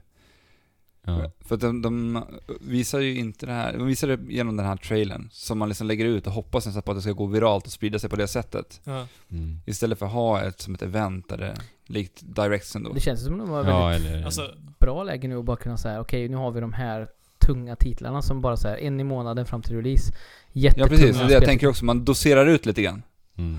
[1.06, 1.30] Ja.
[1.40, 2.24] För att de, de
[2.60, 5.86] visar ju inte det här, de visar det genom den här trailern, som man liksom
[5.86, 8.16] lägger ut och hoppas nästan på att det ska gå viralt och sprida sig på
[8.16, 8.80] det sättet.
[8.84, 9.06] Ja.
[9.30, 9.60] Mm.
[9.66, 11.54] Istället för att ha ett som ett event där det,
[11.86, 12.92] likt Directsen då.
[12.92, 14.24] Det känns som att de var Ja, väldigt eller...
[14.24, 17.08] Alltså, bra läge nu att bara kunna säga okej, nu har vi de här
[17.38, 20.12] tunga titlarna som bara så här en i månaden fram till release.
[20.12, 20.18] Ja
[20.52, 23.02] Jättetunga precis, det jag tänker också, man doserar ut lite grann.
[23.36, 23.58] Mm.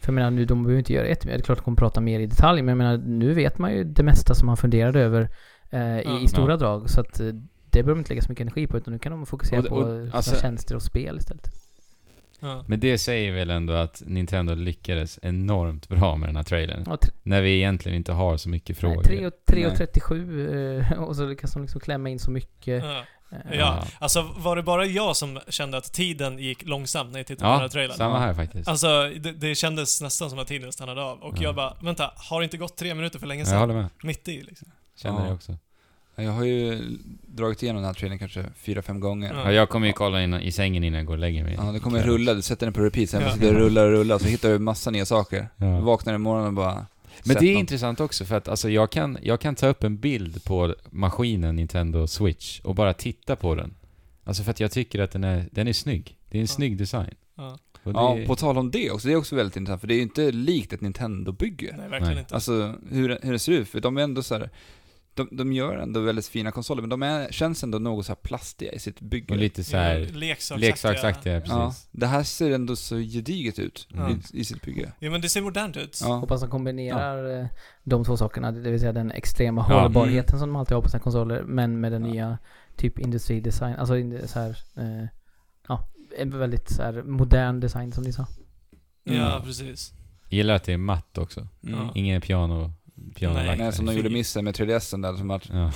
[0.00, 2.00] För jag menar nu, de behöver inte göra ett, det är klart de kommer prata
[2.00, 5.00] mer i detalj, men jag menar nu vet man ju det mesta som man funderade
[5.00, 5.30] över
[5.74, 6.20] eh, i, Ja.
[6.20, 6.90] i stora drag.
[6.90, 9.12] Så att eh, det behöver de inte lägga så mycket energi på, utan nu kan
[9.12, 11.48] de fokusera Och på och- sina alltså- tjänster och spel istället.
[12.40, 12.64] ja.
[12.68, 16.84] Men det säger väl ändå att Nintendo lyckades enormt bra med den här trailern.
[16.86, 18.96] Ja, När vi egentligen inte har så mycket frågor.
[19.08, 19.76] nej, 3 och, 3 och Nej.
[19.78, 22.84] 37 eh, och så lyckas de liksom klämma in så mycket.
[22.84, 23.02] Ja.
[23.52, 23.84] ja.
[23.98, 27.50] Alltså, var det bara jag som kände att tiden gick långsamt när jag tittade på
[27.50, 27.96] den här Ja, trailern?
[27.96, 28.68] samma här faktiskt.
[28.68, 28.86] Alltså,
[29.20, 31.18] det, det kändes nästan som att tiden stannade av.
[31.22, 31.42] Och Ja.
[31.42, 33.58] jag bara, vänta, har det inte gått tre minuter för länge jag sedan?
[33.60, 33.86] håller med.
[34.02, 34.68] Mitt i liksom.
[34.96, 35.26] Känner Ja.
[35.26, 35.56] det också.
[36.16, 36.82] Jag har ju
[37.26, 39.34] dragit igenom den här trailern kanske fyra, fem gånger.
[39.34, 39.40] Ja.
[39.44, 41.54] Ja, jag kommer ju kolla in, i sängen innan jag går och lägger mig.
[41.58, 43.32] Ja, det kommer rulla, du sätter den på repeat, sen Ja.
[43.32, 45.48] sitter du och rullar och rullar, så hittar du massa nya saker.
[45.56, 45.66] Ja.
[45.66, 46.86] Du vaknar imorgon och bara...
[47.24, 47.60] Men det är något.
[47.60, 51.56] intressant också för att alltså, jag, kan, jag kan ta upp en bild på maskinen
[51.56, 53.74] Nintendo Switch och bara titta på den.
[54.24, 56.16] Alltså för att jag tycker att den är, den är snygg.
[56.30, 56.54] Det är en Ja.
[56.54, 57.14] snygg design.
[57.36, 57.58] Ja.
[57.84, 60.02] Ja, på tal om det också, det är också väldigt intressant, för det är ju
[60.02, 61.74] inte likt ett Nintendo-bygge.
[61.78, 62.18] Nej, verkligen Nej.
[62.18, 62.34] inte.
[62.34, 64.50] Alltså hur, det- hur det ser ut, för de är ändå så här,
[65.14, 68.16] de, de gör ändå väldigt fina konsoler, men de är, känns ändå något så här
[68.16, 69.34] plastiga i sitt bygge.
[69.34, 70.68] och lite så här Leksaksaktiga.
[70.70, 71.52] leksaksaktiga, precis.
[71.52, 74.10] Ja, det här ser ändå så gediget ut Ja.
[74.10, 74.92] i, i sitt bygge.
[74.98, 76.00] Ja, men det ser modernt ut.
[76.02, 76.08] Ja.
[76.16, 77.46] Hoppas de kombinerar eh,
[77.84, 79.80] de två sakerna, det vill säga den extrema Ja.
[79.82, 82.12] hållbarheten som de alltid har på sina konsoler, men med den Ja.
[82.12, 82.38] nya
[82.76, 83.94] typ industridesign, alltså
[84.26, 85.08] så här, eh,
[85.68, 85.88] ja,
[86.18, 88.26] en väldigt så här modern design som ni sa.
[89.04, 89.42] Ja, Mm.
[89.42, 89.92] precis.
[90.30, 91.40] Gillar att det är matt också.
[91.66, 91.78] Mm.
[91.78, 91.92] Ja.
[91.94, 92.72] Ingen piano,
[93.14, 93.58] pianolack.
[93.58, 95.72] Nej, som de gjorde missen med 3DSen där, som var, Ja.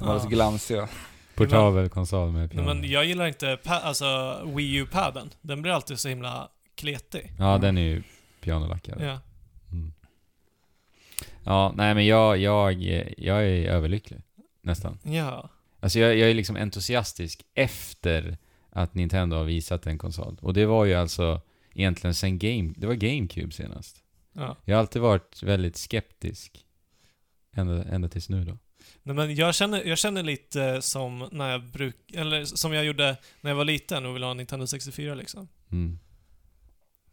[0.00, 0.20] var Ja.
[0.20, 0.88] så glamsiga.
[1.34, 2.74] Portabel konsol med Nej, piano.
[2.74, 5.30] men jag gillar inte alltså, Wii U-padden.
[5.40, 7.32] Den blir alltid så himla kletig.
[7.38, 8.02] Ja, den är ju
[8.40, 9.00] pianolackad.
[9.02, 9.20] Ja.
[9.72, 9.92] Mm.
[11.44, 12.72] Ja, nej men jag, jag,
[13.18, 14.20] jag är överlycklig.
[14.62, 14.98] Nästan.
[15.02, 15.48] Ja.
[15.80, 18.38] Alltså jag, jag är liksom entusiastisk efter
[18.70, 20.36] att Nintendo har visat en konsol.
[20.42, 21.40] Och det var ju alltså
[21.74, 22.72] egentligen sen Game...
[22.76, 23.96] Det var GameCube senast.
[24.32, 24.56] ja.
[24.64, 26.64] Jag har alltid varit väldigt skeptisk.
[27.52, 28.58] Ända, ända tills nu då.
[29.02, 31.96] Nej, men jag känner, jag känner lite som när jag bruk...
[32.12, 35.48] Eller som jag gjorde när jag var liten och ville ha en Nintendo 64 liksom.
[35.72, 35.98] Mm.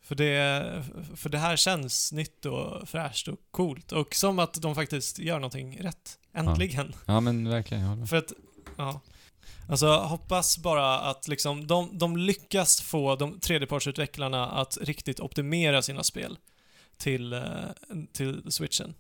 [0.02, 0.84] För det,
[1.16, 3.92] för det här känns nytt och fräscht och coolt.
[3.92, 6.20] Och som att de faktiskt gör någonting rätt.
[6.34, 6.94] Äntligen.
[7.06, 8.06] Ja men verkligen, jag håller.
[8.06, 8.34] För att,
[8.78, 9.02] ja.
[9.70, 16.04] Alltså hoppas bara att liksom de, de lyckas få de tredjepartsutvecklarna att riktigt optimera sina
[16.04, 16.38] spel
[16.98, 17.42] till, eh,
[18.14, 18.94] till switchen.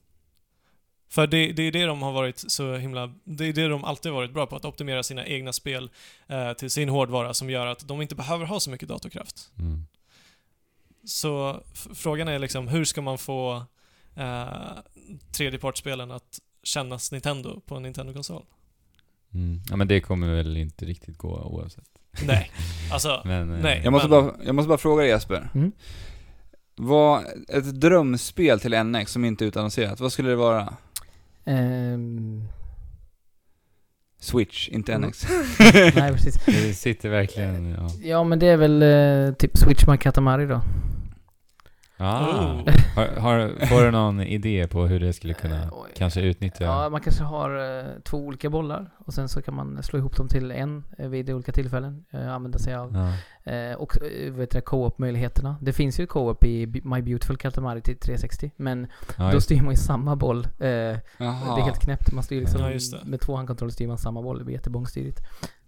[1.09, 3.13] För det, det är det de har varit så himla...
[3.23, 5.89] Det är det de alltid varit bra på, att optimera sina egna spel
[6.27, 9.51] eh, till sin hårdvara som gör att de inte behöver ha så mycket datorkraft.
[9.59, 9.85] Mm.
[11.05, 11.63] Så
[11.93, 13.63] frågan är liksom, hur ska man få
[14.15, 14.47] eh,
[15.31, 18.45] tredjepartsspelen att kännas Nintendo på en Nintendo-konsol?
[19.33, 19.61] Mm.
[19.69, 21.89] Ja men det kommer väl inte riktigt gå oavsett.
[22.25, 22.51] Nej.
[22.91, 23.81] Alltså, Men, eh, Nej.
[23.83, 25.49] Jag måste, Men- bara, jag måste bara fråga dig Jesper.
[25.55, 25.71] Mm.
[26.75, 30.73] Vad, ett drömspel till NX som inte är utannonserat, vad skulle det vara?
[31.47, 32.43] Ehm,
[34.19, 35.09] Switch, inte Mm.
[35.09, 35.27] NX.
[35.95, 36.45] nej, precis.
[36.45, 37.87] Det sitter verkligen, ja.
[38.03, 40.61] Ja, men det är väl eh, typ Switch My Katamari då.
[41.99, 42.21] Ah.
[42.25, 42.61] Oh.
[42.95, 45.89] Har, har, får du någon idé på hur det skulle kunna Eh, oj.
[45.95, 46.63] kanske utnyttja?
[46.63, 50.17] Ja, man kanske har eh, två olika bollar och sen så kan man slå ihop
[50.17, 52.05] dem till en eh, vid olika tillfällen.
[52.11, 52.93] Eh, använda sig av
[53.45, 53.51] Ja.
[53.53, 55.55] eh, och eh, vet du, co-op-möjligheterna.
[55.61, 58.87] Det finns ju co-op i My Beautiful Katamari till 360, men
[59.17, 60.43] Ja, då styr man ju samma boll.
[60.45, 60.49] Eh.
[60.59, 62.11] Det är helt knäppt.
[62.11, 64.37] Man styr liksom Ja, med två handkontroller styr man samma boll.
[64.39, 65.19] Det blir jättebångstyrigt.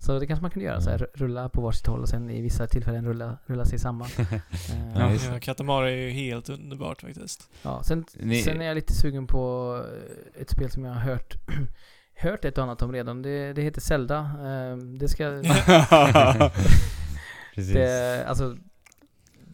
[0.01, 2.41] Så det kanske man kan göra så här, rulla på varsitt håll och sen i
[2.41, 4.07] vissa tillfällen rulla, rulla sig samman.
[4.21, 4.39] Eh,
[4.95, 7.49] Ja, ja, Katamari är ju helt underbart faktiskt.
[7.61, 9.76] Ja, sen, Ni- sen är jag lite sugen på
[10.35, 11.35] eh, ett spel som jag har hört
[12.21, 13.21] Hört ett och annat om redan.
[13.21, 14.17] Det, det heter Zelda.
[14.19, 15.23] Eh, Det ska...
[17.55, 17.73] Precis.
[17.73, 18.55] Det, alltså,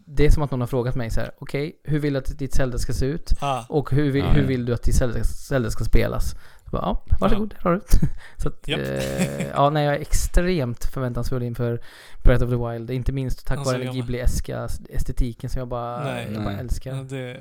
[0.06, 1.32] det är som att någon har frågat mig så här.
[1.40, 3.34] okej, hur vill du att ditt Zelda ska se ut?
[3.42, 4.48] Ah, Och hur vill, Ja, hur ja.
[4.48, 6.36] vill du att ditt Zelda, Zelda ska spelas?
[6.66, 8.08] Så bara, ja, varsågod, här har du det.
[8.38, 8.80] Så att, Japp.
[8.80, 11.82] eh, ja, nej, jag är extremt förväntansfull inför
[12.24, 12.92] Breath of the Wild.
[12.92, 13.94] Inte minst tack Alltså, vare den.
[13.96, 16.28] Ghibli-eska estetiken som jag bara, Nej.
[16.34, 16.60] jag bara Nej.
[16.60, 16.96] älskar.
[16.96, 17.38] ja, det,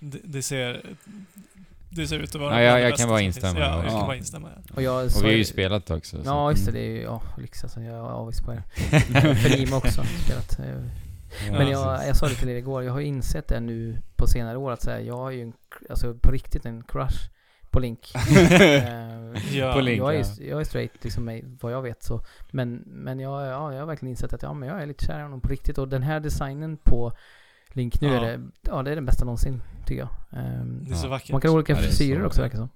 [0.00, 0.82] det, det ser...
[1.90, 3.58] Det ser ut att vara Ja, jag- jag kan bara instämma.
[3.60, 3.90] Ja, jag Ja.
[3.98, 4.48] kan bara instämma.
[4.56, 4.72] Ja.
[4.76, 6.16] Och, jag Och vi har ju spelat också.
[6.16, 6.72] så- Ja, just det.
[6.72, 7.80] Det är ju, ja, lyx alltså.
[7.80, 8.62] Jag är avis på er.
[9.34, 10.58] För Nima också spelat.
[10.58, 10.66] eh,
[11.46, 13.60] Ja, Men Ja, jag, jag sa det till er igår, jag har ju insett det
[13.60, 15.52] nu på senare år att säga, jag har ju en,
[15.90, 17.30] alltså på riktigt en crush
[17.70, 18.12] på Link.
[18.36, 19.72] Eh, Ja.
[19.72, 20.24] På Link, jag, är, ja.
[20.38, 22.20] jag är straight liksom mig, vad jag vet så.
[22.50, 25.18] Men, men jag, ja, jag har verkligen insett att ja, men jag är lite kär
[25.18, 25.78] i honom på riktigt.
[25.78, 27.12] Och den här designen på
[27.72, 28.14] Link nu Ja.
[28.14, 30.08] är det, ja det är den bästa någonsin tycker jag.
[30.40, 31.10] Ehm, Det är så Ja.
[31.10, 31.30] vackert.
[31.32, 32.68] man kan ha olika Ja, frisyrer så- också verkar som.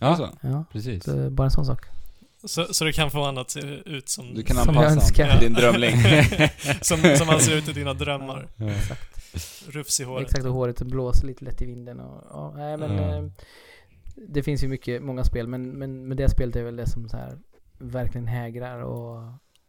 [0.00, 1.04] Ja, Ja, precis.
[1.04, 1.86] så bara en sån sak.
[2.44, 3.56] Så, så det kan få annat
[3.86, 4.34] ut som...
[4.34, 5.30] Du kan Som jag anpassa önskar.
[5.30, 5.96] till din drömling.
[6.80, 8.48] som, som han ser ut i dina drömmar.
[8.56, 8.70] Ja.
[9.68, 10.24] Rufs i håret.
[10.26, 13.16] Exakt, och håret blåser lite lätt i vinden och ja, nej men Ja.
[13.16, 13.24] eh,
[14.14, 17.08] Det finns ju mycket, många spel men, men, men det spelet är väl det som
[17.08, 17.38] så här
[17.78, 19.16] verkligen hägrar och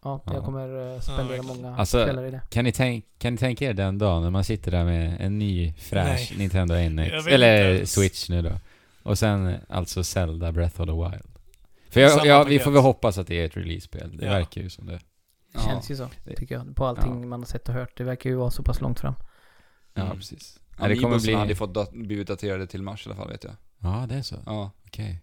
[0.04, 0.34] ja, Ja.
[0.34, 1.46] jag kommer eh, spendera verkligen.
[1.62, 2.42] många Alltså, kvällar i det.
[2.50, 5.40] Kan ni, tänk, kan ni tänka er den dagen när man sitter där med en
[5.40, 6.38] ny fräsch Nej.
[6.38, 7.86] Nintendo Jag NX, eller.
[7.86, 8.52] Switch nu då.
[9.04, 11.26] Och sen alltså Zelda Breath of the Wild.
[11.90, 14.18] För jag, Samma ja, vi får väl hoppas att det är ett release-spel.
[14.18, 14.32] Det Ja.
[14.32, 14.94] verkar ju som det.
[14.94, 15.00] Det
[15.54, 15.60] Ja.
[15.60, 16.76] känns ju så, tycker jag.
[16.76, 17.98] På allting man har sett och hört.
[17.98, 19.14] Det verkar ju vara så pass långt fram.
[19.94, 20.18] Ja, Mm.
[20.18, 20.60] precis.
[20.80, 21.34] Ja, det kommer bli...
[21.34, 23.54] hade fått dat- blivit daterade till mars i alla fall vet jag.
[23.86, 24.36] Ja, det är så.
[24.46, 25.22] Ja, Okej.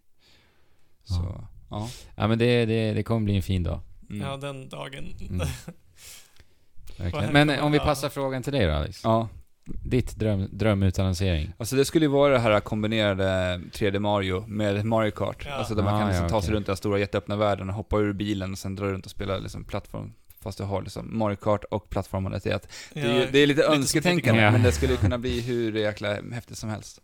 [1.04, 1.88] så, ja.
[2.16, 3.80] Ja, men det, det, det kommer bli en fin dag.
[4.10, 4.26] Mm.
[4.26, 5.14] Ja, den dagen.
[5.30, 5.46] Mm.
[7.12, 7.84] Vad Men om vi Ja.
[7.84, 9.00] passar frågan till dig då Alex.
[9.04, 9.28] Ja.
[9.64, 11.52] Ditt dröm, drömutannonsering.
[11.58, 15.44] Alltså det skulle ju vara det här kombinerade 3D Mario med Mario Kart.
[15.46, 15.52] Ja.
[15.52, 17.74] Alltså där man Ah, kan liksom ja, ta sig runt den stora jätteöppna världen och
[17.74, 20.12] hoppa ur bilen och sen dra runt och spela liksom plattform.
[20.40, 23.46] Fast du har liksom Mario Kart och plattformandet i att det, är, ju- det är
[23.46, 24.50] lite som önsketänkande, Ja.
[24.50, 27.00] men det skulle kunna bli hur jäkla häftigt som helst.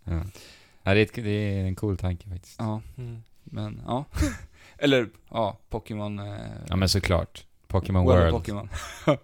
[0.88, 0.94] Ja.
[0.94, 2.56] Det, är ett, det är en cool tanke faktiskt.
[2.58, 3.22] Ja, Mm.
[3.44, 4.04] men ja.
[4.78, 6.18] Eller, ja, Pokémon...
[6.18, 6.38] Eh,
[6.68, 7.44] Ja, men såklart.
[7.66, 8.34] Pokémon World World.
[8.34, 8.68] of Pokémon.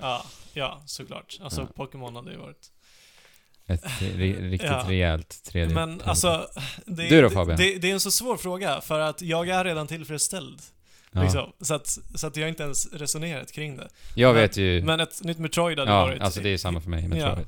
[0.00, 1.38] Ja, ja, såklart.
[1.42, 1.66] Alltså Ja.
[1.76, 2.70] Pokémon hade ju varit...
[3.66, 4.84] Ett ri- riktigt Ja.
[4.88, 5.74] rejält 3D.
[5.74, 6.46] Men alltså...
[6.86, 7.56] Det, Du då, Fabian?
[7.58, 10.62] Det, det är en så svår fråga, för att jag är redan tillfredsställd.
[11.12, 11.22] ja.
[11.22, 11.52] Liksom.
[11.60, 13.88] Så, att, så att jag har inte ens resonerat kring det.
[14.14, 14.82] Jag Men- vet ju...
[14.82, 16.20] Men ett nytt Metroid hade ja, varit...
[16.22, 17.00] alltså det är samma för mig.
[17.02, 17.08] Ja.
[17.08, 17.46] Metroid.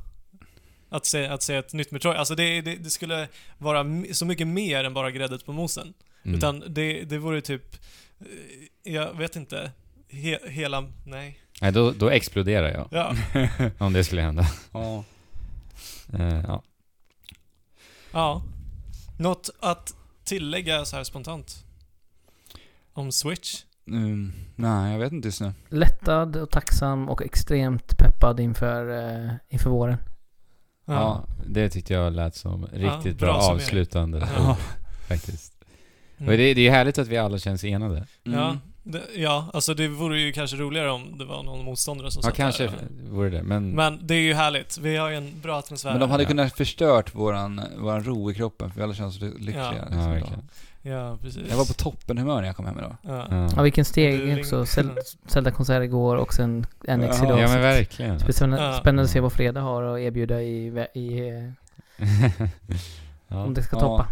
[0.96, 2.16] Att se, att se ett nytt Metroid.
[2.16, 3.28] Alltså det, det, det skulle
[3.58, 5.94] vara så mycket mer än bara gräddet på mosen.
[6.24, 6.36] Mm.
[6.38, 7.74] Utan det, det vore typ...
[8.20, 9.72] eh, Jag vet inte.
[10.08, 10.88] He, hela...
[11.04, 11.40] Nej.
[11.60, 12.88] Nej, då, då exploderar jag.
[12.90, 13.14] Ja.
[13.78, 14.46] Om det skulle hända.
[14.72, 15.04] Ja.
[16.18, 16.62] Eh, ja.
[18.12, 18.42] ja.
[19.18, 19.94] Något att
[20.24, 21.64] tillägga så här spontant?
[22.92, 23.62] Om Switch?
[23.88, 25.52] Mm, nej, jag vet inte just nu.
[25.68, 29.96] Lättad och tacksam och extremt peppad inför, eh, inför våren.
[30.86, 33.62] Ja, det tyckte jag lät som riktigt bra bra, summering.
[33.64, 34.28] avslutande.
[34.36, 34.56] Ja.
[35.08, 35.52] Faktiskt.
[36.18, 36.30] Mm.
[36.32, 38.06] Och det, det är ju härligt att vi alla känns enade.
[38.26, 38.38] Mm.
[38.38, 42.20] Ja, det, ja, alltså det vore ju kanske roligare om det var någon motståndare som
[42.20, 42.88] Ja, satt kanske där.
[43.10, 43.70] vore det, men...
[43.70, 44.78] Men det är ju härligt.
[44.78, 45.90] Vi har ju en bra atmosfär.
[45.90, 46.28] Men de hade Ja.
[46.28, 49.74] kunnat förstört våran, våran ro i kroppen, för vi alla känns så lyckliga.
[49.90, 50.12] Ja.
[50.12, 50.42] liksom, ja.
[50.86, 51.42] Ja, precis.
[51.50, 52.96] Jag var på toppen humör när jag kom hem idag.
[53.02, 53.26] Ja.
[53.30, 53.48] Ja.
[53.56, 54.62] Ja, vilken Du steg ring- också.
[54.64, 57.40] Zel- Zelda-konsert igår och sen NX idag.
[57.40, 58.20] Ja, men verkligen.
[58.20, 58.78] spännande, Ja.
[58.80, 61.50] spännande att se vad Fredag har att erbjuda i, i eh,
[63.28, 63.44] ja.
[63.44, 63.80] om det ska Ja.
[63.80, 64.08] toppa.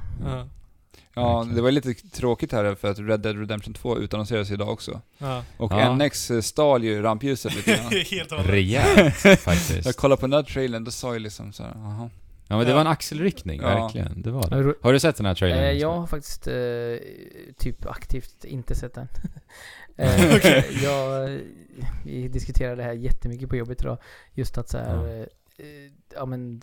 [1.16, 1.46] Ja.
[1.54, 5.00] Det var lite tråkigt här för att Red Dead Redemption 2 utannonserades idag också.
[5.18, 5.42] Ja.
[5.56, 5.94] Och Ja.
[5.96, 7.90] NX eh, stal ju rampljuset lite grann.
[8.10, 8.32] Helt.
[8.48, 9.86] Rejält, faktiskt.
[9.86, 12.10] Jag kollade på den där trailern, då sa jag liksom så här, jaha.
[12.48, 12.74] Ja men det Ja.
[12.74, 13.68] var en axelryckning, Ja.
[13.82, 14.22] verkligen.
[14.22, 14.74] Det var det.
[14.82, 15.58] Har du sett den här trailern?
[15.64, 16.54] Eh, jag har faktiskt eh,
[17.58, 19.08] typ aktivt inte sett den.
[19.96, 21.38] eh, jag,
[22.04, 23.98] vi diskuterade det här jättemycket på jobbet idag.
[24.32, 25.08] Just att så här, Ja.
[25.08, 25.20] eh,
[25.56, 26.60] eh, ja men,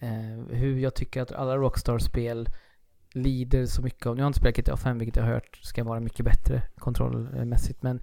[0.00, 2.48] eh, hur jag tycker att alla Rockstar-spel
[3.12, 5.56] lider så mycket av, nu har jag inte spelat GTA 5 vilket jag har hört
[5.62, 8.02] ska vara mycket bättre kontrollmässigt men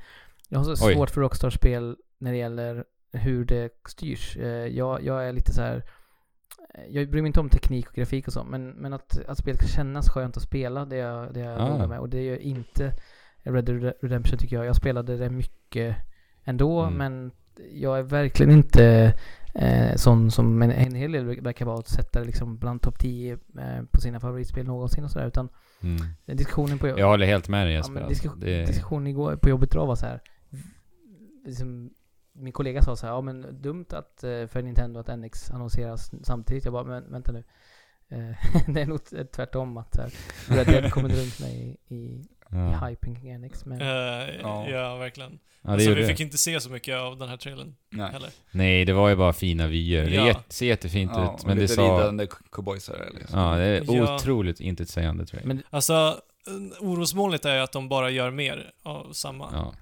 [0.49, 0.93] jag har så Oj.
[0.93, 4.37] svårt för Rockstar-spel när det gäller hur det styrs.
[4.37, 5.83] Eh, jag, jag är lite så här
[6.89, 9.59] jag bryr mig inte om teknik och grafik och så, men, men att, att spelet
[9.59, 11.69] ska kännas skönt att spela, det är jag, det är jag Ah.
[11.69, 11.99] noga med.
[11.99, 12.93] Och det gör inte
[13.43, 14.65] Red Dead Redemption tycker jag.
[14.65, 15.95] Jag spelade det mycket
[16.43, 16.93] ändå, Mm.
[16.97, 17.31] men
[17.73, 19.13] jag är verkligen inte
[19.55, 22.99] eh, sån som en, en hel del verkar vara att sätta det liksom bland topp
[22.99, 23.37] 10 eh,
[23.91, 25.27] på sina favoritspel någonsin och sådär.
[25.27, 25.49] Utan
[25.81, 25.97] Mm.
[26.25, 27.93] diskussionen på Jag håller helt med dig Ja, Jesper.
[27.93, 28.27] men alltså.
[28.29, 30.21] disku- det, diskussionen igår på jobbet idag var så här.
[31.45, 31.89] Liksom,
[32.33, 36.11] min kollega sa så här, ja men dumt att eh, för Nintendo att NX annonseras
[36.23, 36.63] samtidigt.
[36.65, 37.43] Jag bara, men vänta nu.
[38.09, 38.17] Eh,
[38.73, 38.99] det är nog
[39.31, 40.11] tvärtom att här,
[40.47, 42.87] Red Dead kommer runt mig i, i, ja.
[42.87, 43.65] i hypen kring NX.
[43.65, 43.87] Men Eh,
[44.41, 44.69] Ja.
[44.69, 44.95] ja.
[44.97, 45.31] verkligen.
[45.61, 46.07] ja, det alltså, vi det.
[46.07, 48.11] fick inte se så mycket av den här trailern Nej.
[48.11, 48.29] heller.
[48.51, 50.03] Nej, det var ju bara fina vyer.
[50.05, 50.27] Det Ja.
[50.27, 51.81] jätte- ser jättefint Ja, ut, men det sa...
[51.99, 53.39] ridande cowboysare liksom.
[53.39, 54.15] Ja, det är Ja.
[54.15, 55.45] otroligt intetsägande jag.
[55.45, 56.21] Men Alltså,
[56.79, 59.49] orosmolnet är ju att de bara gör mer av samma.
[59.53, 59.73] Ja,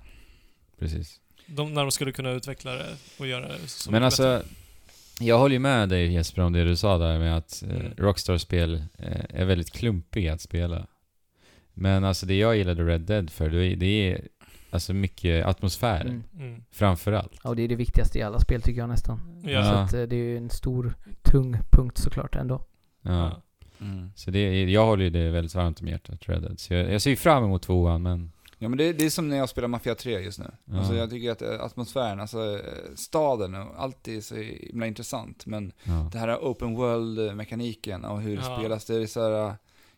[0.79, 1.19] precis.
[1.45, 4.35] De, när de skulle kunna utveckla det och göra det så Men mycket bättre.
[4.35, 4.49] alltså,
[5.19, 7.93] jag håller ju med dig Jesper om det du sa där med att eh, Mm.
[7.97, 10.87] Rockstar-spel eh, är väldigt klumpiga att spela.
[11.73, 14.27] Men alltså det jag gillade Red Dead för, det är, det är
[14.69, 16.23] alltså mycket atmosfär, mm.
[16.39, 16.63] Mm.
[16.71, 17.31] framförallt.
[17.43, 19.41] Ja, och det är det viktigaste i alla spel tycker jag nästan.
[19.43, 19.63] Ja.
[19.63, 22.65] Så att, eh, det är ju en stor, tung punkt såklart ändå.
[23.01, 23.11] Ja.
[23.11, 23.41] Ja.
[23.85, 24.11] Mm.
[24.15, 26.59] Så det, jag håller ju det väldigt varmt om hjärtat, Red Dead.
[26.59, 28.31] Så jag, jag ser ju fram emot tvåan, men...
[28.63, 30.51] Ja men det, det är som när jag spelar Mafia 3 just nu.
[30.65, 30.77] Ja.
[30.77, 35.45] Alltså jag tycker att eh, atmosfären, alltså eh, staden och allt är så himla intressant.
[35.45, 36.09] Men Ja.
[36.11, 38.57] det här open world-mekaniken och hur det Ja.
[38.57, 39.45] spelas, det är så här...
[39.47, 39.53] eh,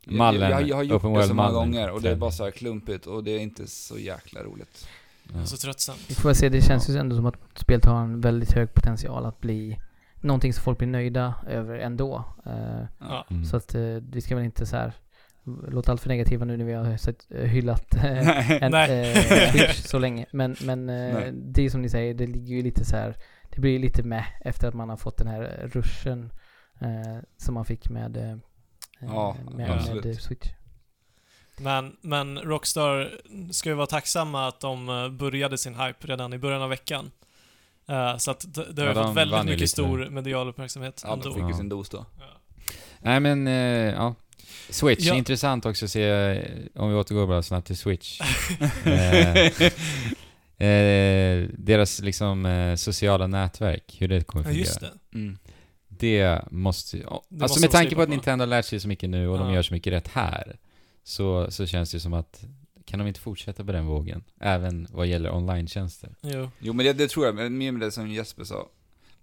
[0.05, 2.31] Jag, Mallen, jag, jag har gjort open det så många gånger och det är bara
[2.31, 4.87] så här klumpigt och det är inte så jäkla roligt.
[5.33, 5.45] Ja.
[5.45, 5.99] Så tröttsamt.
[6.07, 8.73] Vi får väl se, det känns ju ändå som att spelet har en väldigt hög
[8.73, 9.79] potential att bli
[10.21, 12.23] någonting som folk blir nöjda över ändå.
[12.45, 13.25] Eh, Ja.
[13.29, 13.45] Mm.
[13.45, 13.75] Så att
[14.11, 14.93] vi ska väl inte så här
[15.67, 19.75] låta allt för negativa nu när vi har sett, eh, hyllat eh, en, eh, Switch
[19.75, 20.25] så länge.
[20.31, 20.85] Men, men
[21.53, 23.15] det är som ni säger, det ligger ju lite så här.
[23.49, 26.33] Det blir ju lite med efter att man har fått den här ruschen
[26.81, 28.37] eh, som man fick med, eh,
[28.99, 29.69] Ja, med,
[30.03, 30.47] med Switch.
[31.59, 33.11] Men, men Rockstar
[33.51, 34.85] ska ju vara tacksamma att de
[35.19, 37.11] började sin hype redan i början av veckan.
[37.87, 39.67] Eh, så att det, det har Ja, ju de fått väldigt mycket lite.
[39.71, 41.33] stor medial uppmärksamhet Ja, de ändå.
[41.33, 42.05] fick ju sin dos då.
[42.19, 42.25] Ja.
[42.99, 43.53] Nej men, eh,
[43.93, 44.15] ja.
[44.69, 45.15] Switch, Ja.
[45.15, 46.41] intressant också att se,
[46.75, 48.19] om vi återgår bara snabbt till Switch.
[48.85, 49.47] eh,
[50.67, 54.65] eh, deras liksom eh, sociala nätverk, hur det kommer Ja, fungera.
[54.65, 54.91] just det.
[55.13, 55.37] Mm.
[55.87, 57.03] Det måste ju...
[57.03, 58.09] ja, Alltså måste med de tanke på att.
[58.09, 59.53] Nintendo har lärt sig så mycket nu och de Ja.
[59.55, 60.57] gör så mycket rätt här,
[61.03, 62.43] så, så känns det som att
[62.85, 64.23] kan de inte fortsätta på den vågen?
[64.39, 66.15] Även vad gäller online-tjänster.
[66.21, 66.49] Jo.
[66.59, 68.67] Jo men det, det tror jag, men mer med det som Jesper sa.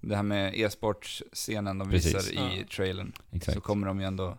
[0.01, 2.15] Det här med e-sportscenen de Precis.
[2.15, 2.65] visar i Ja.
[2.77, 3.13] trailern.
[3.33, 3.55] Exakt.
[3.55, 4.39] Så kommer de ju ändå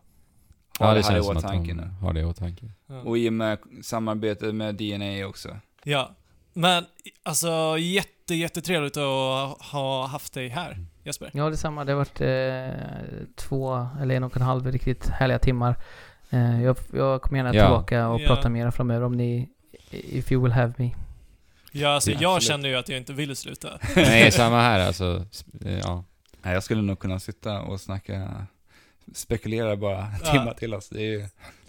[0.80, 1.90] ha ja, det, det här i åtanke nu.
[2.02, 2.66] har det i åtanke.
[2.88, 3.00] Ja.
[3.02, 5.58] Och i och med samarbetet med DNA också.
[5.84, 6.12] ja.
[6.54, 6.86] Men
[7.24, 10.78] alltså jätte, jättetrevligt att ha haft dig här.
[11.04, 11.32] Jesper.
[11.34, 11.86] Ja, detsamma.
[11.86, 15.76] Det har varit eh, två eller en och en halv riktigt härliga timmar.
[16.30, 17.64] Eh, jag, jag kommer gärna Ja.
[17.66, 18.28] tillbaka och Ja.
[18.28, 19.50] prata mera framöver om ni,
[19.92, 20.92] if you will have me.
[21.72, 22.48] Ja, alltså, Ja, jag absolut.
[22.48, 23.70] känner ju att jag inte vill sluta.
[23.96, 25.26] Nej, samma här alltså.
[25.84, 26.04] Ja.
[26.44, 28.46] Jag skulle nog kunna sitta och snacka,
[29.14, 30.32] spekulera bara Ja.
[30.32, 30.90] timmar till oss.
[30.90, 31.26] Det är ju...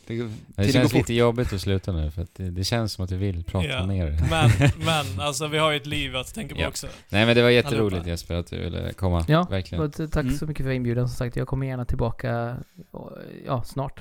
[0.06, 3.04] Det, Det känns går lite jobbigt att sluta nu, för att det, det känns som
[3.04, 3.82] att du vill prata Ja.
[3.82, 4.26] det.
[4.30, 4.50] Men,
[4.84, 6.68] men, alltså vi har ju ett liv att tänka på Ja.
[6.68, 6.86] också.
[7.08, 8.08] Nej men det var jätteroligt Allihopa.
[8.10, 9.24] Jesper att du ville komma.
[9.28, 9.84] Ja, Verkligen.
[9.84, 10.34] Och tack Mm.
[10.38, 11.08] så mycket för inbjudan.
[11.08, 12.56] Som sagt, jag kommer gärna tillbaka
[12.90, 13.12] och,
[13.46, 14.00] ja, snart.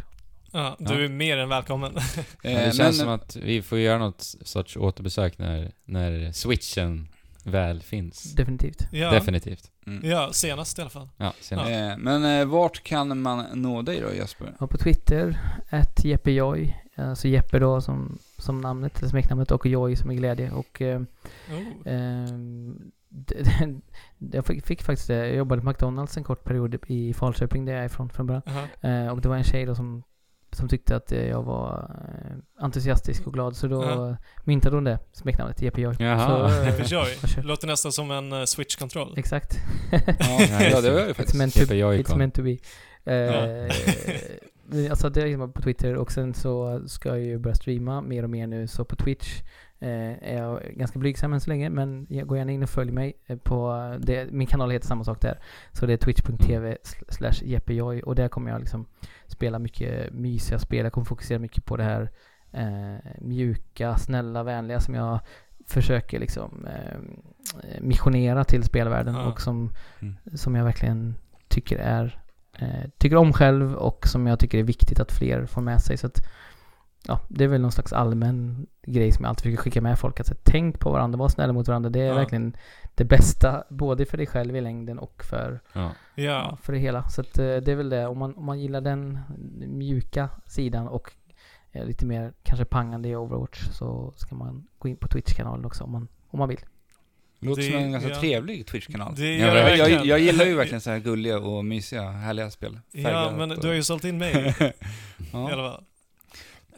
[0.51, 0.99] Ja, du Ja.
[0.99, 1.97] är mer än välkommen.
[1.97, 2.03] Eh,
[2.43, 7.07] Ja, det känns men- som att vi får göra något sorts återbesök när, när switchen
[7.45, 8.34] väl finns.
[8.35, 8.88] Definitivt.
[8.91, 9.72] Ja, Definitivt.
[9.88, 10.09] Mm.
[10.09, 11.09] ja senast i alla fall.
[11.18, 11.69] Ja, senast.
[11.69, 14.53] Eh, men eh, vart kan man nå dig då Jesper?
[14.59, 15.39] Och på Twitter,
[15.69, 16.31] ett Jeppe
[16.95, 20.51] Alltså Jeppe då som, som namnet, eller smeknamnet, och Joy som är glädje.
[20.51, 21.01] Och eh,
[21.51, 21.88] Oh.
[23.13, 23.81] Det- det-
[24.38, 25.15] jag fick, fick faktiskt det.
[25.27, 28.41] Jag jobbade på McDonalds en kort period i Falköping, där jag är ifrån från början.
[28.45, 28.89] Aha.
[28.89, 30.03] Eh, och det var en tjej då som,
[30.52, 33.56] som tyckte att eh, jag var eh, entusiastisk och glad.
[33.56, 34.15] Så då Ja.
[34.44, 35.95] myntade hon det smeknamnet, Jeppe Joy.
[35.99, 36.49] Jaha.
[36.49, 37.15] Så, eh, Jeppe Joy.
[37.22, 37.45] varsågod.
[37.48, 39.14] Låter nästan som en uh, switch-kontroll.
[39.18, 39.57] Exakt.
[39.91, 39.99] Ja,
[40.72, 41.38] ja det var ju It's faktiskt.
[41.38, 42.57] meant to, it's meant to be.
[43.06, 43.15] Eh,
[44.73, 44.90] Ja.
[44.90, 48.23] alltså det är liksom på Twitter och sen så ska jag ju börja streama mer
[48.23, 48.68] och mer nu.
[48.68, 49.41] Så på Twitch
[49.87, 53.13] är jag ganska blygsam än så länge, men jag går gärna in och följ mig
[53.27, 55.39] eh, på det, min kanal heter samma sak där.
[55.71, 56.77] Så det är twitch.tv
[57.09, 58.85] slash jeppejoy och där kommer jag liksom
[59.27, 60.83] spela mycket mysiga spel.
[60.83, 62.09] Jag kommer fokusera mycket på det här
[62.51, 65.19] eh, mjuka, snälla, vänliga som jag
[65.67, 66.99] försöker liksom eh,
[67.81, 69.25] missionera till spelvärlden Ja.
[69.25, 69.69] och som,
[70.01, 70.15] Mm.
[70.35, 71.15] som jag verkligen
[71.47, 72.19] tycker är
[72.59, 75.97] eh, tycker om själv och som jag tycker är viktigt att fler får med sig.
[75.97, 76.21] Så att,
[77.07, 80.19] ja, det är väl någon slags allmän grej som jag alltid försöker skicka med folk.
[80.19, 81.90] Att så, här, tänk på varandra, var snälla mot varandra.
[81.90, 82.14] Det är Ja.
[82.14, 82.57] verkligen
[82.95, 85.91] det bästa, både för dig själv i längden och för, Ja.
[86.15, 86.57] Ja.
[86.61, 87.10] för det hela.
[87.10, 89.19] Så att, eh, det är väl det, om man, om man gillar den
[89.68, 91.11] mjuka sidan och
[91.72, 95.84] eh, lite mer kanske pangande i Overwatch så ska man gå in på Twitch-kanalen också
[95.84, 96.60] om man, om man vill.
[97.44, 98.19] Låter som en ganska ja.
[98.19, 99.19] trevlig Twitch-kanal.
[99.19, 102.80] Jag, jag, jag gillar ju verkligen så här gulliga och mysiga, härliga spel.
[102.91, 104.72] Ja, men och- du har ju sålt in mig i
[105.34, 105.52] ja.
[105.53, 105.84] alla fall.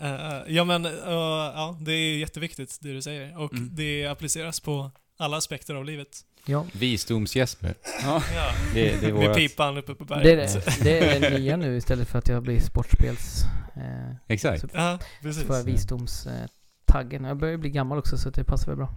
[0.03, 3.37] Eh, ja men, eh, ja, det är jätteviktigt det du säger.
[3.39, 3.69] Och Mm.
[3.71, 6.17] det appliceras på alla aspekter av livet.
[6.45, 7.75] Ja, Visdoms-Jesper.
[8.03, 8.21] Ja.
[8.35, 8.51] Ja.
[8.73, 9.37] Det, det är Med vårat...
[9.37, 10.65] pipan uppe på det är berget.
[10.65, 10.83] det.
[10.83, 13.43] Det är det nya nu istället för att jag blir sportspels...
[13.75, 14.61] Eh, Exakt.
[14.61, 15.43] så Ja, så precis.
[15.43, 17.23] får jag visdomstaggen.
[17.23, 18.89] Jag börjar bli gammal också så det passar väl bra.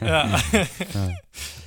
[0.00, 0.38] Ja.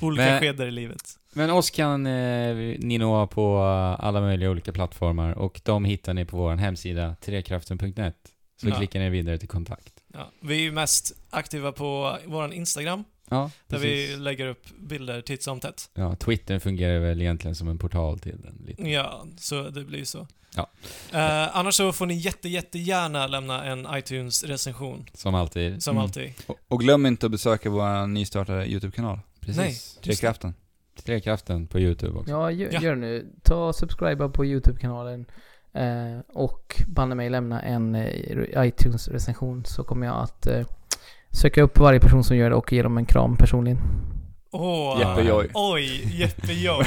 [0.00, 1.02] Olika Men- skeder i livet.
[1.34, 6.14] Men oss kan eh, ni nå på eh, alla möjliga olika plattformar och de hittar
[6.14, 8.16] ni på vår hemsida, trekraften.net.
[8.62, 8.76] Så Ja.
[8.76, 9.92] klickar ni vidare till kontakt.
[10.14, 10.30] Ja.
[10.40, 14.10] Vi är ju mest aktiva på vår Instagram, Ja, där precis.
[14.10, 15.90] vi lägger upp bilder titt som tätt.
[15.94, 18.62] Ja, Twitter fungerar väl egentligen som en portal till den.
[18.66, 18.82] Lite.
[18.90, 20.26] Ja, så det blir så.
[20.56, 20.70] Ja.
[21.12, 25.82] Eh, annars så får ni jätte, jättegärna lämna en iTunes-recension, Som alltid.
[25.82, 26.02] som Mm.
[26.02, 26.32] alltid.
[26.46, 29.18] Och, och glöm inte att besöka vår nystartade YouTube-kanal.
[29.40, 29.98] Precis.
[30.02, 30.54] Trekraften.
[31.04, 32.30] Trekraften på YouTube också.
[32.30, 32.80] Ja, gör, Ja.
[32.82, 33.32] gör det nu.
[33.42, 35.26] Ta och subscriba på YouTube-kanalen.
[35.74, 40.66] Eh, och banne mig lämna en eh, iTunes-recension så kommer jag att eh,
[41.30, 43.78] söka upp varje person som gör det och ge dem en kram personligen.
[44.50, 44.96] Åh!
[45.00, 45.48] Jeppe Joy.
[45.54, 46.84] Oj, Jeppe Joy.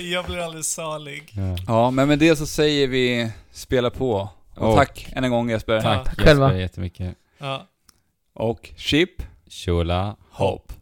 [0.12, 1.32] jag blir alldeles salig.
[1.36, 1.56] Ja.
[1.66, 4.28] Ja, men med det så säger vi spela på.
[4.56, 5.74] Och, Och- tack än en gång Jesper.
[5.74, 5.80] Ja.
[5.82, 6.58] Tack Tack Jesper själva.
[6.58, 7.14] jättemycket.
[7.38, 7.66] Ja.
[8.34, 9.22] Och chip.
[9.50, 10.72] Shula hopp.